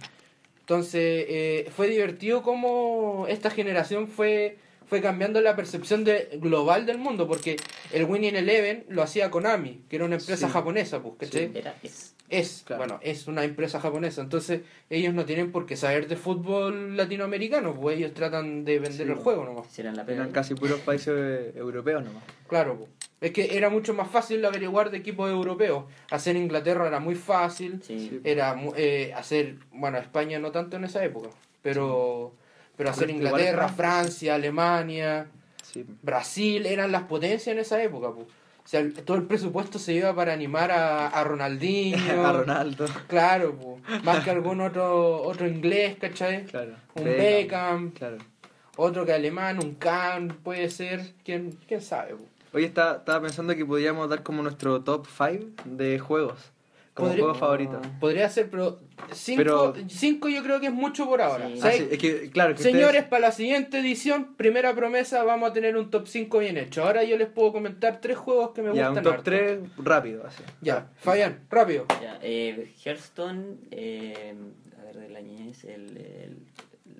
Entonces, 0.72 1.26
eh, 1.28 1.72
fue 1.76 1.88
divertido 1.90 2.44
cómo 2.44 3.26
esta 3.28 3.50
generación 3.50 4.08
fue, 4.08 4.58
fue 4.86 5.02
cambiando 5.02 5.42
la 5.42 5.56
percepción 5.58 6.06
de, 6.06 6.30
global 6.42 6.86
del 6.86 6.98
mundo, 6.98 7.28
porque 7.28 7.58
el 7.94 8.06
Winning 8.06 8.36
Eleven 8.36 8.86
lo 8.90 9.02
hacía 9.04 9.30
Konami, 9.32 9.82
que 9.90 9.96
era 9.98 10.06
una 10.06 10.16
empresa 10.16 10.48
Sí. 10.48 10.54
japonesa, 10.54 11.02
pues, 11.02 11.16
¿cachai? 11.20 11.52
Era- 11.54 11.76
es- 11.84 12.16
Es, 12.34 12.64
Claro. 12.66 12.78
bueno, 12.86 13.00
es 13.04 13.28
una 13.28 13.44
empresa 13.44 13.82
japonesa, 13.82 14.22
entonces 14.22 14.62
ellos 14.90 15.14
no 15.14 15.26
tienen 15.26 15.52
por 15.52 15.66
qué 15.66 15.76
saber 15.76 16.08
de 16.08 16.16
fútbol 16.16 16.96
latinoamericano, 16.96 17.74
pues 17.76 17.98
ellos 17.98 18.14
tratan 18.14 18.64
de 18.64 18.80
vender 18.80 19.06
Sí. 19.08 19.12
el 19.12 19.16
juego 19.16 19.44
nomás. 19.44 19.68
hicieran 19.70 19.98
la. 19.98 20.04
Eran 20.04 20.32
casi 20.32 20.56
puros 20.56 20.80
países 20.80 21.54
europeos 21.58 22.02
nomás. 22.06 22.24
Claro, 22.48 22.80
po. 22.80 22.88
es 23.20 23.32
que 23.32 23.58
era 23.58 23.70
mucho 23.70 23.94
más 23.94 24.10
fácil 24.10 24.44
averiguar 24.46 24.92
de 24.92 24.98
equipos 25.00 25.30
europeos. 25.30 25.84
Hacer 26.10 26.38
Inglaterra 26.38 26.88
era 26.88 27.02
muy 27.02 27.16
fácil, 27.16 27.82
Sí. 27.84 28.08
Sí. 28.10 28.22
era 28.24 28.54
mu- 28.56 28.74
eh, 28.78 29.12
hacer, 29.14 29.58
bueno, 29.74 29.98
España 29.98 30.40
no 30.40 30.52
tanto 30.52 30.78
en 30.78 30.86
esa 30.86 31.04
época, 31.04 31.28
pero, 31.62 32.34
pero 32.78 32.90
hacer 32.92 33.10
Inglaterra. 33.10 33.68
Francia, 33.68 34.36
Alemania, 34.36 35.28
Sí. 35.72 35.86
Brasil, 36.02 36.66
eran 36.66 36.92
las 36.92 37.04
potencias 37.04 37.48
en 37.48 37.60
esa 37.60 37.82
época. 37.82 38.12
po. 38.12 38.22
O 38.22 38.68
sea, 38.68 38.80
el- 38.82 38.94
todo 38.94 39.18
el 39.18 39.24
presupuesto 39.24 39.80
se 39.80 39.94
iba 39.94 40.14
para 40.14 40.34
animar 40.34 40.72
a, 40.72 41.08
a 41.08 41.24
Ronaldinho. 41.24 41.98
a 42.28 42.32
Ronaldo. 42.34 42.86
Claro, 43.08 43.58
más 44.04 44.24
que 44.24 44.30
algún 44.32 44.62
otro 44.62 45.22
otro 45.24 45.48
inglés, 45.48 45.98
¿cachai? 46.00 46.46
Claro. 46.46 46.74
Un 46.96 47.04
Beckham, 47.06 47.92
Claro. 47.92 48.18
otro 48.78 49.06
que 49.06 49.14
alemán, 49.14 49.60
un 49.64 49.76
Kahn, 49.76 50.28
puede 50.44 50.70
ser, 50.70 51.14
quién, 51.26 51.58
quién 51.68 51.82
sabe. 51.82 52.16
Oye, 52.54 52.66
está- 52.66 52.98
estaba 52.98 53.22
pensando 53.22 53.56
que 53.56 53.66
podríamos 53.66 54.10
dar 54.10 54.24
como 54.24 54.44
nuestro 54.44 54.82
top 54.82 55.08
5 55.08 55.46
de 55.66 56.00
juegos. 56.00 56.52
Como 57.02 57.10
Podría- 57.12 57.24
juegos 57.24 57.38
favoritos. 57.40 57.88
Podría 58.00 58.30
ser, 58.30 58.50
pero 58.50 58.80
cinco, 59.12 59.38
Pero- 59.38 59.74
cinco 59.90 60.30
yo 60.30 60.44
creo 60.44 60.60
que 60.60 60.68
es 60.68 60.74
mucho 60.74 61.06
por 61.08 61.22
ahora. 61.22 61.48
Sí. 61.48 61.54
O 61.54 61.58
sea, 61.58 61.70
Ah, 61.70 61.74
sí, 61.74 61.88
es 61.92 61.98
que, 61.98 62.30
claro, 62.32 62.56
que 62.56 62.62
Señores, 62.64 62.88
ustedes- 62.88 63.04
para 63.06 63.22
la 63.28 63.32
siguiente 63.32 63.80
edición, 63.80 64.36
primera 64.36 64.74
promesa, 64.76 65.24
vamos 65.24 65.50
a 65.50 65.54
tener 65.54 65.76
un 65.78 65.90
top 65.90 66.08
5 66.08 66.40
bien 66.40 66.58
hecho. 66.58 66.84
Ahora 66.84 67.04
yo 67.04 67.18
les 67.18 67.28
puedo 67.28 67.52
comentar 67.52 68.00
tres 68.02 68.18
juegos 68.18 68.52
que 68.52 68.62
me 68.62 68.74
ya, 68.76 68.90
gustan. 68.90 68.98
un 68.98 69.04
top 69.04 69.12
harto. 69.14 69.24
3 69.24 69.60
rápido, 69.78 70.26
así. 70.26 70.44
Ya, 70.62 70.90
Fabián, 70.98 71.40
rápido. 71.50 71.86
Ya, 72.02 72.20
eh, 72.22 72.72
Hearthstone, 72.86 73.58
eh, 73.72 74.34
a 74.80 74.84
ver, 74.84 74.98
de 74.98 75.10
la 75.10 75.22
niñez, 75.22 75.64
el, 75.66 75.98
el- 75.98 76.38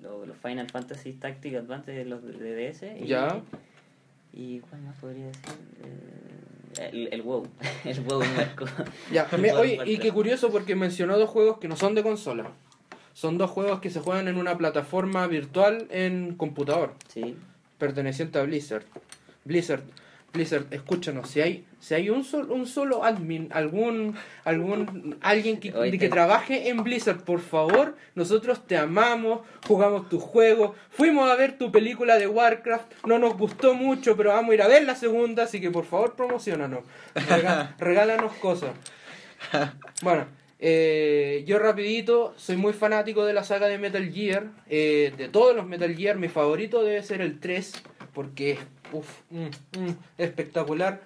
lo- 0.02 0.26
los 0.26 0.36
Final 0.36 0.68
Fantasy 0.68 1.12
Tactic 1.12 1.54
Advance 1.54 1.92
de 1.92 2.04
los 2.04 2.22
de 2.24 2.54
DS. 2.54 2.96
Y, 3.00 3.06
Ya. 3.06 3.40
¿Y 4.32 4.60
cuál 4.60 4.80
más 4.82 4.96
podría 4.96 5.26
decir? 5.26 5.42
Eh, 5.84 5.86
el, 6.80 7.08
el 7.12 7.22
WoW. 7.22 7.46
el 7.84 8.00
WoW. 8.00 8.22
Ya, 9.12 9.28
me- 9.38 9.52
oye, 9.52 9.80
y 9.86 9.98
qué 9.98 10.12
curioso 10.12 10.50
porque 10.50 10.74
mencionó 10.74 11.18
dos 11.18 11.30
juegos 11.30 11.58
que 11.58 11.68
no 11.68 11.76
son 11.76 11.94
de 11.94 12.02
consola. 12.02 12.50
Son 13.14 13.36
dos 13.38 13.50
juegos 13.50 13.80
que 13.80 13.90
se 13.90 14.00
juegan 14.00 14.28
en 14.28 14.36
una 14.38 14.56
plataforma 14.56 15.26
virtual 15.26 15.86
en 15.90 16.34
computador, 16.36 16.94
Sí. 17.12 17.36
perteneciente 17.78 18.38
a 18.38 18.42
Blizzard. 18.42 18.84
Blizzard, 19.44 19.82
Blizzard, 20.32 20.64
escúchanos, 20.70 21.28
si 21.28 21.40
hay, 21.42 21.66
si 21.78 21.94
hay 21.94 22.08
un, 22.08 22.24
sol- 22.24 22.50
un 22.50 22.66
solo 22.66 23.04
admin, 23.04 23.48
algún, 23.52 24.16
algún 24.44 25.18
alguien 25.20 25.60
que, 25.60 25.74
Oye, 25.74 25.90
que 25.92 25.98
te- 25.98 26.08
trabaje 26.08 26.70
en 26.70 26.82
Blizzard, 26.82 27.22
por 27.22 27.40
favor, 27.40 27.96
nosotros 28.14 28.66
te 28.66 28.76
amamos, 28.78 29.40
jugamos 29.66 30.08
tus 30.08 30.22
juegos, 30.22 30.74
fuimos 30.90 31.30
a 31.30 31.34
ver 31.36 31.58
tu 31.58 31.70
película 31.70 32.16
de 32.16 32.26
Warcraft, 32.28 33.04
no 33.06 33.18
nos 33.18 33.36
gustó 33.36 33.74
mucho, 33.74 34.16
pero 34.16 34.30
vamos 34.30 34.52
a 34.52 34.54
ir 34.54 34.62
a 34.62 34.68
ver 34.68 34.84
la 34.84 34.94
segunda, 34.96 35.42
así 35.44 35.60
que 35.60 35.70
por 35.70 35.84
favor 35.84 36.14
promocionanos, 36.16 36.84
regálanos 37.78 38.32
cosas. 38.34 38.70
Bueno, 40.02 40.26
eh, 40.60 41.44
yo 41.46 41.58
rapidito, 41.58 42.32
soy 42.36 42.56
muy 42.56 42.72
fanático 42.72 43.24
de 43.26 43.32
la 43.34 43.44
saga 43.44 43.66
de 43.68 43.78
Metal 43.78 44.10
Gear, 44.10 44.46
eh, 44.70 45.12
de 45.16 45.28
todos 45.28 45.54
los 45.54 45.66
Metal 45.66 45.94
Gear, 45.94 46.16
mi 46.16 46.28
favorito 46.28 46.82
debe 46.84 47.02
ser 47.02 47.20
el 47.20 47.38
3, 47.40 47.72
porque 48.14 48.58
uf, 48.92 49.08
mm, 49.30 49.44
mm, 49.78 49.96
espectacular. 50.18 51.00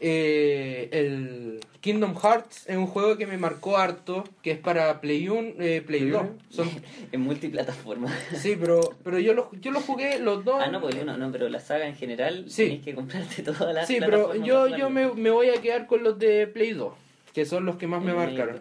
Eh, 0.00 0.88
el 0.92 1.60
Kingdom 1.80 2.14
Hearts 2.16 2.64
es 2.68 2.76
un 2.76 2.86
juego 2.86 3.16
que 3.16 3.26
me 3.26 3.38
marcó 3.38 3.78
harto, 3.78 4.24
que 4.42 4.50
es 4.50 4.58
para 4.58 5.00
Play 5.00 5.28
1, 5.28 5.54
eh, 5.60 5.82
Play 5.86 6.00
Play 6.00 6.10
2. 6.10 6.20
uno. 6.22 6.30
Son, 6.50 6.68
En 7.12 7.20
multiplataforma. 7.20 8.12
sí, 8.36 8.56
pero, 8.60 8.80
pero 9.02 9.18
yo, 9.18 9.32
lo, 9.34 9.50
yo 9.60 9.70
lo 9.70 9.80
jugué 9.80 10.18
los 10.18 10.44
dos. 10.44 10.60
Ah, 10.62 10.70
no, 10.70 10.80
pues 10.80 10.96
uno, 11.00 11.16
no, 11.16 11.30
pero 11.32 11.48
la 11.48 11.60
saga 11.60 11.86
en 11.86 11.94
general 11.94 12.44
Sí. 12.50 12.64
tenés 12.66 12.84
que 12.84 12.94
comprarte 12.94 13.42
todas 13.44 13.72
las 13.74 13.86
Sí, 13.86 13.98
pero 14.00 14.34
yo, 14.34 14.66
yo 14.76 14.90
me, 14.90 15.12
me 15.14 15.30
voy 15.30 15.48
a 15.50 15.60
quedar 15.62 15.86
con 15.86 16.02
los 16.02 16.18
de 16.18 16.48
Play 16.48 16.72
2, 16.72 16.92
que 17.32 17.46
son 17.46 17.64
los 17.64 17.76
que 17.76 17.86
más 17.86 18.02
me 18.02 18.12
marcaron. 18.14 18.58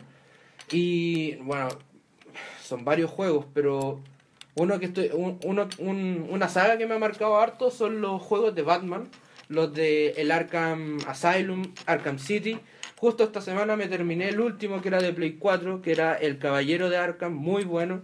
Y 0.72 1.36
bueno, 1.38 1.70
son 2.64 2.86
varios 2.86 3.10
juegos, 3.12 3.46
pero 3.54 4.02
uno 4.56 4.80
que 4.80 4.86
estoy, 4.86 5.10
un- 5.14 5.40
uno, 5.44 5.68
un- 5.80 6.28
una 6.30 6.48
saga 6.50 6.78
que 6.78 6.86
me 6.86 6.96
ha 6.96 7.00
marcado 7.00 7.38
harto 7.40 7.72
son 7.72 8.02
los 8.02 8.22
juegos 8.22 8.54
de 8.56 8.62
Batman, 8.62 9.08
los 9.50 9.74
de 9.74 10.12
el 10.18 10.32
Arkham 10.32 11.00
Asylum, 11.08 11.64
Arkham 11.86 12.20
City. 12.20 12.58
Justo 12.98 13.24
esta 13.24 13.42
semana 13.42 13.76
me 13.76 13.88
terminé 13.88 14.30
el 14.30 14.40
último 14.40 14.82
que 14.82 14.88
era 14.88 15.02
de 15.02 15.12
Play 15.12 15.34
4, 15.34 15.82
que 15.82 15.92
era 15.92 16.14
El 16.16 16.38
Caballero 16.40 16.90
de 16.90 16.98
Arkham, 16.98 17.34
muy 17.34 17.64
bueno. 17.66 18.02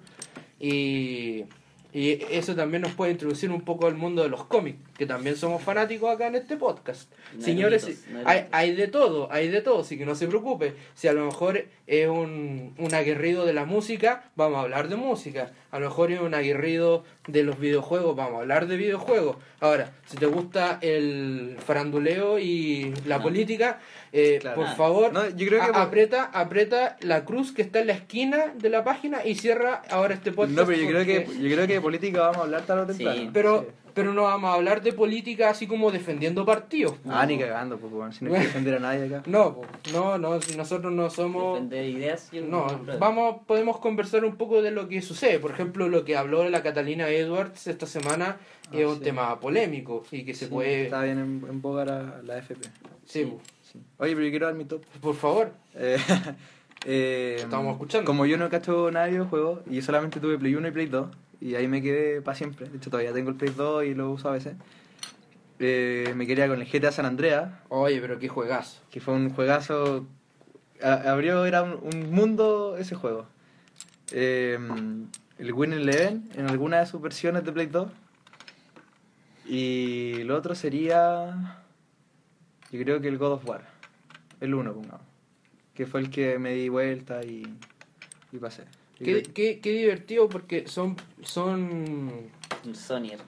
Y, 0.60 1.46
y 1.94 2.20
eso 2.32 2.56
también 2.56 2.82
nos 2.82 2.92
puede 2.94 3.12
introducir 3.12 3.50
un 3.52 3.62
poco 3.62 3.88
al 3.88 3.96
mundo 3.96 4.22
de 4.24 4.30
los 4.30 4.44
cómics, 4.46 4.78
que 5.00 5.06
también 5.06 5.38
somos 5.38 5.64
fanáticos 5.64 6.14
acá 6.14 6.28
en 6.28 6.36
este 6.36 6.58
podcast. 6.58 7.10
No 7.34 7.42
Señores, 7.42 8.04
no 8.10 8.20
hay, 8.26 8.48
hay 8.52 8.76
de 8.76 8.90
todo, 8.90 9.32
hay 9.32 9.48
de 9.48 9.62
todo, 9.62 9.80
así 9.80 9.98
que 9.98 10.06
no 10.06 10.14
se 10.14 10.28
preocupe. 10.28 10.74
Si 10.94 11.08
a 11.08 11.14
lo 11.14 11.26
mejor 11.26 11.64
es 11.88 12.08
un, 12.10 12.76
un 12.78 12.94
aguerrido 12.94 13.46
de 13.46 13.54
la 13.54 13.64
música, 13.64 14.30
vamos 14.36 14.58
a 14.58 14.62
hablar 14.64 14.90
de 14.90 14.98
música. 14.98 15.52
A 15.72 15.80
lo 15.80 15.86
mejor 15.88 16.12
es 16.12 16.20
un 16.20 16.34
aguerrido 16.34 17.06
de 17.28 17.44
los 17.44 17.58
videojuegos, 17.60 18.14
vamos 18.18 18.40
a 18.40 18.42
hablar 18.42 18.68
de 18.68 18.76
videojuegos. 18.76 19.38
Ahora, 19.62 19.92
si 20.06 20.18
te 20.18 20.26
gusta 20.26 20.80
el 20.82 21.56
faranduleo 21.66 22.38
y 22.38 22.94
la 23.06 23.18
No. 23.18 23.24
política, 23.24 23.80
eh, 24.12 24.40
Claro. 24.42 24.56
por 24.58 24.76
favor, 24.76 25.14
No, 25.14 25.30
yo 25.30 25.48
creo 25.48 25.60
que 25.62 25.70
a- 25.70 25.74
por- 25.74 25.82
aprieta, 25.82 26.24
aprieta 26.26 26.98
la 27.02 27.24
cruz 27.24 27.54
que 27.54 27.62
está 27.62 27.80
en 27.80 27.88
la 27.88 27.94
esquina 27.94 28.54
de 28.58 28.70
la 28.70 28.84
página 28.84 29.26
y 29.26 29.36
cierra 29.36 29.82
ahora 29.90 30.14
este 30.16 30.34
podcast. 30.34 30.58
No, 30.58 30.66
pero 30.66 30.78
yo 30.78 30.88
creo, 30.88 31.06
que, 31.06 31.26
yo 31.26 31.56
creo 31.56 31.68
que 31.68 31.74
de 31.76 31.82
política 31.82 32.20
vamos 32.22 32.38
a 32.40 32.42
hablar 32.42 32.64
tarde 32.66 32.82
o 32.82 32.86
temprano. 32.88 33.16
Sí. 33.22 33.30
Pero, 33.32 33.62
Sí. 33.62 33.68
Pero 34.00 34.14
no 34.14 34.24
vamos 34.24 34.50
a 34.50 34.54
hablar 34.54 34.82
de 34.82 34.94
política 34.94 35.50
así 35.50 35.68
como 35.68 35.92
defendiendo 35.92 36.46
partidos. 36.46 36.94
Ah, 37.06 37.26
ni 37.26 37.38
cagando, 37.38 37.78
pues, 37.78 37.92
weón. 37.92 38.14
Si 38.14 38.24
no 38.24 38.34
hay 38.34 38.40
que 38.40 38.48
defender 38.48 38.76
a 38.76 38.80
nadie 38.80 39.08
acá. 39.08 39.24
No, 39.26 39.56
po, 39.56 39.66
no, 39.92 40.18
no, 40.18 40.42
si 40.42 40.56
nosotros 40.56 40.94
no 40.94 41.10
somos... 41.10 41.56
Defender 41.56 41.86
ideas, 41.86 42.30
No, 42.48 42.66
vamos, 42.98 43.42
podemos 43.46 43.80
conversar 43.80 44.24
un 44.24 44.38
poco 44.38 44.62
de 44.62 44.72
lo 44.72 44.88
que 44.88 45.02
sucede. 45.02 45.38
Por 45.40 45.52
ejemplo, 45.52 45.90
lo 45.90 46.06
que 46.06 46.16
habló 46.16 46.48
la 46.48 46.64
Catalina 46.64 47.10
Edwards 47.10 47.68
esta 47.68 47.86
semana 47.86 48.38
Ah, 48.72 48.78
es 48.78 48.86
un 48.86 49.02
tema 49.02 49.38
polémico 49.42 50.04
y 50.12 50.24
que 50.24 50.34
se 50.34 50.46
Sí, 50.46 50.52
puede... 50.52 50.84
Está 50.86 51.04
bien 51.04 51.18
en, 51.18 51.44
en 51.50 51.62
boga 51.62 51.84
la, 51.84 52.22
la 52.24 52.38
FP. 52.38 52.70
Sí. 53.04 53.34
Sí. 53.70 53.82
Oye, 53.98 54.14
pero 54.14 54.24
yo 54.28 54.30
quiero 54.30 54.46
dar 54.46 54.56
mi 54.56 54.64
top. 54.64 54.82
por 55.02 55.16
favor. 55.16 55.52
Eh, 55.76 55.98
eh, 56.86 57.36
Estamos 57.40 57.74
escuchando. 57.74 58.06
Como 58.06 58.26
yo 58.26 58.38
no 58.38 58.50
cacho 58.50 58.92
nada 58.92 59.08
de 59.08 59.12
videojuegos 59.12 59.60
y 59.70 59.76
yo 59.76 59.82
solamente 59.82 60.22
tuve 60.22 60.38
Play 60.38 60.56
1 60.56 60.70
y 60.70 60.72
Play 60.72 60.86
2 60.86 61.08
y 61.41 61.56
ahí 61.56 61.67
me 61.67 61.82
quedé 61.82 62.21
para 62.21 62.36
siempre. 62.38 62.67
De 62.69 62.78
hecho, 62.78 62.89
todavía 62.89 63.13
tengo 63.13 63.30
el 63.30 63.36
Play 63.36 63.54
2 63.56 63.86
y 63.86 63.93
lo 63.93 64.12
uso 64.12 64.30
a 64.30 64.34
veces. 64.34 64.56
Eh, 65.60 66.13
me 66.15 66.25
quería 66.25 66.47
con 66.47 66.62
el 66.62 66.67
GTA 66.67 66.91
San 66.91 67.06
Andreas, 67.06 67.52
Oye, 67.69 67.99
pero 67.99 68.17
qué 68.19 68.28
juegazo. 68.30 68.82
que 68.91 68.99
fue 69.02 69.13
un 69.13 69.30
juegazo. 69.30 70.06
a- 70.82 71.12
abrió, 71.12 71.45
era 71.45 71.63
un, 71.63 71.73
un 71.93 72.12
mundo 72.12 72.78
ese 72.78 72.95
juego. 72.95 73.28
Eh, 74.12 74.58
el 75.38 75.54
Win 75.54 75.73
Eleven 75.73 76.30
en 76.36 76.47
alguna 76.49 76.80
de 76.80 76.86
sus 76.86 77.02
versiones 77.02 77.43
de 77.43 77.52
Play 77.52 77.67
2. 77.67 77.89
Y 79.45 80.23
lo 80.23 80.36
otro 80.38 80.56
sería. 80.56 81.63
Yo 82.71 82.84
creo 82.84 83.02
que 83.02 83.08
el 83.08 83.17
God 83.17 83.34
of 83.34 83.45
War. 83.47 83.65
El 84.39 84.54
1, 84.54 84.73
pongamos. 84.73 85.02
Que 85.73 85.86
fue 85.86 86.02
el 86.02 86.10
que 86.10 86.38
me 86.39 86.54
di 86.54 86.69
vuelta 86.69 87.23
y, 87.23 87.43
y 88.32 88.38
pasé. 88.38 88.63
Qué, 89.04 89.24
qué, 89.24 89.60
qué 89.60 89.72
divertido 89.72 90.28
porque 90.30 90.68
son... 90.68 90.96
son 91.24 92.30
Un 92.66 92.76
Sonyer. 92.76 93.20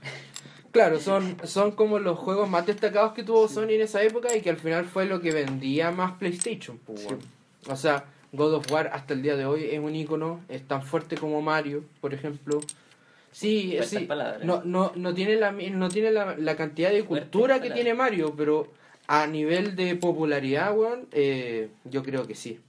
Claro, 0.72 1.00
son, 1.00 1.36
son 1.44 1.72
como 1.72 2.00
los 2.00 2.18
juegos 2.18 2.50
más 2.50 2.66
destacados 2.66 3.14
que 3.14 3.24
tuvo 3.24 3.48
Sony 3.50 3.72
en 3.72 3.82
esa 3.82 4.02
época 4.04 4.36
y 4.36 4.42
que 4.42 4.50
al 4.50 4.58
final 4.58 4.86
fue 4.86 5.06
lo 5.06 5.20
que 5.22 5.32
vendía 5.32 5.92
más 5.92 6.14
PlayStation. 6.14 6.78
po, 6.78 6.96
Sí. 6.98 7.08
O 7.68 7.76
sea, 7.76 8.06
God 8.32 8.54
of 8.56 8.72
War 8.72 8.90
hasta 8.94 9.14
el 9.14 9.22
día 9.22 9.36
de 9.36 9.46
hoy 9.46 9.66
es 9.66 9.80
un 9.80 9.94
icono, 9.96 10.40
es 10.48 10.66
tan 10.66 10.82
fuerte 10.84 11.18
como 11.18 11.42
Mario, 11.42 11.84
por 12.00 12.14
ejemplo. 12.14 12.62
Sí, 13.34 13.72
Fuertes 13.78 13.90
sí. 14.00 14.06
palabras. 14.06 14.44
No, 14.46 14.62
no, 14.64 14.92
no 14.96 15.14
tiene, 15.14 15.36
la, 15.36 15.52
mi- 15.52 15.70
no 15.70 15.90
tiene 15.90 16.12
la, 16.12 16.36
la 16.38 16.56
cantidad 16.56 16.90
de 16.90 17.04
Fuertes 17.04 17.30
cultura 17.30 17.56
que 17.56 17.60
palabras. 17.70 17.76
tiene 17.76 17.94
Mario, 17.94 18.34
pero 18.38 18.68
a 19.08 19.28
nivel 19.28 19.76
de 19.76 19.96
popularidad, 19.96 20.76
weón, 20.78 21.08
eh, 21.12 21.70
yo 21.86 22.02
creo 22.04 22.26
que 22.28 22.36
sí. 22.36 22.60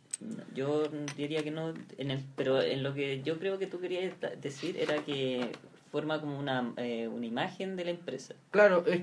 Yo 0.55 0.85
diría 1.17 1.43
que 1.43 1.51
no, 1.51 1.73
en 1.99 2.11
el, 2.11 2.21
pero 2.37 2.61
en 2.61 2.83
lo 2.83 2.95
que 2.95 3.23
yo 3.23 3.39
creo 3.39 3.59
que 3.59 3.67
tú 3.67 3.81
querías 3.81 4.13
decir 4.41 4.77
era 4.79 5.03
que 5.05 5.51
forma 5.91 6.21
como 6.21 6.39
una, 6.39 6.73
eh, 6.77 7.09
una 7.09 7.27
imagen 7.27 7.77
de 7.77 7.85
la 7.85 7.91
empresa. 7.91 8.35
Claro, 8.51 8.85
es, 8.87 9.03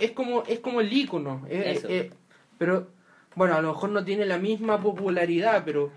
es 0.00 0.10
como 0.12 0.44
es 0.44 0.60
como 0.60 0.80
el 0.80 0.92
icono, 0.92 1.46
pero 2.58 2.88
bueno, 3.34 3.54
a 3.54 3.62
lo 3.62 3.72
mejor 3.72 3.90
no 3.90 4.04
tiene 4.04 4.26
la 4.26 4.38
misma 4.38 4.80
popularidad, 4.80 5.62
pero 5.64 5.90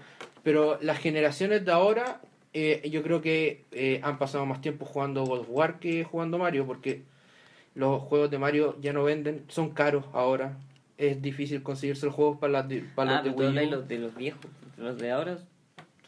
pero 0.43 0.77
las 0.81 0.99
generaciones 0.99 1.65
de 1.65 1.71
ahora 1.71 2.21
eh, 2.53 2.87
yo 2.89 3.01
creo 3.01 3.21
que 3.21 3.65
eh, 3.71 3.99
han 4.03 4.19
pasado 4.19 4.45
más 4.45 4.61
tiempo 4.61 4.85
jugando 4.85 5.25
God 5.25 5.39
of 5.39 5.47
War 5.49 5.79
que 5.79 6.03
jugando 6.03 6.37
Mario, 6.37 6.67
porque 6.67 7.01
los 7.73 8.01
juegos 8.03 8.29
de 8.29 8.37
Mario 8.37 8.77
ya 8.79 8.93
no 8.93 9.03
venden, 9.03 9.45
son 9.47 9.71
caros 9.71 10.05
ahora, 10.13 10.57
es 10.97 11.21
difícil 11.21 11.63
conseguirse 11.63 12.05
los 12.05 12.15
juegos 12.15 12.37
para, 12.39 12.53
las 12.53 12.69
de- 12.69 12.81
para 12.95 13.19
ah, 13.19 13.21
los 13.23 13.23
de 13.25 13.31
pero 13.37 13.49
tú 13.51 13.57
Wii 13.57 13.67
U. 13.67 13.71
los 13.71 13.87
de 13.87 13.97
los 13.99 14.15
viejos, 14.15 14.45
los 14.77 14.97
de 14.97 15.11
ahora. 15.11 15.37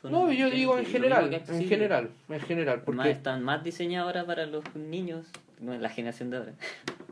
son- 0.02 0.12
No, 0.12 0.32
yo 0.32 0.50
digo 0.50 0.78
en 0.78 0.86
general, 0.86 1.34
en 1.34 1.68
general, 1.68 2.10
en 2.30 2.40
general, 2.42 2.78
Más, 2.78 2.86
porque 2.86 3.12
están 3.12 3.44
más 3.44 3.64
diseñados 3.64 4.08
ahora 4.08 4.26
para 4.26 4.46
los 4.46 4.64
niños, 4.76 5.26
no 5.60 5.76
la 5.78 5.90
generación 5.90 6.30
de 6.30 6.38
ahora. 6.38 6.54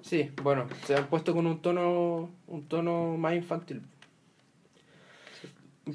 Sí, 0.01 0.31
bueno, 0.43 0.67
se 0.85 0.95
han 0.95 1.07
puesto 1.07 1.33
con 1.33 1.47
un 1.47 1.61
tono 1.61 2.29
un 2.47 2.67
tono 2.67 3.15
más 3.17 3.33
infantil. 3.35 3.81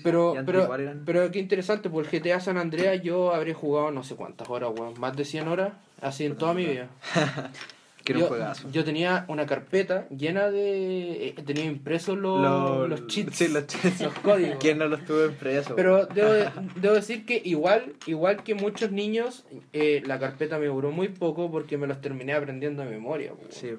Pero, 0.03 0.35
pero, 0.45 0.69
pero 1.07 1.31
qué 1.31 1.39
interesante, 1.39 1.89
por 1.89 2.05
el 2.05 2.11
GTA 2.11 2.41
San 2.41 2.59
Andreas 2.59 3.01
yo 3.03 3.33
habré 3.35 3.55
jugado 3.55 3.91
no 3.91 4.03
sé 4.03 4.17
cuántas 4.17 4.49
horas, 4.51 4.71
weón, 4.79 5.01
más 5.01 5.17
de 5.17 5.25
100 5.25 5.49
horas, 5.49 5.73
así 6.03 6.27
en 6.27 6.37
toda 6.37 6.53
mi 6.53 6.67
vida. 6.67 6.89
Que 8.09 8.13
era 8.15 8.21
yo, 8.21 8.25
un 8.27 8.29
juegazo. 8.31 8.71
yo 8.73 8.85
tenía 8.85 9.25
una 9.29 9.47
carpeta 9.47 10.07
llena 10.09 10.51
de... 10.51 11.29
eh, 11.29 11.35
tenía 11.47 11.65
impresos 11.65 12.17
los, 12.19 12.41
Lo- 12.41 12.89
los 12.89 13.07
cheats, 13.07 13.37
Sí, 13.37 13.49
los 13.49 13.67
cheats. 13.67 14.01
los 14.01 14.13
códigos. 14.15 14.57
¿Quién 14.61 14.79
no 14.79 14.87
los 14.87 15.05
tuvo 15.05 15.27
impreso? 15.27 15.77
Pero 15.77 16.07
debo, 16.07 16.31
de- 16.33 16.49
debo 16.77 16.95
decir 16.95 17.27
que 17.27 17.41
igual 17.45 17.93
igual 18.07 18.43
que 18.43 18.55
muchos 18.55 18.91
niños, 18.91 19.45
eh, 19.73 20.03
la 20.07 20.19
carpeta 20.19 20.59
me 20.59 20.67
duró 20.67 20.91
muy 20.91 21.09
poco 21.09 21.51
porque 21.51 21.77
me 21.79 21.87
los 21.87 22.01
terminé 22.01 22.33
aprendiendo 22.35 22.83
de 22.83 22.89
memoria. 22.91 23.33
Sí. 23.51 23.73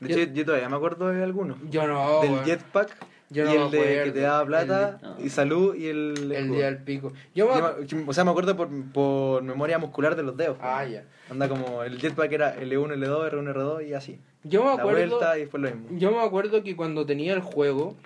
De 0.00 0.08
Yo- 0.08 0.16
hecho, 0.18 0.32
yo 0.32 0.44
todavía 0.44 0.68
me 0.68 0.76
acuerdo 0.76 1.08
de 1.08 1.22
algunos. 1.22 1.58
Yo 1.70 1.86
no, 1.86 2.20
del 2.20 2.42
jetpack 2.44 2.94
Yo 3.32 3.44
y 3.52 3.56
el 3.56 3.70
de 3.70 4.02
que 4.04 4.10
te 4.12 4.20
daba 4.20 4.44
plata 4.46 5.00
El 5.18 5.26
y 5.26 5.30
salud 5.30 5.74
y 5.74 5.86
el 5.88 6.32
El 6.32 6.50
día 6.52 6.66
del 6.66 6.78
pico. 6.78 7.12
Yo 7.34 7.48
me... 7.48 7.86
Yo 7.86 7.96
me- 7.96 8.04
o 8.08 8.12
sea, 8.12 8.24
me 8.24 8.30
acuerdo 8.30 8.56
por, 8.56 8.68
por 8.92 9.42
memoria 9.42 9.78
muscular 9.78 10.14
de 10.16 10.22
los 10.22 10.36
dedos. 10.36 10.58
Ah, 10.60 10.84
ya. 10.84 11.04
Anda 11.30 11.48
como 11.48 11.82
el 11.82 11.98
jetpack 11.98 12.30
era 12.32 12.56
L1, 12.56 12.94
L2, 12.96 13.30
R1, 13.30 13.54
R2 13.54 13.88
y 13.88 13.94
así. 13.94 14.18
Yo 14.44 14.60
me 14.64 14.66
La 14.68 14.74
acuerdo... 14.82 15.08
vuelta 15.18 15.38
y 15.38 15.46
fue 15.46 15.60
lo 15.60 15.70
mismo. 15.74 15.98
Yo 15.98 16.10
me 16.10 16.20
acuerdo 16.20 16.62
que 16.62 16.76
cuando 16.76 17.06
tenía 17.06 17.32
el 17.32 17.40
juego, 17.40 17.96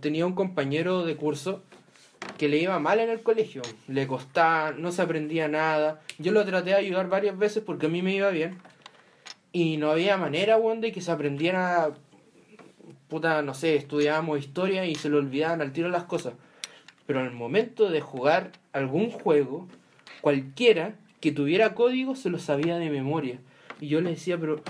tenía 0.00 0.26
un 0.26 0.34
compañero 0.34 1.04
de 1.04 1.14
curso 1.16 1.62
que 2.38 2.48
le 2.48 2.56
iba 2.56 2.78
mal 2.78 2.98
en 3.00 3.10
el 3.10 3.20
colegio. 3.22 3.62
Le 3.86 4.06
costaba, 4.06 4.72
no 4.72 4.90
se 4.92 5.02
aprendía 5.02 5.46
nada. 5.46 6.00
Yo 6.18 6.32
lo 6.32 6.44
traté 6.44 6.70
de 6.70 6.76
ayudar 6.76 7.08
varias 7.08 7.36
veces 7.38 7.62
porque 7.64 7.86
a 7.86 7.88
mí 7.90 8.02
me 8.02 8.14
iba 8.14 8.30
bien. 8.30 8.58
Y 9.52 9.76
no 9.76 9.90
había 9.92 10.16
manera, 10.16 10.56
weón, 10.56 10.80
de 10.80 10.90
que 10.90 11.00
se 11.00 11.12
aprendiera. 11.12 11.90
Puta, 13.08 13.42
no 13.42 13.54
sé, 13.54 13.76
estudiábamos 13.76 14.38
historia 14.38 14.86
y 14.86 14.94
se 14.94 15.08
le 15.10 15.16
olvidaban 15.16 15.60
al 15.60 15.72
tiro 15.72 15.88
las 15.88 16.04
cosas. 16.04 16.34
Pero 17.06 17.20
el 17.20 17.32
momento 17.32 17.90
de 17.90 18.00
jugar 18.00 18.52
algún 18.72 19.10
juego, 19.10 19.68
cualquiera 20.20 20.94
que 21.20 21.32
tuviera 21.32 21.74
código 21.74 22.16
se 22.16 22.30
lo 22.30 22.38
sabía 22.38 22.78
de 22.78 22.90
memoria. 22.90 23.38
Y 23.80 23.88
yo 23.88 24.00
le 24.00 24.10
decía, 24.10 24.38
pero 24.38 24.62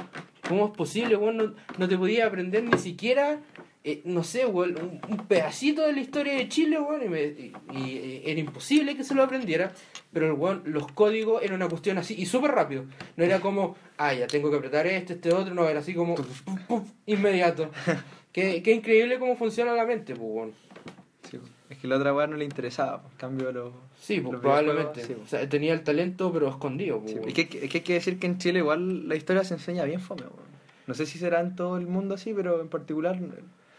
¿cómo 0.49 0.67
es 0.67 0.73
posible, 0.73 1.17
weón? 1.17 1.37
No, 1.37 1.55
no 1.79 1.89
te 1.89 1.97
podía 1.97 2.27
aprender 2.27 2.65
ni 2.65 2.77
siquiera, 2.79 3.39
eh, 3.85 4.01
no 4.05 4.25
sé, 4.25 4.47
weón, 4.47 4.75
un, 4.81 5.01
un 5.13 5.27
pedacito 5.27 5.83
de 5.87 5.93
la 5.93 6.01
historia 6.01 6.35
de 6.35 6.49
Chile, 6.49 6.81
weón. 6.81 7.05
Y, 7.05 7.09
me- 7.09 7.23
y- 7.23 7.53
y, 7.73 7.97
eh, 7.99 8.23
era 8.27 8.41
imposible 8.41 8.97
que 8.97 9.05
se 9.05 9.15
lo 9.15 9.23
aprendiera. 9.23 9.73
Pero 10.13 10.27
el 10.27 10.33
weón, 10.33 10.63
los 10.67 10.91
códigos 10.93 11.43
era 11.43 11.55
una 11.55 11.69
cuestión 11.69 11.99
así, 11.99 12.15
y 12.19 12.27
súper 12.27 12.51
rápido. 12.53 12.85
No 13.17 13.25
era 13.25 13.41
como, 13.41 13.77
ah, 13.99 14.13
ya 14.13 14.27
tengo 14.27 14.51
que 14.51 14.57
apretar 14.57 14.87
este, 14.89 15.15
este 15.15 15.33
otro, 15.33 15.55
no, 15.55 15.69
era 15.69 15.81
así 15.81 15.95
como, 15.95 16.15
puf, 16.17 16.43
puf, 16.67 16.83
inmediato. 17.07 17.71
qué, 18.35 18.63
qué 18.63 18.73
increíble 18.73 19.19
cómo 19.19 19.35
funciona 19.37 19.73
la 19.73 19.87
mente, 19.87 20.15
pues, 20.15 20.29
weón. 20.31 20.53
Sí, 21.31 21.39
es 21.71 21.79
que 21.79 21.89
la 21.89 21.97
otra 21.97 22.13
weá 22.13 22.27
no 22.27 22.37
le 22.37 22.45
interesaba. 22.45 23.01
pues, 23.01 23.13
En 23.13 23.19
cambio, 23.19 23.51
los. 23.53 23.73
Sí, 23.99 24.21
pues 24.21 24.33
los 24.35 24.43
probablemente. 24.43 25.03
sí, 25.05 25.17
O 25.25 25.27
sea, 25.27 25.49
tenía 25.49 25.73
el 25.73 25.83
talento, 25.83 26.31
pero 26.31 26.49
escondido. 26.51 26.99
pues, 27.01 27.13
Sí, 27.13 27.17
weón. 27.19 27.29
Es, 27.31 27.35
que, 27.35 27.43
es 27.65 27.71
que 27.71 27.79
hay 27.79 27.85
que 27.85 27.93
decir 27.95 28.19
que 28.19 28.27
en 28.27 28.37
Chile 28.37 28.59
igual 28.59 29.09
la 29.09 29.17
historia 29.17 29.43
se 29.45 29.55
enseña 29.55 29.85
bien 29.85 30.01
fome. 30.01 30.25
No 30.87 30.93
sé 30.93 31.07
si 31.07 31.19
será 31.19 31.41
en 31.41 31.57
todo 31.57 31.79
el 31.79 31.87
mundo 31.87 32.15
así, 32.17 32.35
pero 32.35 32.61
en 32.61 32.69
particular, 32.69 33.19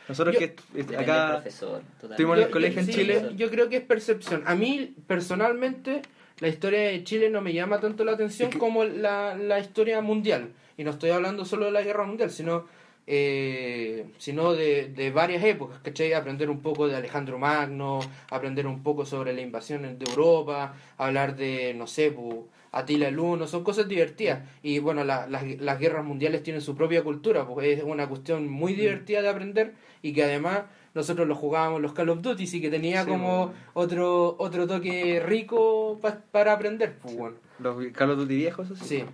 nosotros 0.10 0.34
Yo- 0.34 0.40
que 0.40 0.96
acá 0.98 1.34
profesor, 1.34 1.82
totalmente. 2.02 2.14
estuvimos 2.14 2.38
en 2.38 2.44
el 2.46 2.50
colegio 2.50 2.80
en 2.80 2.86
sí, 2.88 2.94
Chile. 2.94 3.30
Yo 3.36 3.50
creo 3.52 3.70
que 3.70 3.76
es 3.78 3.84
percepción. 3.84 4.42
A 4.48 4.56
mí, 4.56 4.96
personalmente, 5.06 6.02
la 6.40 6.48
historia 6.48 6.80
de 6.82 7.04
Chile 7.04 7.30
no 7.30 7.42
me 7.42 7.54
llama 7.54 7.80
tanto 7.80 8.04
la 8.04 8.14
atención 8.14 8.50
Es 8.50 8.54
que- 8.54 8.60
como 8.60 8.84
la, 8.86 9.36
la 9.38 9.60
historia 9.60 10.02
mundial. 10.02 10.50
Y 10.78 10.84
no 10.84 10.92
estoy 10.92 11.12
hablando 11.12 11.46
solo 11.46 11.66
de 11.66 11.72
la 11.72 11.82
guerra 11.84 12.06
mundial, 12.06 12.32
sino, 12.32 12.66
eh, 13.08 14.06
sino 14.18 14.54
de, 14.54 14.88
de 14.90 15.12
varias 15.12 15.44
épocas, 15.44 15.80
¿cachai? 15.80 16.14
Aprender 16.14 16.50
un 16.50 16.62
poco 16.62 16.88
de 16.88 16.96
Alejandro 16.96 17.38
Magno, 17.38 18.00
aprender 18.30 18.66
un 18.68 18.82
poco 18.84 19.06
sobre 19.06 19.34
la 19.34 19.42
invasión 19.42 19.82
de 19.84 20.06
Europa, 20.10 20.74
hablar 20.98 21.36
de, 21.36 21.74
no 21.76 21.88
sé, 21.88 22.12
pu, 22.12 22.48
Atila 22.72 23.08
el 23.08 23.20
Uno, 23.20 23.48
son 23.48 23.64
cosas 23.64 23.88
divertidas. 23.88 24.40
Y 24.62 24.80
bueno, 24.80 25.04
la- 25.06 25.28
las, 25.28 25.44
las 25.62 25.80
guerras 25.80 26.04
mundiales 26.04 26.44
tienen 26.44 26.62
su 26.62 26.76
propia 26.76 27.04
cultura, 27.04 27.48
porque 27.48 27.72
es 27.74 27.84
una 27.84 28.08
cuestión 28.10 28.50
muy 28.50 28.74
Mm. 28.74 28.78
divertida 28.78 29.22
de 29.22 29.30
aprender 29.30 29.74
y 30.02 30.12
que 30.12 30.24
además 30.24 30.64
nosotros 30.94 31.28
lo 31.28 31.36
jugábamos 31.36 31.82
los 31.82 31.94
Call 31.94 32.10
of 32.10 32.22
Duty, 32.22 32.44
y 32.52 32.62
que 32.62 32.70
tenía 32.70 33.04
Sí, 33.04 33.10
como 33.10 33.48
bueno. 33.48 33.54
otro 33.74 34.36
otro 34.40 34.68
toque 34.68 35.22
rico 35.26 36.00
pa- 36.02 36.22
para 36.32 36.54
aprender. 36.54 36.98
Pues, 37.02 37.16
bueno. 37.16 37.38
Los 37.60 37.78
Carlos 37.94 38.18
Duty 38.18 38.36
viejos, 38.36 38.66
eso 38.70 38.76
sí. 38.84 39.00
Sí, 39.00 39.06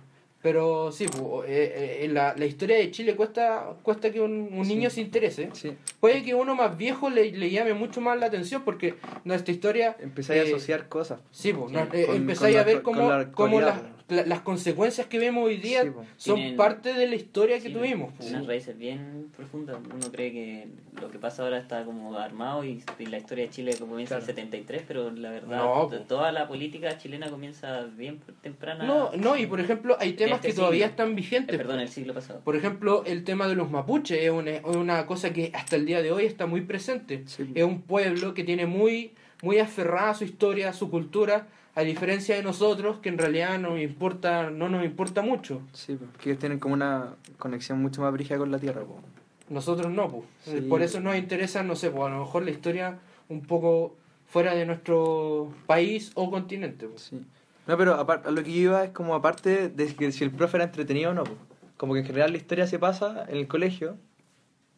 pero 0.42 0.90
sí, 0.92 1.06
pues, 1.06 1.48
eh, 1.48 2.00
eh, 2.04 2.08
la, 2.08 2.34
la 2.36 2.44
historia 2.46 2.76
de 2.76 2.90
Chile 2.90 3.14
cuesta 3.14 3.74
cuesta 3.82 4.10
que 4.10 4.20
un, 4.20 4.48
un 4.52 4.64
Sí. 4.64 4.74
niño 4.74 4.90
se 4.90 5.00
interese. 5.00 5.50
Sí. 5.52 5.72
Puede 6.00 6.22
que 6.24 6.34
uno 6.34 6.54
más 6.56 6.76
viejo 6.76 7.08
le, 7.10 7.30
le 7.32 7.50
llame 7.50 7.74
mucho 7.74 8.00
más 8.00 8.18
la 8.18 8.26
atención 8.26 8.62
porque 8.64 8.94
nuestra 9.24 9.52
historia... 9.54 9.96
Empezáis 10.00 10.42
eh, 10.42 10.44
a 10.52 10.56
asociar 10.56 10.88
cosas. 10.88 11.20
Sí, 11.30 11.52
pues, 11.52 11.70
Sí, 11.70 11.76
no, 11.76 11.88
eh, 11.92 12.06
con- 12.06 12.16
empezáis 12.16 12.56
con 12.56 12.60
a 12.60 12.64
ver 12.64 12.82
cómo, 12.82 13.08
la 13.10 13.30
cómo 13.32 13.60
las, 13.60 13.80
las 14.12 14.40
consecuencias 14.40 15.06
que 15.06 15.18
vemos 15.18 15.44
hoy 15.44 15.56
día 15.56 15.82
Sí, 15.82 15.90
pues. 15.90 16.08
son 16.16 16.36
Tienen- 16.36 16.56
parte 16.56 16.92
de 16.94 17.06
la 17.08 17.14
historia 17.16 17.56
que 17.60 17.68
Sí, 17.68 17.72
tuvimos. 17.74 18.12
pues. 18.16 18.30
Unas 18.30 18.46
raíces 18.46 18.76
bien 18.78 19.28
profundas. 19.36 19.76
Uno 19.92 20.12
cree 20.12 20.32
que 20.32 20.68
lo 21.00 21.10
que 21.10 21.18
pasa 21.18 21.42
ahora 21.42 21.58
está 21.58 21.84
como 21.84 22.16
armado 22.16 22.64
y, 22.64 22.82
y 22.98 23.06
la 23.06 23.18
historia 23.18 23.44
de 23.44 23.50
Chile 23.50 23.74
comienza 23.78 24.16
en 24.16 24.20
Claro. 24.20 24.30
el 24.30 24.36
73, 24.36 24.82
pero 24.86 25.10
la 25.10 25.30
verdad, 25.30 25.58
No, 25.64 25.88
toda 26.06 26.30
la 26.32 26.46
política 26.48 26.96
chilena 26.98 27.28
comienza 27.30 27.82
bien 27.96 28.20
temprana. 28.42 28.84
No, 28.84 29.10
no, 29.16 29.36
y 29.36 29.46
por 29.46 29.60
ejemplo, 29.60 29.96
hay 29.98 30.12
temas 30.12 30.36
Este 30.36 30.48
que 30.48 30.54
todavía 30.54 30.86
siglo. 30.86 30.90
están 30.90 31.10
Eh, 31.10 31.14
vigentes. 31.14 31.56
perdón, 31.56 31.80
el 31.80 31.88
siglo 31.88 32.14
pasado. 32.14 32.40
Por 32.40 32.56
ejemplo, 32.56 33.04
el 33.06 33.24
tema 33.24 33.48
de 33.48 33.54
los 33.54 33.70
mapuches 33.70 34.18
es 34.22 34.30
una, 34.30 34.52
una 34.64 35.06
cosa 35.06 35.32
que 35.32 35.50
hasta 35.54 35.76
el 35.76 35.86
día 35.86 36.02
de 36.02 36.12
hoy 36.12 36.26
está 36.26 36.46
muy 36.46 36.60
presente. 36.62 37.22
Sí. 37.26 37.50
Es 37.54 37.64
un 37.64 37.82
pueblo 37.82 38.34
que 38.34 38.44
tiene 38.44 38.66
muy, 38.66 39.12
muy 39.42 39.58
aferrada 39.58 40.10
a 40.10 40.14
su 40.14 40.24
historia, 40.24 40.68
a 40.68 40.72
su 40.72 40.90
cultura, 40.90 41.48
a 41.74 41.80
diferencia 41.82 42.34
de 42.36 42.42
nosotros, 42.42 42.98
que 42.98 43.08
en 43.08 43.18
realidad 43.18 43.58
no, 43.58 43.78
importa, 43.78 44.50
no 44.50 44.68
nos 44.68 44.84
importa 44.84 45.22
mucho. 45.22 45.62
Sí, 45.72 45.96
porque 45.96 46.30
ellos 46.30 46.38
tienen 46.40 46.58
como 46.58 46.74
una 46.74 47.14
conexión 47.38 47.80
mucho 47.80 48.02
más 48.02 48.12
brígida 48.12 48.38
con 48.38 48.50
la 48.50 48.58
tierra. 48.58 48.82
po. 48.82 49.00
Nosotros 49.48 49.90
no. 49.92 50.22
Sí. 50.44 50.60
Por 50.62 50.82
eso 50.82 51.00
nos 51.00 51.16
interesa, 51.16 51.62
no 51.62 51.74
sé, 51.76 51.90
pues 51.90 52.02
a 52.04 52.08
lo 52.10 52.20
mejor 52.20 52.44
la 52.44 52.50
historia 52.50 52.98
un 53.28 53.42
poco 53.42 53.96
fuera 54.26 54.54
de 54.54 54.66
nuestro 54.66 55.52
país 55.66 56.10
o 56.14 56.30
continente. 56.30 56.88
Sí. 56.96 57.22
No, 57.66 57.76
pero 57.78 57.94
a 57.94 58.30
lo 58.30 58.42
que 58.42 58.50
iba 58.50 58.84
es 58.84 58.90
como 58.90 59.14
aparte 59.14 59.68
de 59.68 59.94
que 59.94 60.10
si 60.12 60.24
el 60.24 60.30
profe 60.30 60.56
era 60.58 60.64
entretenido 60.64 61.10
o 61.10 61.14
no. 61.14 61.24
po. 61.24 61.32
Como 61.76 61.94
que 61.94 62.00
en 62.00 62.06
general 62.06 62.32
la 62.32 62.36
historia 62.38 62.66
se 62.66 62.78
pasa 62.78 63.24
en 63.28 63.36
el 63.36 63.48
colegio. 63.48 63.96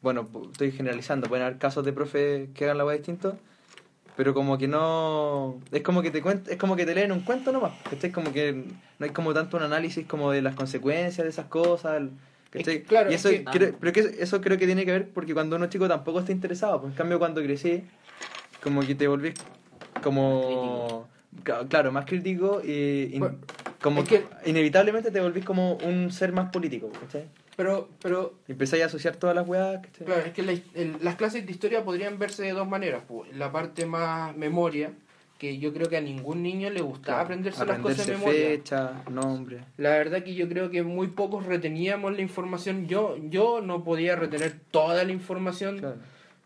Bueno, 0.02 0.26
po- 0.26 0.44
estoy 0.50 0.70
generalizando, 0.72 1.28
pueden 1.28 1.46
haber 1.46 1.58
casos 1.58 1.84
de 1.84 1.92
profe 1.92 2.50
que 2.54 2.64
hagan 2.64 2.78
la 2.78 2.84
weá 2.84 2.96
distinto. 2.96 3.36
Pero 4.16 4.32
como 4.32 4.56
que 4.58 4.68
no. 4.68 5.60
Es 5.72 5.82
como 5.82 6.00
que 6.02 6.10
te 6.10 6.22
cuent, 6.22 6.46
es 6.48 6.56
como 6.56 6.76
que 6.76 6.86
te 6.86 6.94
leen 6.94 7.10
un 7.12 7.20
cuento 7.20 7.50
nomás. 7.50 7.72
¿cachai? 7.90 8.12
Como 8.12 8.32
que 8.32 8.52
no 8.98 9.06
hay 9.06 9.10
como 9.10 9.34
tanto 9.34 9.56
un 9.56 9.64
análisis 9.64 10.06
como 10.06 10.30
de 10.30 10.40
las 10.42 10.54
consecuencias 10.54 11.24
de 11.24 11.30
esas 11.30 11.46
cosas. 11.46 12.02
¿cachai? 12.50 12.60
Es 12.76 12.80
que, 12.80 12.82
claro, 12.84 13.10
y 13.10 13.14
eso, 13.14 13.28
es 13.28 13.38
que- 13.40 13.44
creo, 13.44 13.74
pero 13.80 13.92
que 13.92 14.00
eso 14.20 14.40
creo 14.40 14.56
que 14.56 14.66
tiene 14.66 14.84
que 14.84 14.92
ver 14.92 15.08
porque 15.10 15.34
cuando 15.34 15.56
uno 15.56 15.64
es 15.64 15.70
chico 15.72 15.88
tampoco 15.88 16.20
está 16.20 16.30
interesado. 16.30 16.80
Pues 16.80 16.92
en 16.92 16.96
cambio 16.96 17.18
cuando 17.18 17.42
crecí, 17.42 17.82
como 18.62 18.82
que 18.82 18.94
te 18.94 19.08
volvís 19.08 19.34
como. 20.02 21.08
Claro, 21.68 21.90
más 21.90 22.04
crítico 22.06 22.62
y. 22.64 23.18
Bueno, 23.18 23.38
como 23.82 24.02
es 24.02 24.08
que- 24.08 24.24
inevitablemente 24.46 25.10
te 25.10 25.20
volvís 25.20 25.44
como 25.44 25.74
un 25.78 26.12
ser 26.12 26.32
más 26.32 26.50
político, 26.50 26.90
¿cachai? 27.00 27.24
Pero, 27.56 27.88
pero 28.02 28.34
empezáis 28.48 28.82
a 28.82 28.86
asociar 28.86 29.16
todas 29.16 29.36
las 29.36 29.46
weas, 29.46 29.80
¿cachai? 29.84 30.06
Claro, 30.06 30.22
es 30.22 30.32
que 30.32 30.42
la- 30.42 30.52
el- 30.74 30.96
las 31.02 31.14
clases 31.16 31.46
de 31.46 31.52
historia 31.52 31.84
podrían 31.84 32.18
verse 32.18 32.42
de 32.42 32.52
dos 32.52 32.68
maneras. 32.68 33.02
La 33.34 33.52
parte 33.52 33.86
más 33.86 34.36
memoria, 34.36 34.90
que 35.38 35.58
yo 35.58 35.72
creo 35.72 35.88
que 35.88 35.96
a 35.96 36.00
ningún 36.00 36.42
niño 36.42 36.70
le 36.70 36.80
gustaba 36.80 37.18
Claro, 37.18 37.24
aprenderse, 37.24 37.66
las 37.66 37.78
cosas 37.80 37.98
de 37.98 38.02
aprenderse 38.14 38.26
memoria. 38.26 38.56
fecha, 38.56 39.02
nombre. 39.10 39.58
La 39.76 39.90
verdad 39.90 40.22
que 40.24 40.34
yo 40.34 40.48
creo 40.48 40.70
que 40.70 40.82
muy 40.82 41.08
pocos 41.08 41.44
reteníamos 41.46 42.14
la 42.14 42.22
información. 42.22 42.86
Yo, 42.88 43.16
yo 43.30 43.60
no 43.60 43.84
podía 43.84 44.16
retener 44.16 44.56
toda 44.70 45.04
la 45.04 45.12
información 45.12 45.78
Claro. 45.78 45.96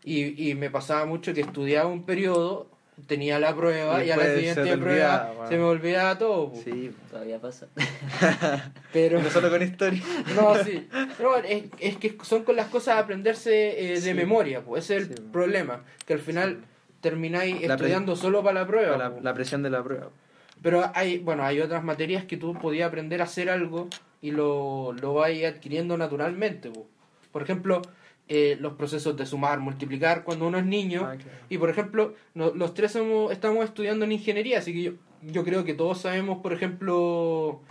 y, 0.03 0.49
y 0.49 0.55
me 0.55 0.69
pasaba 0.69 1.05
mucho 1.05 1.33
que 1.33 1.41
estudiaba 1.41 1.87
un 1.89 2.03
periodo, 2.03 2.67
tenía 3.07 3.39
la 3.39 3.55
prueba 3.55 4.03
Y 4.03 4.07
y, 4.07 4.11
a 4.11 4.17
la 4.17 4.23
se 4.25 4.35
siguiente 4.35 4.63
te 4.63 4.77
prueba 4.77 4.85
olvidaba, 4.93 5.31
bueno. 5.33 5.49
se 5.49 5.57
me 5.57 5.63
olvidaba 5.63 6.17
todo. 6.17 6.51
pues. 6.51 6.63
Sí, 6.63 6.91
Todavía 7.09 7.39
pasa. 7.39 7.67
Pero 8.93 9.21
no 9.21 9.29
solo 9.29 9.49
con 9.49 9.61
historia. 9.61 10.01
No, 10.35 10.55
sí. 10.63 10.87
No, 11.19 11.35
es, 11.37 11.63
es 11.79 11.97
que 11.97 12.17
son 12.23 12.43
con 12.43 12.55
las 12.55 12.67
cosas 12.67 12.95
a 12.95 12.99
aprenderse 12.99 13.79
eh, 13.93 13.99
de 13.99 14.01
Sí. 14.01 14.13
memoria, 14.13 14.61
pues 14.61 14.85
ese 14.85 14.97
es 14.97 15.09
el 15.09 15.15
Sí. 15.17 15.23
problema, 15.31 15.83
que 16.05 16.13
al 16.13 16.19
final 16.19 16.59
termináis 17.01 17.53
La 17.55 17.59
pre- 17.77 17.87
estudiando 17.87 18.15
solo 18.15 18.43
para 18.43 18.61
la 18.61 18.67
prueba. 18.67 18.97
la, 18.97 19.11
pues. 19.11 19.23
la 19.23 19.33
presión 19.33 19.63
de 19.63 19.69
la 19.69 19.83
prueba. 19.83 20.09
Pero 20.61 20.91
hay, 20.93 21.19
bueno, 21.19 21.43
hay 21.45 21.61
otras 21.61 21.83
materias 21.83 22.25
que 22.25 22.35
tú 22.37 22.53
podías 22.55 22.87
aprender 22.87 23.21
a 23.21 23.23
hacer 23.25 23.49
algo 23.49 23.87
y 24.21 24.31
lo, 24.31 24.91
lo 24.99 25.13
vais 25.13 25.45
adquiriendo 25.45 25.97
naturalmente. 25.97 26.69
pues. 26.69 26.85
Por 27.31 27.43
ejemplo, 27.43 27.81
eh, 28.29 28.57
los 28.59 28.73
procesos 28.73 29.17
de 29.17 29.25
sumar, 29.25 29.59
multiplicar 29.59 30.23
cuando 30.23 30.47
uno 30.47 30.59
es 30.59 30.65
niño. 30.65 31.01
Ah, 31.05 31.15
claro. 31.17 31.37
Y 31.49 31.57
por 31.57 31.69
ejemplo, 31.69 32.13
no- 32.35 32.51
los 32.53 32.73
tres 32.75 32.91
somos, 32.91 33.31
estamos 33.31 33.65
estudiando 33.65 34.05
en 34.05 34.11
ingeniería, 34.13 34.59
así 34.59 34.71
que 34.71 34.83
yo, 34.83 34.91
yo 35.23 35.43
creo 35.43 35.63
que 35.65 35.73
todos 35.73 35.99
sabemos, 35.99 36.37
por 36.41 36.53
ejemplo, 36.53 37.61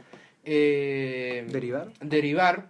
eh, 0.44 1.46
Derivar. 2.00 2.66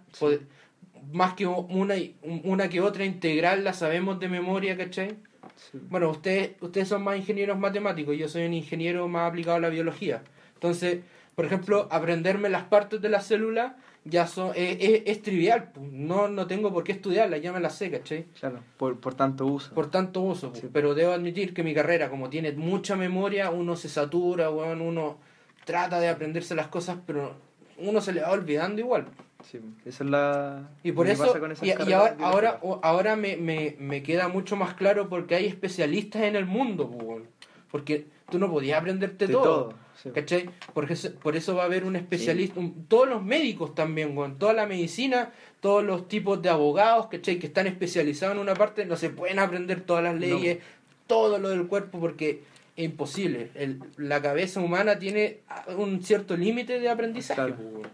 más 1.11 1.33
que 1.33 1.47
una 1.47 2.69
que 2.69 2.81
otra 2.81 3.05
integral 3.05 3.63
la 3.63 3.73
sabemos 3.73 4.19
de 4.19 4.29
memoria, 4.29 4.77
¿cachai? 4.77 5.15
Sí. 5.55 5.79
Bueno, 5.89 6.09
ustedes, 6.09 6.51
ustedes 6.61 6.87
son 6.87 7.03
más 7.03 7.17
ingenieros 7.17 7.57
matemáticos, 7.57 8.15
yo 8.17 8.29
soy 8.29 8.45
un 8.45 8.53
ingeniero 8.53 9.07
más 9.07 9.27
aplicado 9.29 9.57
a 9.57 9.59
la 9.59 9.69
biología. 9.69 10.23
Entonces, 10.53 10.99
por 11.35 11.45
ejemplo, 11.45 11.87
aprenderme 11.91 12.49
las 12.49 12.63
partes 12.63 13.01
de 13.01 13.09
la 13.09 13.21
célula 13.21 13.77
ya 14.09 14.27
son, 14.27 14.51
es, 14.55 14.77
es- 14.79 15.01
es 15.05 15.21
trivial, 15.21 15.71
pues. 15.73 15.91
no, 15.91 16.27
no 16.27 16.47
tengo 16.47 16.71
por 16.73 16.83
qué 16.83 16.91
estudiarlas, 16.93 17.41
ya 17.41 17.51
me 17.53 17.59
las 17.59 17.75
sé, 17.75 17.89
¿cachai? 17.91 18.25
Claro, 18.39 18.59
por, 18.77 18.99
por 18.99 19.13
tanto 19.15 19.45
uso. 19.45 19.73
Por 19.73 19.89
tanto 19.89 20.21
uso, 20.21 20.49
pues. 20.49 20.61
Sí. 20.61 20.69
pero 20.71 20.93
debo 20.95 21.11
admitir 21.13 21.53
que 21.53 21.63
mi 21.63 21.73
carrera, 21.73 22.09
como 22.09 22.29
tiene 22.29 22.51
mucha 22.53 22.95
memoria, 22.95 23.49
uno 23.51 23.75
se 23.75 23.89
satura, 23.89 24.49
weón, 24.49 24.81
uno 24.81 25.17
trata 25.65 25.99
de 25.99 26.09
aprenderse 26.09 26.55
las 26.55 26.67
cosas, 26.67 26.97
pero 27.05 27.35
uno 27.77 28.01
se 28.01 28.13
le 28.13 28.21
va 28.21 28.31
olvidando 28.31 28.81
igual. 28.81 29.05
Sí, 29.43 29.59
esa 29.85 30.03
es 30.03 30.09
la. 30.09 30.69
Y 30.83 30.91
por 30.91 31.07
eso, 31.07 31.33
y, 31.61 31.71
ahora, 31.71 32.17
ahora, 32.19 32.59
ahora 32.81 33.15
me, 33.15 33.37
me, 33.37 33.77
me 33.79 34.03
queda 34.03 34.27
mucho 34.27 34.57
más 34.57 34.73
claro 34.73 35.07
porque 35.07 35.35
hay 35.35 35.45
especialistas 35.45 36.23
en 36.23 36.35
el 36.35 36.45
mundo, 36.45 36.89
pues, 36.89 37.23
porque 37.71 38.07
tú 38.29 38.37
no 38.37 38.49
podías 38.51 38.79
aprenderte 38.81 39.27
De 39.27 39.33
todo. 39.33 39.43
todo, 39.43 39.73
sí. 40.03 40.09
¿Cachai? 40.11 40.49
Por 40.73 40.91
eso, 40.91 41.11
por 41.15 41.35
eso 41.35 41.55
va 41.55 41.63
a 41.63 41.65
haber 41.65 41.83
un 41.83 41.95
especialista, 41.95 42.59
un- 42.59 42.85
todos 42.87 43.07
los 43.09 43.23
médicos 43.23 43.75
también, 43.75 44.17
weón, 44.17 44.37
toda 44.37 44.53
la 44.53 44.65
medicina, 44.65 45.31
todos 45.61 45.83
los 45.83 46.07
tipos 46.07 46.41
de 46.41 46.49
abogados, 46.49 47.07
¿cachai? 47.07 47.39
Que 47.39 47.47
están 47.47 47.67
especializados 47.67 48.35
en 48.35 48.41
una 48.41 48.53
parte, 48.55 48.85
no 48.85 48.95
se 48.95 49.09
pueden 49.09 49.39
aprender 49.39 49.81
todas 49.81 50.03
las 50.03 50.15
leyes, 50.19 50.59
todo 51.07 51.37
lo 51.39 51.49
del 51.49 51.67
cuerpo, 51.67 51.99
porque 51.99 52.41
es 52.75 52.85
imposible. 52.85 53.49
El- 53.55 53.79
la 53.97 54.21
cabeza 54.21 54.59
humana 54.61 54.99
tiene 54.99 55.39
un 55.77 56.01
cierto 56.03 56.37
límite 56.37 56.79
de 56.79 56.89
aprendizaje. 56.89 57.41
Claro. 57.41 57.55
pues. 57.73 57.87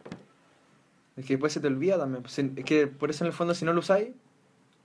Es 1.18 1.26
que 1.26 1.34
después 1.36 1.53
se 1.53 1.60
te 1.62 1.68
olvida 1.68 1.97
también. 1.97 2.22
pues, 2.24 2.38
Es 2.38 2.66
que 2.66 2.88
por 2.88 3.10
eso 3.10 3.24
en 3.24 3.28
el 3.28 3.34
fondo 3.34 3.56
si 3.56 3.64
no 3.66 3.72
lo 3.74 3.80
usáis, 3.80 4.10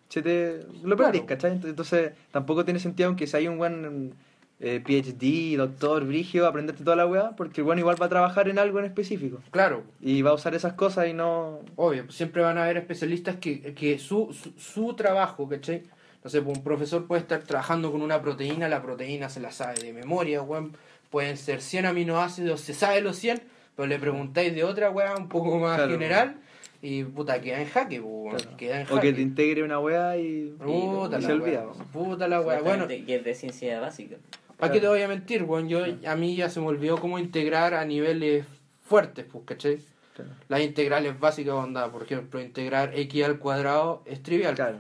se 0.09 0.23
te 0.23 0.65
lo 0.83 0.97
perdís, 0.97 1.23
Claro. 1.23 1.27
¿cachai? 1.27 1.51
Entonces, 1.53 1.71
entonces, 1.71 2.13
tampoco 2.31 2.65
tiene 2.65 2.79
sentido 2.81 3.09
aunque 3.09 3.27
si 3.27 3.37
hay 3.37 3.49
un 3.49 3.59
buen 3.59 4.15
eh, 4.61 4.81
PhD, 4.85 5.57
doctor, 5.57 6.05
brigio, 6.07 6.47
aprenderte 6.47 6.85
toda 6.85 6.97
la 6.97 7.07
weá, 7.07 7.35
porque 7.37 7.63
el 7.63 7.65
bueno 7.65 7.81
igual 7.81 8.01
va 8.01 8.07
a 8.07 8.09
trabajar 8.11 8.49
en 8.49 8.59
algo 8.59 8.79
en 8.79 8.85
específico. 8.85 9.39
Claro, 9.51 9.83
Y 10.01 10.21
va 10.23 10.31
a 10.31 10.35
usar 10.35 10.55
esas 10.55 10.75
cosas 10.75 11.09
y 11.09 11.13
no... 11.15 11.61
Obvio, 11.77 12.05
pues 12.05 12.17
siempre 12.17 12.43
van 12.43 12.59
a 12.59 12.65
haber 12.65 12.77
especialistas 12.77 13.37
que, 13.37 13.75
que 13.75 13.99
su, 13.99 14.33
su, 14.35 14.53
su 14.59 14.95
trabajo, 14.95 15.49
¿cachai? 15.49 15.85
No 16.23 16.29
sé, 16.29 16.43
pues 16.43 16.59
un 16.59 16.63
profesor 16.63 17.07
puede 17.07 17.23
estar 17.23 17.43
trabajando 17.43 17.91
con 17.91 18.03
una 18.03 18.21
proteína, 18.21 18.69
la 18.69 18.83
proteína 18.83 19.31
se 19.31 19.41
la 19.41 19.51
sabe 19.51 19.81
de 19.81 19.93
memoria, 19.95 20.43
weón. 20.43 20.77
Pueden 21.09 21.37
ser 21.39 21.63
100 21.63 21.87
aminoácidos, 21.87 22.61
se 22.61 22.75
sabe 22.75 23.01
los 23.01 23.17
100, 23.17 23.41
pero 23.75 23.87
le 23.89 23.99
preguntáis 23.99 24.55
de 24.55 24.63
otra 24.63 24.91
weá 24.91 25.17
un 25.17 25.29
poco 25.29 25.59
más 25.59 25.77
Claro. 25.77 25.93
general 25.93 26.37
y 26.83 27.03
puta, 27.05 27.41
queda 27.41 27.61
en 27.63 27.69
jaque, 27.69 28.01
pues, 28.03 28.43
Claro. 28.43 28.57
queda 28.59 28.77
en 28.83 28.87
O 28.87 28.89
que 28.91 28.95
jaque. 28.97 29.13
te 29.15 29.21
integre 29.23 29.63
una 29.63 29.81
weá 29.81 30.17
y... 30.19 30.55
Puta 30.63 31.19
y 31.19 31.23
la 31.23 31.27
se 31.27 31.33
olvida. 31.33 31.65
puta 31.93 32.29
la 32.29 32.41
weá. 32.43 32.61
Bueno, 32.61 32.87
que 32.87 33.03
es 33.17 33.25
de 33.25 33.35
ciencia 33.35 33.81
básica. 33.81 34.17
¿Para 34.61 34.73
qué 34.73 34.81
te 34.81 34.89
voy 34.89 35.03
a 35.03 35.09
mentir, 35.09 35.43
weón? 35.45 35.69
Yo, 35.69 35.85
a 36.07 36.15
mí 36.17 36.37
ya 36.37 36.49
se 36.51 36.61
me 36.61 36.67
olvidó 36.67 36.99
cómo 36.99 37.19
integrar 37.19 37.75
a 37.75 37.85
niveles 37.85 38.45
fuertes, 38.85 39.25
pues, 39.31 39.45
¿cachai? 39.45 39.79
Claro. 40.15 40.31
Las 40.49 40.61
integrales 40.61 41.19
básicas, 41.19 41.55
onda, 41.55 41.91
por 41.91 42.03
ejemplo, 42.03 42.41
integrar 42.41 42.93
x 42.99 43.25
al 43.25 43.39
cuadrado 43.39 44.03
es 44.07 44.23
trivial. 44.23 44.55
Claro. 44.55 44.79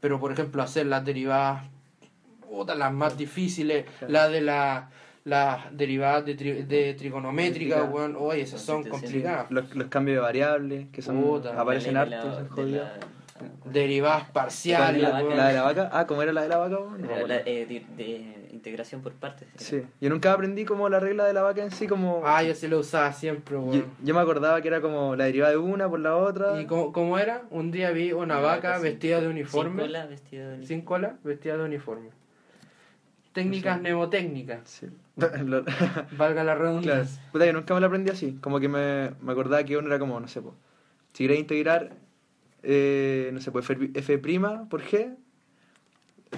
Pero, 0.00 0.18
por 0.20 0.32
ejemplo, 0.32 0.62
hacer 0.62 0.86
las 0.86 1.04
derivadas, 1.04 1.64
puta, 2.48 2.74
las 2.74 2.92
más 2.92 3.16
difíciles, 3.18 3.84
Claro. 3.98 4.12
las 4.12 4.30
de 4.32 4.40
la, 4.40 4.90
las 5.24 5.76
derivadas 5.76 6.24
de, 6.24 6.36
tri- 6.36 6.66
de 6.66 6.94
trigonométrica, 6.94 7.82
weón, 7.84 8.16
oye, 8.18 8.42
esas 8.42 8.62
son 8.62 8.84
complicadas. 8.84 9.50
Los, 9.50 9.74
los 9.74 9.88
cambios 9.88 10.16
de 10.16 10.20
variables 10.22 10.86
que 10.92 11.02
son 11.02 11.20
Puta. 11.22 11.60
aparecen 11.60 11.96
hartos, 11.96 12.48
la- 12.70 12.92
Derivadas 13.64 14.28
parciales, 14.30 15.02
la 15.02 15.22
de 15.48 15.54
la 15.54 15.62
vaca. 15.62 15.88
Ah, 15.92 16.06
¿cómo 16.06 16.22
era 16.22 16.32
la 16.32 16.42
de 16.42 16.48
la 16.48 16.58
vaca? 16.58 16.76
No 16.98 17.26
la- 17.26 17.36
eh, 17.38 17.66
de, 17.66 17.84
de 17.96 18.39
integración 18.60 19.00
por 19.00 19.12
partes. 19.14 19.48
Sí, 19.56 19.82
yo 20.00 20.10
nunca 20.10 20.32
aprendí 20.32 20.64
como 20.64 20.88
la 20.88 21.00
regla 21.00 21.24
de 21.24 21.32
la 21.32 21.42
vaca 21.42 21.62
en 21.62 21.70
sí, 21.70 21.86
como... 21.86 22.22
Ah, 22.24 22.42
yo 22.42 22.54
se 22.54 22.68
lo 22.68 22.78
usaba 22.80 23.12
siempre, 23.12 23.54
yo, 23.56 23.62
weón. 23.62 23.84
yo 24.02 24.14
me 24.14 24.20
acordaba 24.20 24.60
que 24.60 24.68
era 24.68 24.80
como 24.82 25.16
la 25.16 25.24
derivada 25.24 25.52
de 25.52 25.58
una 25.58 25.88
por 25.88 25.98
la 26.00 26.14
otra. 26.16 26.60
¿Y 26.60 26.66
cómo, 26.66 26.92
cómo 26.92 27.18
era? 27.18 27.42
Un 27.50 27.70
día 27.70 27.90
vi 27.90 28.12
una 28.12 28.38
vaca 28.38 28.74
sin- 28.74 28.82
vestida 28.84 29.16
de 29.16 29.22
sin 29.22 29.30
uniforme. 29.30 29.82
cola, 29.82 30.06
vestida 30.06 30.40
de 30.42 30.46
uniforme. 30.56 30.66
Sin 30.66 30.80
cola, 30.82 31.16
vestida 31.24 31.56
de 31.56 31.64
uniforme. 31.64 32.08
Técnicas 33.32 33.74
Sí. 33.76 33.80
mnemotécnicas, 33.80 34.60
Sí. 34.68 34.86
Valga 35.16 36.44
la 36.44 36.54
claro. 36.54 36.62
redundancia. 36.62 37.22
Puta, 37.32 37.46
yo 37.46 37.52
nunca 37.52 37.74
me 37.74 37.80
la 37.80 37.86
aprendí 37.86 38.10
así. 38.10 38.38
Como 38.40 38.60
que 38.60 38.68
me, 38.68 39.10
me 39.20 39.32
acordaba 39.32 39.62
que 39.64 39.76
uno 39.76 39.86
era 39.88 39.98
como, 39.98 40.18
no 40.20 40.28
sé, 40.28 40.42
po, 40.42 40.54
si 41.12 41.24
queréis 41.24 41.40
integrar, 41.40 41.92
eh, 42.62 43.30
no 43.32 43.40
sé, 43.40 43.50
pues 43.52 43.68
f, 43.70 43.90
f' 43.94 44.18
por 44.68 44.82
g, 44.82 45.14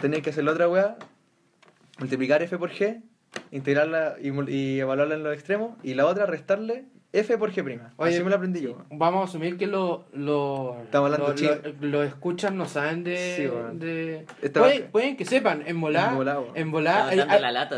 tenéis 0.00 0.22
que 0.22 0.30
hacer 0.30 0.44
la 0.44 0.52
otra 0.52 0.68
weá, 0.68 0.96
multiplicar 1.98 2.42
f 2.42 2.56
por 2.58 2.70
g, 2.70 3.00
integrarla 3.50 4.16
y, 4.20 4.28
mul- 4.30 4.48
y 4.50 4.80
evaluarla 4.80 5.14
en 5.14 5.22
los 5.24 5.34
extremos, 5.34 5.76
y 5.82 5.94
la 5.94 6.06
otra 6.06 6.26
restarle 6.26 6.84
f 7.14 7.36
por 7.36 7.52
g'. 7.52 7.62
Oye, 7.96 8.14
así 8.14 8.24
me 8.24 8.30
la 8.30 8.36
aprendí 8.36 8.62
yo. 8.62 8.86
Vamos 8.90 9.20
a 9.20 9.24
asumir 9.24 9.58
que 9.58 9.66
los 9.66 10.00
lo, 10.14 10.78
Estamos 10.84 11.12
hablando 11.12 11.34
lo- 11.80 11.88
lo- 11.88 12.02
escuchas 12.04 12.52
no 12.52 12.64
saben 12.66 13.04
de... 13.04 13.36
Sí, 13.36 13.76
de- 13.78 14.24
pueden, 14.50 14.90
pueden 14.90 15.16
que 15.18 15.26
sepan, 15.26 15.62
en 15.66 15.78
volar, 15.78 16.14
En 16.54 16.70
volar, 16.70 17.10
hay, 17.10 17.18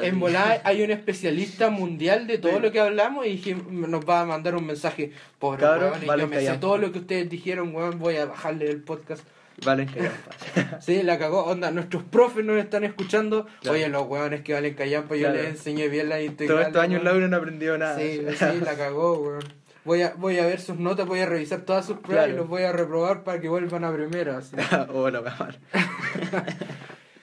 en 0.05 0.21
volar 0.21 0.61
hay 0.63 0.83
un 0.85 0.93
especialista 0.93 1.71
mundial 1.71 2.29
de 2.29 2.39
todo 2.39 2.53
Sí. 2.57 2.61
lo 2.63 2.71
que 2.71 2.79
hablamos 2.79 3.27
y 3.27 3.39
que 3.41 3.57
nos 3.57 4.09
va 4.09 4.21
a 4.21 4.25
mandar 4.25 4.55
un 4.55 4.67
mensaje, 4.67 5.11
pobre 5.41 5.61
Cabros, 5.63 6.01
weón, 6.07 6.21
yo 6.21 6.29
me 6.29 6.41
sé 6.41 6.59
todo 6.59 6.79
lo 6.79 6.93
que 6.93 7.01
ustedes 7.01 7.29
dijeron, 7.29 7.75
weón, 7.75 7.99
voy 7.99 8.17
a 8.19 8.27
bajarle 8.27 8.71
el 8.71 8.83
podcast. 8.83 9.25
Valen 9.65 9.89
que 9.89 10.09
Sí, 10.81 11.03
la 11.03 11.19
cagó, 11.19 11.45
onda, 11.45 11.71
nuestros 11.71 12.03
profes 12.03 12.45
nos 12.45 12.57
están 12.59 12.85
escuchando. 12.85 13.47
Claro. 13.61 13.77
Oye, 13.77 13.89
los 13.89 14.07
weones 14.09 14.43
que 14.43 14.53
valen 14.55 14.75
callampa, 14.75 15.15
yo 15.17 15.29
Claro. 15.29 15.35
les 15.43 15.47
enseñé 15.51 15.89
bien 15.89 16.09
la 16.09 16.21
integral. 16.21 16.57
Todos 16.57 16.67
estos 16.69 16.83
años 16.83 17.05
Laura 17.05 17.29
no 17.29 17.37
aprendió 17.37 17.79
nada. 17.79 17.99
Sí, 17.99 18.21
sí, 18.37 18.61
la 18.65 18.75
cagó, 18.77 19.19
weón. 19.21 19.45
Voy 19.85 20.01
a, 20.03 20.15
voy 20.15 20.39
a 20.39 20.47
ver 20.47 20.61
sus 20.61 20.79
notas, 20.79 21.07
voy 21.07 21.21
a 21.21 21.27
revisar 21.27 21.61
todas 21.61 21.85
sus 21.85 21.99
pruebas 21.99 22.31
y 22.31 22.33
los 22.33 22.49
voy 22.49 22.63
a 22.63 22.73
reprobar 22.73 23.23
para 23.23 23.39
que 23.41 23.49
vuelvan 23.51 23.85
a 23.85 23.93
primera. 23.93 24.39
así. 24.39 24.57
oh, 24.95 25.11
la 25.11 25.21
weá 25.21 25.37
mal. 25.39 25.59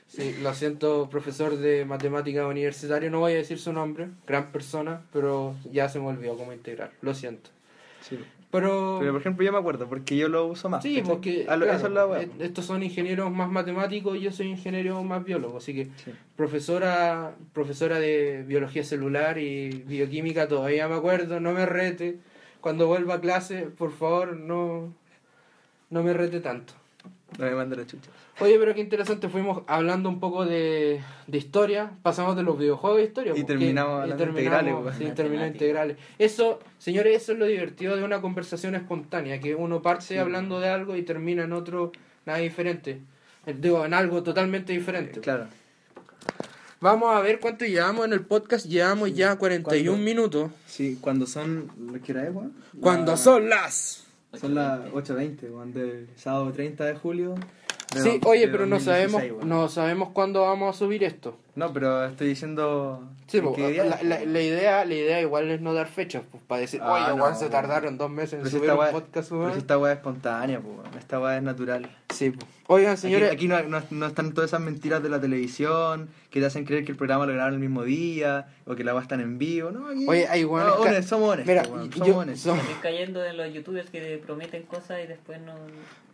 Sí, 0.07 0.35
lo 0.41 0.53
siento, 0.53 1.09
profesor 1.09 1.55
de 1.55 1.85
matemáticas 1.85 2.43
universitario, 2.45 3.09
no 3.09 3.19
voy 3.19 3.31
a 3.31 3.35
decir 3.37 3.57
su 3.59 3.71
nombre, 3.71 4.09
gran 4.27 4.51
persona, 4.51 5.03
pero 5.13 5.55
ya 5.71 5.87
se 5.87 5.99
me 5.99 6.07
olvidó 6.07 6.35
cómo 6.35 6.51
integrar, 6.51 6.91
lo 7.01 7.13
siento. 7.13 7.49
Sí. 8.01 8.19
Pero, 8.51 8.97
Pero 8.99 9.13
por 9.13 9.21
ejemplo 9.21 9.45
yo 9.45 9.51
me 9.53 9.57
acuerdo 9.59 9.87
porque 9.87 10.17
yo 10.17 10.27
lo 10.27 10.45
uso 10.45 10.67
más. 10.69 10.83
sí, 10.83 10.95
¿cachai? 10.97 11.09
porque 11.09 11.45
A 11.47 11.55
lo- 11.55 11.65
claro, 11.65 11.77
eso 11.77 11.87
es 11.87 11.93
la 11.93 12.05
weá. 12.05 12.21
eh, 12.23 12.29
estos 12.39 12.65
son 12.65 12.83
ingenieros 12.83 13.31
más 13.31 13.49
matemáticos 13.49 14.17
y 14.17 14.21
yo 14.21 14.31
soy 14.31 14.47
ingeniero 14.47 15.01
más 15.03 15.23
biólogo, 15.23 15.57
así 15.57 15.73
que 15.73 15.85
Sí. 16.03 16.11
profesora 16.35 17.35
profesora 17.53 17.99
de 17.99 18.43
biología 18.45 18.83
celular 18.83 19.37
y 19.37 19.69
bioquímica 19.87 20.47
todavía 20.49 20.87
me 20.89 20.95
acuerdo 20.95 21.39
no 21.39 21.53
me 21.53 21.65
rete 21.65 22.19
cuando 22.59 22.87
vuelva 22.87 23.15
a 23.15 23.21
clase 23.21 23.63
por 23.67 23.91
favor 23.91 24.35
no 24.35 24.93
no 25.89 26.03
me 26.03 26.13
rete 26.13 26.39
tanto 26.41 26.73
No 27.37 27.45
me 27.45 27.51
manda 27.55 27.75
la 27.77 27.85
chucha. 27.87 28.09
oye 28.41 28.57
pero 28.59 28.73
qué 28.73 28.81
interesante 28.81 29.29
fuimos 29.29 29.63
hablando 29.67 30.09
un 30.09 30.19
poco 30.19 30.45
de, 30.45 31.01
de 31.27 31.37
historia 31.37 31.91
pasamos 32.03 32.35
de 32.35 32.43
los 32.43 32.57
videojuegos 32.59 32.97
de 32.99 33.03
historia 33.05 33.33
Y 33.35 33.43
terminamos 33.43 34.01
hablando 34.01 34.23
terminamos, 34.23 34.59
integrales, 34.61 34.75
pues. 34.83 34.95
sí, 34.97 35.15
terminó 35.15 35.41
Matemática. 35.41 35.65
integrales 35.65 35.97
eso 36.19 36.59
señores 36.77 37.21
eso 37.23 37.31
es 37.31 37.37
lo 37.39 37.45
divertido 37.45 37.95
de 37.95 38.03
una 38.03 38.21
conversación 38.21 38.75
espontánea 38.75 39.39
que 39.39 39.55
uno 39.55 39.81
parte 39.81 40.05
Sí. 40.05 40.17
hablando 40.17 40.59
de 40.59 40.69
algo 40.69 40.95
y 40.95 41.03
termina 41.03 41.43
en 41.43 41.53
otro 41.53 41.91
nada 42.25 42.39
diferente 42.39 42.99
Eh, 43.45 43.55
digo 43.57 43.85
en 43.85 43.93
algo 43.93 44.21
totalmente 44.23 44.73
diferente 44.73 45.19
Claro. 45.21 45.47
Vamos 46.79 47.15
a 47.15 47.19
ver 47.21 47.39
cuánto 47.39 47.63
llevamos 47.65 48.05
en 48.05 48.13
el 48.13 48.21
podcast. 48.21 48.65
Llevamos 48.65 49.13
ya 49.13 49.35
41 49.35 49.91
¿Cuánto? 49.91 50.03
minutos. 50.03 50.51
Sí, 50.65 50.97
cuando 50.99 51.27
son. 51.27 51.69
¿Qué 52.03 52.11
weón? 52.13 52.53
Cuando 52.79 53.11
La- 53.11 53.17
son 53.17 53.49
las. 53.49 54.03
Son 54.39 54.55
las 54.55 54.79
8.20, 54.91 55.51
weón, 55.51 55.73
del 55.73 56.07
sábado 56.15 56.51
30 56.51 56.85
de 56.85 56.95
julio. 56.95 57.35
de 57.93 58.01
Sí, 58.01 58.21
oye, 58.25 58.47
pero 58.47 58.65
no 58.65 58.77
2016, 58.77 59.11
sabemos, 59.11 59.45
no 59.45 59.67
sabemos 59.67 60.09
cuándo 60.09 60.41
vamos 60.43 60.75
a 60.75 60.79
subir 60.79 61.03
esto. 61.03 61.37
No, 61.53 61.73
pero 61.73 62.05
estoy 62.05 62.27
diciendo. 62.29 63.03
Sí, 63.27 63.37
¿en 63.39 63.43
po, 63.43 63.53
qué 63.53 63.67
día 63.71 63.83
la, 63.85 64.01
la- 64.03 64.23
la 64.25 64.41
idea, 64.41 64.85
la 64.85 64.93
idea 64.93 65.19
igual 65.21 65.49
es 65.51 65.59
no 65.61 65.73
dar 65.73 65.87
fechas, 65.87 66.23
pues, 66.31 66.41
para 66.47 66.61
decir, 66.61 66.79
Ah, 66.83 66.93
oye, 66.93 67.07
no, 67.09 67.15
igual 67.17 67.33
se 67.35 67.41
weón. 67.41 67.51
tardaron 67.51 67.97
dos 67.97 68.09
meses 68.09 68.33
en 68.33 68.39
Pero 68.39 68.49
si 68.51 68.57
subir 68.57 68.69
esta 68.69 68.85
un 68.85 68.91
podcast, 68.91 69.29
pero 69.29 69.51
si 69.53 69.57
esta 69.59 69.77
weá 69.77 69.91
es 69.93 69.97
espontánea, 69.97 70.59
pues, 70.61 70.77
weón. 70.77 70.97
esta 70.97 71.19
weá 71.19 71.37
es 71.37 71.43
natural. 71.43 71.89
Sí, 72.13 72.31
pues. 72.31 72.45
Oigan, 72.67 72.91
Aquí, 72.93 73.01
señores, 73.01 73.31
aquí 73.33 73.47
no, 73.49 73.61
no- 73.63 73.81
no 73.89 74.05
están 74.05 74.33
todas 74.33 74.49
esas 74.49 74.61
mentiras 74.61 75.03
de 75.03 75.09
la 75.09 75.19
televisión 75.19 76.09
que 76.29 76.39
te 76.39 76.45
hacen 76.45 76.63
creer 76.63 76.85
que 76.85 76.91
el 76.93 76.97
programa 76.97 77.25
lo 77.25 77.33
grabaron 77.33 77.55
el 77.55 77.59
mismo 77.59 77.83
día 77.83 78.47
o 78.65 78.75
que 78.75 78.85
la 78.85 78.93
weá 78.93 79.01
están 79.01 79.19
en 79.19 79.37
vivo. 79.37 79.71
No, 79.71 79.87
aquí. 79.89 80.05
Oye, 80.07 80.27
hay 80.29 80.45
weones 80.45 80.73
no, 80.75 80.81
que- 80.83 80.87
honestos, 80.89 81.09
somos 81.09 81.29
honestos, 81.31 81.47
mira, 81.53 81.63
weón, 81.69 81.89
yo- 81.91 81.97
somos 82.05 82.17
honestos. 82.23 82.53
som- 82.55 82.59
Estoy 82.59 82.75
cayendo 82.81 83.25
en 83.25 83.35
los 83.37 83.53
youtubers 83.53 83.89
que 83.89 84.21
prometen 84.25 84.63
cosas 84.63 84.99
y 85.03 85.07
después 85.07 85.41
no, 85.41 85.53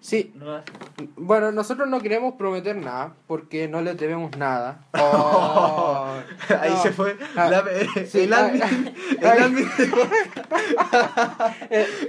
sí, 0.02 0.32
no 0.36 0.46
lo 0.46 0.56
hacen. 0.56 0.74
bueno, 1.16 1.52
nosotros 1.52 1.88
no 1.88 2.00
queremos 2.02 2.34
prometer 2.36 2.76
nada 2.76 3.14
porque 3.28 3.68
no 3.68 3.82
les 3.82 3.98
debemos 3.98 4.36
nada. 4.38 4.80
Oh, 5.00 5.27
Ahí 6.60 6.70
no. 6.72 6.82
se 6.84 6.92
fue. 6.92 7.18
Ah, 7.36 7.50
la- 7.50 8.06
sí, 8.06 8.22
el 8.22 8.34
admin. 8.34 8.62
ah, 8.64 9.34
el 9.36 9.44
admin. 9.44 9.70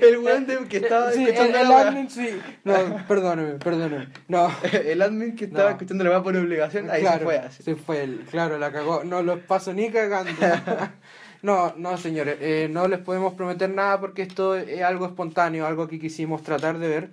el 0.01 0.19
weón 0.19 0.47
que 0.69 0.77
estaba 0.79 1.13
Sí, 1.13 1.23
el, 1.23 1.29
escuchando 1.29 1.59
el 1.59 1.69
la 1.69 1.75
weá. 1.75 1.89
admin, 1.89 2.11
sí. 2.11 2.39
No, 2.65 2.75
perdóneme, 3.07 3.53
perdóneme. 3.55 4.09
No. 4.29 4.51
El 4.73 5.03
admin 5.03 5.37
que 5.37 5.47
estaba 5.47 5.65
No. 5.71 5.71
escuchando 5.77 6.05
la 6.05 6.11
weá 6.11 6.23
por 6.23 6.37
obligación, 6.37 6.91
ahí 6.91 7.01
claro, 7.03 7.19
se 7.19 7.25
fue 7.25 7.39
así. 7.39 7.63
se 7.63 7.77
fue 7.77 8.03
él, 8.05 8.25
claro, 8.31 8.59
la 8.59 8.71
cagó. 8.73 9.05
No 9.05 9.23
los 9.23 9.41
paso 9.41 9.73
ni 9.73 9.91
cagando. 9.91 10.31
no, 11.43 11.75
no, 11.77 11.97
señores, 11.97 12.37
eh, 12.41 12.69
no 12.71 12.89
les 12.89 12.99
podemos 13.01 13.35
prometer 13.35 13.71
nada 13.71 14.01
porque 14.01 14.23
esto 14.23 14.57
es 14.57 14.83
algo 14.83 15.07
espontáneo, 15.07 15.67
algo 15.67 15.89
que 15.89 15.99
quisimos 15.99 16.43
tratar 16.43 16.79
de 16.79 16.89
ver. 16.89 17.11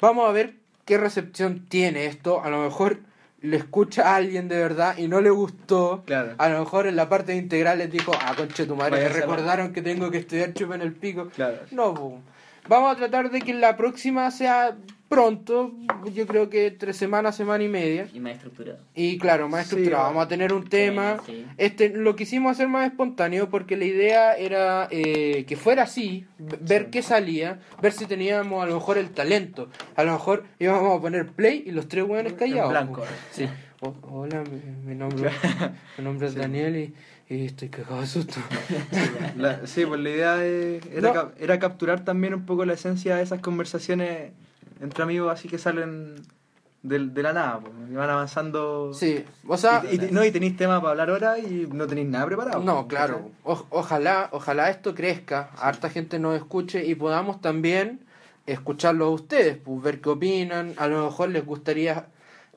Vamos 0.00 0.28
a 0.28 0.32
ver 0.32 0.54
qué 0.84 0.98
recepción 0.98 1.66
tiene 1.68 2.06
esto. 2.06 2.42
A 2.42 2.50
lo 2.50 2.62
mejor 2.62 2.98
le 3.44 3.58
escucha 3.58 4.10
a 4.10 4.16
alguien 4.16 4.48
de 4.48 4.56
verdad 4.56 4.96
y 4.96 5.06
no 5.06 5.20
le 5.20 5.28
gustó. 5.28 6.02
Claro. 6.06 6.34
A 6.38 6.48
lo 6.48 6.60
mejor 6.60 6.86
en 6.86 6.96
la 6.96 7.10
parte 7.10 7.32
de 7.32 7.38
integrales 7.38 7.92
dijo, 7.92 8.12
ah, 8.18 8.32
conche 8.34 8.64
tu 8.64 8.74
madre, 8.74 9.02
me 9.02 9.08
recordaron 9.10 9.74
que 9.74 9.82
tengo 9.82 10.10
que 10.10 10.18
estudiar 10.18 10.54
chupa 10.54 10.76
en 10.76 10.80
el 10.80 10.94
pico. 10.94 11.28
Claro. 11.28 11.58
No, 11.70 11.92
po. 11.92 12.20
vamos 12.68 12.92
a 12.94 12.96
tratar 12.96 13.30
de 13.30 13.42
que 13.42 13.52
la 13.52 13.76
próxima 13.76 14.30
sea 14.30 14.76
pronto, 15.14 15.72
yo 16.12 16.26
creo 16.26 16.50
que 16.50 16.70
tres 16.70 16.96
semanas, 16.96 17.36
semana 17.36 17.62
y 17.64 17.68
media. 17.68 18.08
Y 18.12 18.20
más 18.20 18.32
estructurado. 18.34 18.78
Y 18.94 19.18
claro, 19.18 19.48
más 19.48 19.60
Sí, 19.62 19.70
estructurado. 19.70 20.04
Vamos 20.04 20.24
a 20.24 20.28
tener 20.28 20.52
un 20.52 20.64
tema. 20.68 21.18
sí. 21.26 21.46
Este, 21.56 21.88
lo 21.90 22.16
quisimos 22.16 22.52
hacer 22.52 22.68
más 22.68 22.86
espontáneo 22.86 23.48
porque 23.48 23.76
la 23.76 23.84
idea 23.84 24.34
era 24.36 24.88
eh, 24.90 25.44
que 25.46 25.56
fuera 25.56 25.84
así, 25.84 26.26
ver 26.38 26.90
qué 26.90 27.02
salía, 27.02 27.60
ver 27.80 27.92
si 27.92 28.06
teníamos 28.06 28.62
a 28.62 28.66
lo 28.66 28.74
mejor 28.74 28.98
el 28.98 29.10
talento. 29.10 29.68
A 29.96 30.04
lo 30.04 30.12
mejor 30.12 30.44
íbamos 30.58 30.98
a 30.98 31.00
poner 31.00 31.26
play 31.28 31.62
y 31.66 31.70
los 31.70 31.88
tres 31.88 32.04
hueones 32.04 32.32
callados. 32.34 32.70
blanco. 32.70 33.00
po. 33.02 33.06
Sí. 33.30 33.46
O- 33.80 33.94
hola, 34.10 34.42
mi, 34.44 34.88
mi 34.92 34.94
nombre, 34.94 35.30
mi 35.98 36.04
nombre 36.04 36.26
es 36.28 36.34
Daniel 36.34 36.76
y, 36.76 36.94
y 37.34 37.44
estoy 37.46 37.68
cagado 37.68 38.00
de 38.00 38.06
susto. 38.06 38.40
La- 39.36 39.66
sí, 39.66 39.84
pues 39.84 40.00
la 40.00 40.10
idea 40.10 40.44
es- 40.44 40.84
era, 40.86 41.08
No. 41.08 41.12
cap- 41.14 41.34
era 41.38 41.58
capturar 41.58 42.04
también 42.04 42.34
un 42.34 42.46
poco 42.46 42.64
la 42.64 42.72
esencia 42.74 43.16
de 43.16 43.22
esas 43.22 43.40
conversaciones 43.40 44.32
entre 44.84 45.02
amigos 45.02 45.32
así 45.32 45.48
que 45.48 45.58
salen 45.58 46.14
de, 46.82 46.98
de 46.98 47.22
la 47.22 47.32
nada, 47.32 47.60
pues, 47.60 47.72
y 47.90 47.94
van 47.94 48.10
avanzando. 48.10 48.92
Sí, 48.92 49.24
o 49.48 49.56
sea, 49.56 49.82
y, 49.90 49.94
y- 49.96 50.10
no, 50.12 50.22
y 50.24 50.30
tenéis 50.30 50.56
temas 50.56 50.80
para 50.80 50.90
hablar 50.90 51.10
ahora 51.10 51.38
y 51.38 51.66
no 51.72 51.86
tenéis 51.86 52.08
nada 52.08 52.26
preparado. 52.26 52.62
No, 52.62 52.86
claro. 52.86 53.30
O- 53.42 53.66
ojalá, 53.70 54.28
ojalá 54.32 54.68
esto 54.70 54.94
crezca, 54.94 55.50
harta 55.58 55.88
gente 55.88 56.18
nos 56.18 56.36
escuche 56.36 56.84
y 56.84 56.94
podamos 56.94 57.40
también 57.40 58.00
escucharlo 58.46 59.06
a 59.06 59.10
ustedes, 59.10 59.56
pues 59.56 59.82
ver 59.82 60.00
qué 60.02 60.10
opinan. 60.10 60.74
A 60.76 60.86
lo 60.86 61.04
mejor 61.06 61.30
les 61.30 61.46
gustaría, 61.46 62.08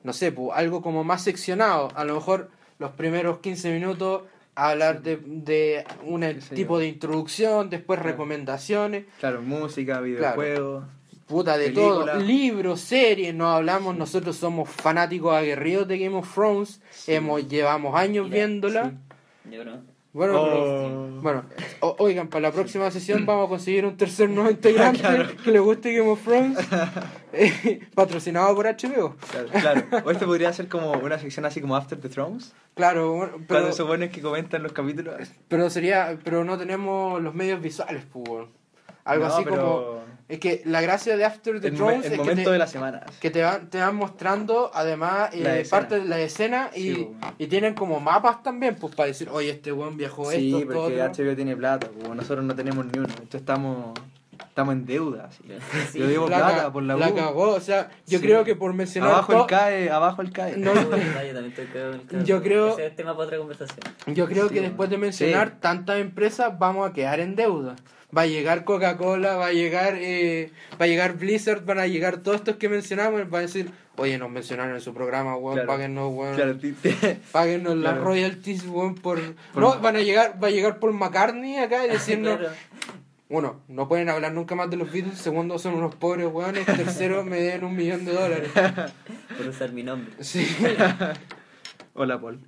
no 0.04 0.12
sé, 0.12 0.30
pues 0.32 0.50
algo 0.54 0.82
como 0.82 1.04
más 1.04 1.22
seccionado. 1.22 1.88
A 1.94 2.04
lo 2.04 2.14
mejor 2.14 2.50
los 2.78 2.90
primeros 2.90 3.38
15 3.38 3.72
minutos 3.72 4.24
hablar 4.54 5.00
de, 5.02 5.16
de 5.24 5.86
un 6.04 6.22
tipo 6.54 6.78
de 6.78 6.88
introducción, 6.88 7.70
después 7.70 7.98
Claro. 7.98 8.10
recomendaciones, 8.12 9.06
Claro, 9.20 9.40
música, 9.40 10.00
videojuegos. 10.00 10.84
Puta 11.28 11.56
de 11.58 11.66
Película. 11.70 12.12
todo, 12.14 12.20
libros, 12.20 12.80
series, 12.80 13.34
no 13.34 13.48
hablamos, 13.50 13.96
nosotros 13.96 14.36
somos 14.36 14.68
fanáticos 14.68 15.34
aguerridos 15.34 15.86
de 15.86 15.98
Game 15.98 16.16
of 16.16 16.32
Thrones, 16.34 16.80
hemos 17.06 17.46
llevamos 17.48 17.94
años 17.94 18.24
Mira, 18.24 18.36
viéndola. 18.46 18.90
sí. 19.44 19.50
Yo 19.54 19.64
no. 19.64 19.82
Bueno, 20.10 20.40
Oh. 20.40 21.20
bueno 21.22 21.44
o- 21.80 21.94
oigan, 21.98 22.28
para 22.28 22.40
la 22.48 22.50
próxima 22.52 22.90
sesión 22.90 23.26
vamos 23.26 23.46
a 23.46 23.48
conseguir 23.50 23.84
un 23.84 23.96
tercer 23.96 24.28
nuevo 24.30 24.50
integrante 24.50 25.02
que 25.44 25.50
le 25.52 25.58
guste 25.60 25.92
Game 25.94 26.08
of 26.10 26.22
Thrones, 26.24 26.58
eh, 27.34 27.80
patrocinado 27.94 28.54
por 28.54 28.66
HBO. 28.66 29.14
Claro, 29.30 29.48
claro. 29.52 29.82
O 30.06 30.10
esto 30.10 30.26
podría 30.26 30.52
ser 30.52 30.68
como 30.68 30.92
una 30.92 31.18
sección 31.18 31.44
así 31.44 31.60
como 31.60 31.76
After 31.76 32.00
the 32.00 32.08
Thrones. 32.08 32.54
Claro, 32.74 33.12
bueno, 33.12 33.32
Cuando 33.32 33.46
pero, 33.48 33.68
esos 33.68 33.86
buenos 33.86 34.08
que 34.10 34.22
comentan 34.22 34.62
los 34.62 34.72
capítulos. 34.72 35.14
pero 35.46 35.68
sería, 35.70 36.18
pero 36.24 36.42
no 36.44 36.56
tenemos 36.58 37.20
los 37.22 37.34
medios 37.34 37.60
visuales, 37.60 38.04
pues. 38.10 38.46
Algo 39.04 39.26
No, 39.26 39.34
así 39.34 39.44
pero 39.44 39.56
como, 39.56 40.00
es 40.28 40.38
que 40.40 40.62
la 40.66 40.80
gracia 40.82 41.16
de 41.16 41.24
After 41.24 41.60
the 41.60 41.68
El, 41.68 41.74
Thrones 41.76 42.04
el 42.06 42.12
es 42.12 42.20
que 42.20 42.34
te, 42.36 42.50
de 42.50 42.58
la 42.58 42.66
semana. 42.66 43.02
que 43.20 43.30
te 43.30 43.42
van, 43.42 43.70
te 43.70 43.78
van 43.78 43.96
mostrando 43.96 44.70
además 44.74 45.30
eh, 45.32 45.40
La 45.64 45.70
parte 45.70 46.00
de 46.00 46.04
la 46.06 46.20
escena 46.20 46.70
y, 46.74 46.80
Sí, 46.94 47.08
y 47.38 47.46
tienen 47.46 47.74
como 47.74 47.98
mapas 48.00 48.42
también, 48.42 48.76
pues 48.76 48.94
para 48.94 49.06
decir, 49.06 49.28
oye, 49.32 49.50
este 49.50 49.72
weón 49.72 49.96
viajó 49.96 50.30
Sí, 50.30 50.54
esto, 50.54 50.66
porque 50.72 51.00
otro. 51.02 51.24
HBO 51.24 51.34
tiene 51.34 51.56
plata, 51.56 51.88
como 51.88 52.14
nosotros 52.14 52.44
no 52.44 52.54
tenemos 52.54 52.84
ni 52.86 52.98
uno. 52.98 53.08
Entonces 53.08 53.40
estamos, 53.40 53.98
estamos 54.38 54.74
en 54.74 54.84
deuda. 54.84 55.28
Así. 55.30 55.42
Sí. 55.92 55.98
Yo 56.00 56.06
digo 56.08 56.28
La, 56.28 56.36
plata 56.38 56.56
ca- 56.64 56.72
por 56.72 56.82
la, 56.82 56.96
la 56.96 57.08
U. 57.08 57.14
cagó, 57.14 57.50
o 57.54 57.60
sea, 57.60 57.88
yo 58.06 58.18
Sí. 58.18 58.24
creo 58.26 58.44
que 58.44 58.54
por 58.54 58.74
mencionar 58.74 59.10
Abajo 59.12 59.32
todo- 59.32 59.42
el 59.44 59.48
CAE, 59.48 59.90
abajo 59.90 60.20
el 60.20 60.30
CAE. 60.32 60.56
No, 60.58 60.74
Yo 60.74 60.86
también 60.88 61.46
estoy 61.46 61.66
cagado 61.66 61.94
en 61.94 62.00
el 62.00 62.06
caso. 62.06 62.24
Yo 62.24 62.42
creo- 62.42 62.68
Ese 62.74 62.86
es 62.88 62.96
tema 62.96 63.12
para 63.14 63.24
otra 63.26 63.38
conversación. 63.38 63.80
Yo 64.08 64.26
creo 64.26 64.44
Sí, 64.48 64.54
que 64.54 64.60
bueno. 64.60 64.68
después 64.68 64.90
de 64.90 64.98
mencionar 64.98 65.48
Sí. 65.48 65.54
tantas 65.60 65.98
empresas 66.00 66.58
vamos 66.58 66.90
a 66.90 66.92
quedar 66.92 67.18
en 67.20 67.34
deuda. 67.34 67.76
Va 68.16 68.22
a 68.22 68.26
llegar 68.26 68.64
Coca-Cola, 68.64 69.36
va 69.36 69.46
a 69.48 69.52
llegar 69.52 69.94
eh, 69.98 70.50
va 70.80 70.86
a 70.86 70.88
llegar 70.88 71.18
Blizzard, 71.18 71.64
van 71.64 71.78
a 71.78 71.86
llegar 71.86 72.18
todos 72.18 72.38
estos 72.38 72.56
que 72.56 72.68
mencionamos, 72.70 73.28
van 73.28 73.40
a 73.40 73.46
decir, 73.46 73.70
oye, 73.96 74.16
nos 74.16 74.30
mencionaron 74.30 74.74
en 74.74 74.80
su 74.80 74.94
programa, 74.94 75.36
weón, 75.36 75.54
Claro. 75.56 75.68
páguennos, 75.68 76.12
weón, 76.14 76.34
Claro, 76.34 76.56
páguennos 77.32 77.76
las 77.76 77.98
royalties, 77.98 78.64
weón, 78.66 78.94
por... 78.94 79.20
Por- 79.52 79.62
No, 79.62 79.78
van 79.80 79.96
a 79.96 80.00
llegar, 80.00 80.42
va 80.42 80.48
a 80.48 80.50
llegar 80.50 80.78
Paul 80.78 80.94
McCartney 80.94 81.58
acá 81.58 81.84
y 81.84 81.90
decirnos, 81.90 82.38
uno, 83.28 83.60
no 83.68 83.88
pueden 83.88 84.08
hablar 84.08 84.32
nunca 84.32 84.54
más 84.54 84.70
de 84.70 84.78
los 84.78 84.90
Beatles, 84.90 85.18
segundo, 85.18 85.58
son 85.58 85.74
unos 85.74 85.94
pobres 85.94 86.28
weones, 86.32 86.64
tercero, 86.64 87.24
me 87.26 87.36
deben 87.42 87.64
un 87.64 87.76
millón 87.76 88.06
de 88.06 88.12
dólares. 88.14 88.50
Por 89.36 89.48
usar 89.48 89.70
mi 89.72 89.82
nombre. 89.82 90.14
Sí, 90.24 90.46
Hola, 91.92 92.18
Paul. 92.20 92.40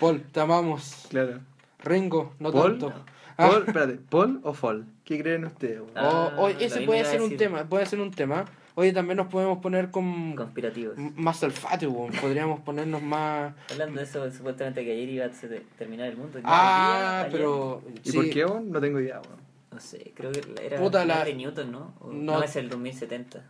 Paul, 0.00 0.22
te 0.32 0.40
amamos. 0.40 1.06
Claro. 1.10 1.40
Ringo, 1.82 2.32
no 2.38 2.52
¿Paul? 2.52 2.78
tanto. 2.78 3.04
Ah. 3.38 3.48
Paul, 3.50 3.64
espérate, 3.66 3.94
¿Paul 4.08 4.40
o 4.44 4.52
Fall? 4.54 4.86
¿Qué 5.04 5.20
creen 5.20 5.44
ustedes? 5.44 5.80
weón? 5.80 5.90
Ah, 5.94 6.32
O- 6.38 6.42
oye, 6.44 6.54
lo 6.54 6.60
ese 6.60 6.80
puede 6.82 7.04
ser 7.04 7.20
un 7.22 7.36
tema, 7.36 7.64
puede 7.68 7.86
ser 7.86 8.00
un 8.00 8.10
tema. 8.10 8.44
Oye, 8.74 8.92
también 8.92 9.16
nos 9.16 9.28
podemos 9.28 9.58
poner 9.58 9.90
con 9.90 10.34
Conspirativos. 10.36 10.94
más 11.16 11.42
olfato, 11.42 11.88
weón. 11.90 12.12
podríamos 12.20 12.60
ponernos 12.60 13.02
más... 13.02 13.54
Hablando 13.70 13.98
de 14.00 14.04
eso, 14.04 14.30
supuestamente 14.30 14.84
que 14.84 14.92
ayer 14.92 15.08
iba 15.08 15.24
a 15.26 15.30
terminar 15.78 16.08
el 16.08 16.16
mundo. 16.16 16.38
Ah, 16.44 17.26
pero... 17.30 17.82
¿Y 18.04 18.10
sí. 18.10 18.16
por 18.16 18.30
qué, 18.30 18.44
weón? 18.44 18.70
No 18.70 18.80
tengo 18.80 19.00
idea, 19.00 19.20
weón. 19.20 19.46
No 19.72 19.80
sé, 19.80 20.12
creo 20.14 20.32
que 20.32 20.42
era 20.64 20.78
Puta, 20.78 21.04
la- 21.04 21.24
de 21.24 21.34
Newton, 21.34 21.70
¿no? 21.72 21.94
No- 22.02 22.38
no, 22.38 22.42
es 22.42 22.56
el 22.56 22.68
2070. 22.70 23.42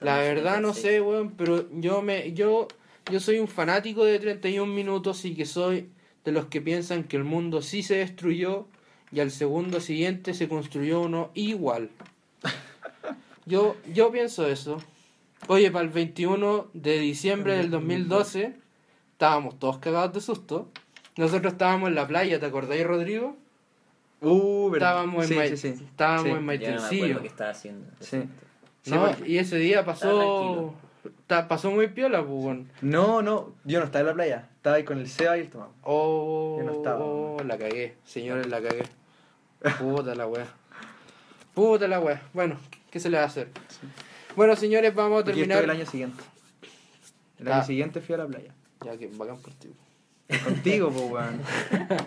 La 0.00 0.18
verdad 0.18 0.60
no 0.60 0.68
2076. 0.68 0.82
sé, 0.82 1.00
weón, 1.00 1.30
pero 1.36 1.66
yo 1.72 2.02
me 2.02 2.32
yo 2.34 2.68
yo 3.10 3.20
soy 3.20 3.38
un 3.38 3.48
fanático 3.48 4.04
de 4.04 4.18
31 4.18 4.70
minutos 4.72 5.24
y 5.24 5.34
que 5.34 5.46
soy 5.46 5.88
de 6.24 6.32
los 6.32 6.46
que 6.46 6.60
piensan 6.60 7.04
que 7.04 7.16
el 7.16 7.24
mundo 7.24 7.62
sí 7.62 7.82
se 7.82 7.96
destruyó 7.96 8.66
y 9.14 9.20
al 9.20 9.30
segundo 9.30 9.80
siguiente 9.80 10.34
se 10.34 10.48
construyó 10.48 11.00
uno 11.02 11.30
igual. 11.34 11.90
Yo 13.46 13.76
yo 13.92 14.10
pienso 14.10 14.46
eso. 14.48 14.78
Oye, 15.48 15.70
para 15.70 15.84
el 15.84 15.90
21 15.90 16.68
de 16.72 16.98
diciembre 16.98 17.56
del 17.56 17.70
2012 17.70 18.54
estábamos 19.12 19.58
todos 19.58 19.78
cagados 19.78 20.14
de 20.14 20.20
susto. 20.20 20.68
Nosotros 21.16 21.52
estábamos 21.52 21.90
en 21.90 21.94
la 21.94 22.06
playa, 22.08 22.40
¿te 22.40 22.46
acordáis, 22.46 22.84
Rodrigo? 22.86 23.36
Uh, 24.20 24.70
verdad. 24.70 24.90
Estábamos 24.90 25.22
en, 25.24 25.28
sí, 25.28 25.34
Ma- 25.34 25.46
sí, 25.46 25.56
sí. 25.58 25.84
estábamos 25.84 26.22
Sí. 26.24 26.28
en 26.30 26.34
no 26.36 26.40
Maitencillo. 26.42 27.20
estaba 27.20 27.50
haciendo. 27.50 27.86
No, 28.86 29.10
y 29.26 29.38
ese 29.38 29.56
día 29.58 29.84
pasó 29.84 30.74
ta- 31.26 31.46
pasó 31.46 31.70
muy 31.70 31.88
piola, 31.88 32.20
pues, 32.24 32.32
weón. 32.44 32.70
No, 32.80 33.20
no, 33.22 33.52
yo 33.64 33.78
no 33.80 33.84
estaba 33.84 34.00
en 34.00 34.06
la 34.06 34.14
playa. 34.14 34.48
Estaba 34.56 34.76
ahí 34.76 34.84
con 34.84 34.98
el 34.98 35.08
Seba 35.08 35.36
y 35.36 35.40
el 35.40 35.50
Tomás. 35.50 35.68
Oh, 35.82 36.56
Yo 36.58 36.64
no 36.64 36.72
estaba. 36.72 36.98
oh, 37.04 37.36
la 37.44 37.58
cagué, 37.58 37.96
señores, 38.04 38.46
la 38.48 38.62
cagué. 38.62 38.84
Puta 39.78 40.14
la 40.14 40.26
wea. 40.26 40.46
Puta 41.54 41.88
la 41.88 42.00
wea. 42.00 42.22
Bueno, 42.32 42.56
¿qué 42.90 43.00
se 43.00 43.08
le 43.10 43.16
va 43.16 43.24
a 43.24 43.26
hacer? 43.26 43.48
Bueno, 44.36 44.56
señores, 44.56 44.94
vamos 44.94 45.22
a 45.22 45.24
terminar. 45.24 45.62
el 45.64 45.70
año 45.70 45.86
siguiente. 45.86 46.22
El 47.38 47.48
Ah. 47.48 47.56
año 47.58 47.66
siguiente 47.66 48.00
fui 48.00 48.14
a 48.14 48.18
la 48.18 48.26
playa. 48.26 48.52
Ya 48.84 48.96
que 48.96 49.08
bacán 49.14 49.38
por 49.38 49.52
ti. 49.54 49.68
Contigo, 50.44 50.90
pues, 50.90 51.10
weón. 51.10 51.40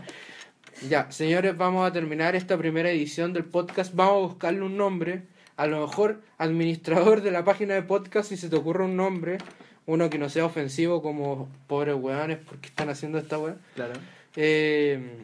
Ya, 0.89 1.11
señores, 1.11 1.57
vamos 1.57 1.87
a 1.89 1.91
terminar 1.91 2.35
esta 2.35 2.55
primera 2.55 2.91
edición 2.91 3.33
del 3.33 3.45
podcast. 3.45 3.95
Vamos 3.95 4.13
a 4.13 4.27
buscarle 4.27 4.61
un 4.61 4.77
nombre. 4.77 5.23
A 5.55 5.65
lo 5.65 5.81
mejor, 5.87 6.21
administrador 6.37 7.21
de 7.23 7.31
la 7.31 7.43
página 7.43 7.73
de 7.73 7.81
podcast, 7.81 8.29
si 8.29 8.37
se 8.37 8.47
te 8.47 8.55
ocurre 8.57 8.83
un 8.83 8.95
nombre, 8.95 9.39
uno 9.87 10.07
que 10.11 10.19
no 10.19 10.29
sea 10.29 10.45
ofensivo 10.45 11.01
como 11.01 11.49
pobres 11.65 11.95
weones 11.95 12.37
porque 12.47 12.67
están 12.67 12.89
haciendo 12.89 13.17
esta 13.17 13.39
wea. 13.39 13.55
Claro. 13.73 13.93
eh, 14.35 15.17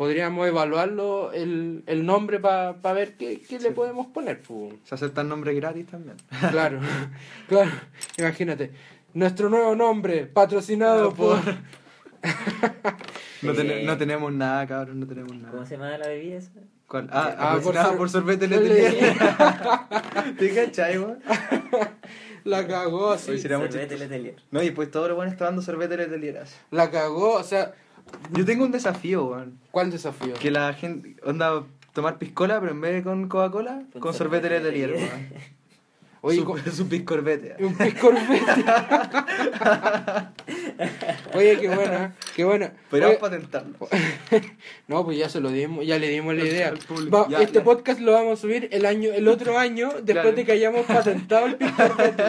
podríamos 0.00 0.48
evaluarlo 0.48 1.30
el, 1.34 1.82
el 1.86 2.06
nombre 2.06 2.40
para 2.40 2.72
ver 2.94 3.18
qué, 3.18 3.38
qué 3.46 3.58
le 3.58 3.70
podemos 3.70 4.06
poner. 4.06 4.40
pu. 4.40 4.72
Se 4.82 4.94
aceptan 4.94 5.28
nombres 5.28 5.54
gratis 5.56 5.86
también. 5.88 6.16
Claro, 6.50 6.80
claro, 7.46 7.70
imagínate. 8.16 8.70
Nuestro 9.12 9.50
nuevo 9.50 9.76
nombre, 9.76 10.24
patrocinado 10.24 11.12
por... 11.12 11.38
No, 13.42 13.52
ten- 13.52 13.70
Eh. 13.70 13.82
no 13.84 13.98
tenemos 13.98 14.32
nada, 14.32 14.66
cabrón, 14.66 15.00
no 15.00 15.06
tenemos 15.06 15.36
nada. 15.36 15.50
¿Cómo 15.52 15.66
se 15.66 15.74
llama 15.76 15.98
la 15.98 16.08
bebida 16.08 16.38
esa? 16.38 16.50
¿Cuál? 16.86 17.08
Ah, 17.12 17.34
Ah, 17.38 17.58
por 17.62 17.74
sor- 17.74 17.96
por, 17.98 18.08
sorbete 18.10 18.48
Letelier. 18.48 18.92
Letelier. 18.94 20.36
¿Te 20.38 20.54
cachai, 20.54 20.98
weón? 20.98 21.18
La 22.44 22.66
cagó, 22.66 23.18
sí. 23.18 23.38
Sorbete. 23.38 23.98
Letelier. 23.98 24.36
No, 24.50 24.62
y 24.62 24.70
pues 24.70 24.90
todo 24.90 25.08
lo 25.08 25.14
bueno 25.16 25.30
está 25.30 25.44
dando 25.46 25.60
sorbete 25.60 25.98
Letelier. 25.98 26.42
La 26.70 26.90
cagó, 26.90 27.34
o 27.34 27.42
sea, 27.42 27.74
Yo 28.32 28.44
tengo 28.44 28.64
un 28.64 28.72
desafío, 28.72 29.24
weón. 29.26 29.58
¿cuál 29.70 29.90
desafío? 29.90 30.34
Que 30.34 30.50
la 30.50 30.72
gente, 30.74 31.16
onda, 31.24 31.64
tomar 31.92 32.18
piscola, 32.18 32.60
pero 32.60 32.72
en 32.72 32.80
vez 32.80 32.94
de 32.94 33.02
con 33.02 33.28
Coca-Cola, 33.28 33.82
Con 33.92 34.00
con 34.00 34.14
sorbete 34.14 34.48
sorbete 34.48 34.64
Letelier, 34.70 34.92
weón. 34.94 35.28
Oye, 36.22 36.44
co- 36.44 36.58
su 36.72 36.86
piscorbete. 36.88 37.56
un 37.64 37.74
piscorbete. 37.76 38.44
Oye, 41.34 41.58
qué 41.60 41.68
buena, 41.68 42.14
qué 42.36 42.44
buena. 42.44 42.72
Podríamos 42.90 43.16
patentarlo. 43.16 43.76
no, 44.88 45.04
pues 45.04 45.18
ya 45.18 45.28
se 45.28 45.40
lo 45.40 45.50
dimos, 45.50 45.86
ya 45.86 45.98
le 45.98 46.08
dimos 46.08 46.34
la 46.34 46.44
idea. 46.44 46.68
al 46.68 46.78
público. 46.78 47.16
Va, 47.16 47.28
Ya, 47.28 47.38
este 47.40 47.58
ya. 47.58 47.64
podcast 47.64 48.00
lo 48.00 48.12
vamos 48.12 48.38
a 48.38 48.42
subir 48.42 48.68
el 48.72 48.84
año, 48.86 49.12
el 49.12 49.28
otro 49.28 49.58
año, 49.58 49.88
después 49.88 50.12
Claro. 50.12 50.32
de 50.32 50.44
que 50.44 50.52
hayamos 50.52 50.84
patentado 50.86 51.46
el 51.46 51.56
piscorbete. 51.56 52.22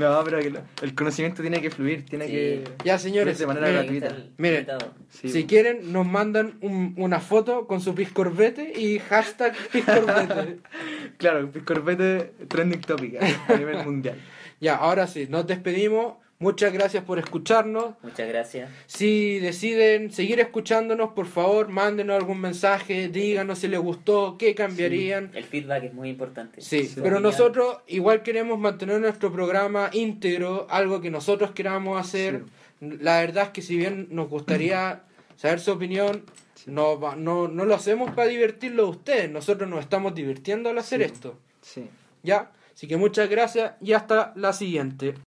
No, 0.00 0.24
pero 0.24 0.38
que 0.40 0.50
lo- 0.50 0.62
el 0.82 0.94
conocimiento 0.94 1.42
tiene 1.42 1.60
que 1.60 1.70
fluir, 1.70 2.04
tiene 2.06 2.26
Sí. 2.26 2.32
que. 2.32 2.64
Ya, 2.84 2.98
señores, 2.98 3.38
de 3.38 3.46
manera 3.46 3.68
miren, 3.68 4.00
gratuita. 4.00 4.32
Miren. 4.38 4.66
Sí, 5.10 5.28
si 5.28 5.44
quieren, 5.46 5.92
nos 5.92 6.06
mandan 6.06 6.58
un- 6.62 6.94
una 6.96 7.20
foto 7.20 7.66
con 7.66 7.80
su 7.80 7.94
piscorbete 7.94 8.72
y 8.78 8.98
hashtag 8.98 9.54
piscorbete. 9.72 10.58
Claro, 11.18 11.50
piscorbete 11.50 12.32
trending 12.48 12.80
topic 12.80 13.16
a 13.48 13.56
nivel 13.56 13.84
mundial. 13.84 14.16
ya, 14.60 14.76
ahora 14.76 15.06
sí, 15.06 15.26
nos 15.28 15.46
despedimos. 15.46 16.14
Muchas 16.42 16.72
gracias 16.72 17.04
por 17.04 17.18
escucharnos. 17.18 17.96
Muchas 18.02 18.26
gracias. 18.26 18.70
Si 18.86 19.38
deciden 19.40 20.10
seguir 20.10 20.40
escuchándonos, 20.40 21.10
por 21.12 21.26
favor, 21.26 21.68
mándenos 21.68 22.16
algún 22.16 22.40
mensaje, 22.40 23.08
díganos 23.08 23.58
si 23.58 23.68
les 23.68 23.78
gustó, 23.78 24.36
qué 24.38 24.54
cambiarían. 24.54 25.30
El 25.34 25.44
feedback 25.44 25.84
es 25.84 25.92
muy 25.94 26.08
importante. 26.08 26.62
Sí, 26.62 26.84
Sí. 26.84 26.92
pero 26.94 27.16
Opinión. 27.16 27.22
nosotros 27.24 27.76
igual 27.88 28.22
queremos 28.22 28.58
mantener 28.58 29.02
nuestro 29.02 29.30
programa 29.30 29.90
íntegro, 29.92 30.66
algo 30.70 31.02
que 31.02 31.10
nosotros 31.10 31.50
queramos 31.50 32.00
hacer. 32.00 32.44
La 32.80 33.20
verdad 33.20 33.44
es 33.44 33.50
que 33.50 33.60
si 33.60 33.76
bien 33.76 34.08
nos 34.10 34.30
gustaría 34.30 35.02
saber 35.36 35.60
su 35.60 35.72
opinión, 35.72 36.24
no, 36.64 36.98
va- 36.98 37.16
no, 37.16 37.48
no 37.48 37.66
lo 37.66 37.74
hacemos 37.74 38.12
para 38.12 38.28
divertirlo 38.28 38.84
a 38.86 38.88
ustedes, 38.88 39.30
nosotros 39.30 39.68
nos 39.68 39.80
estamos 39.80 40.14
divirtiendo 40.14 40.70
al 40.70 40.78
hacer 40.78 41.00
Sí. 41.00 41.04
esto. 41.04 41.38
Sí. 41.60 41.84
¿Ya? 42.22 42.50
Así 42.74 42.86
que 42.86 42.96
muchas 42.96 43.28
gracias 43.28 43.72
y 43.82 43.92
hasta 43.92 44.32
la 44.36 44.54
siguiente. 44.54 45.14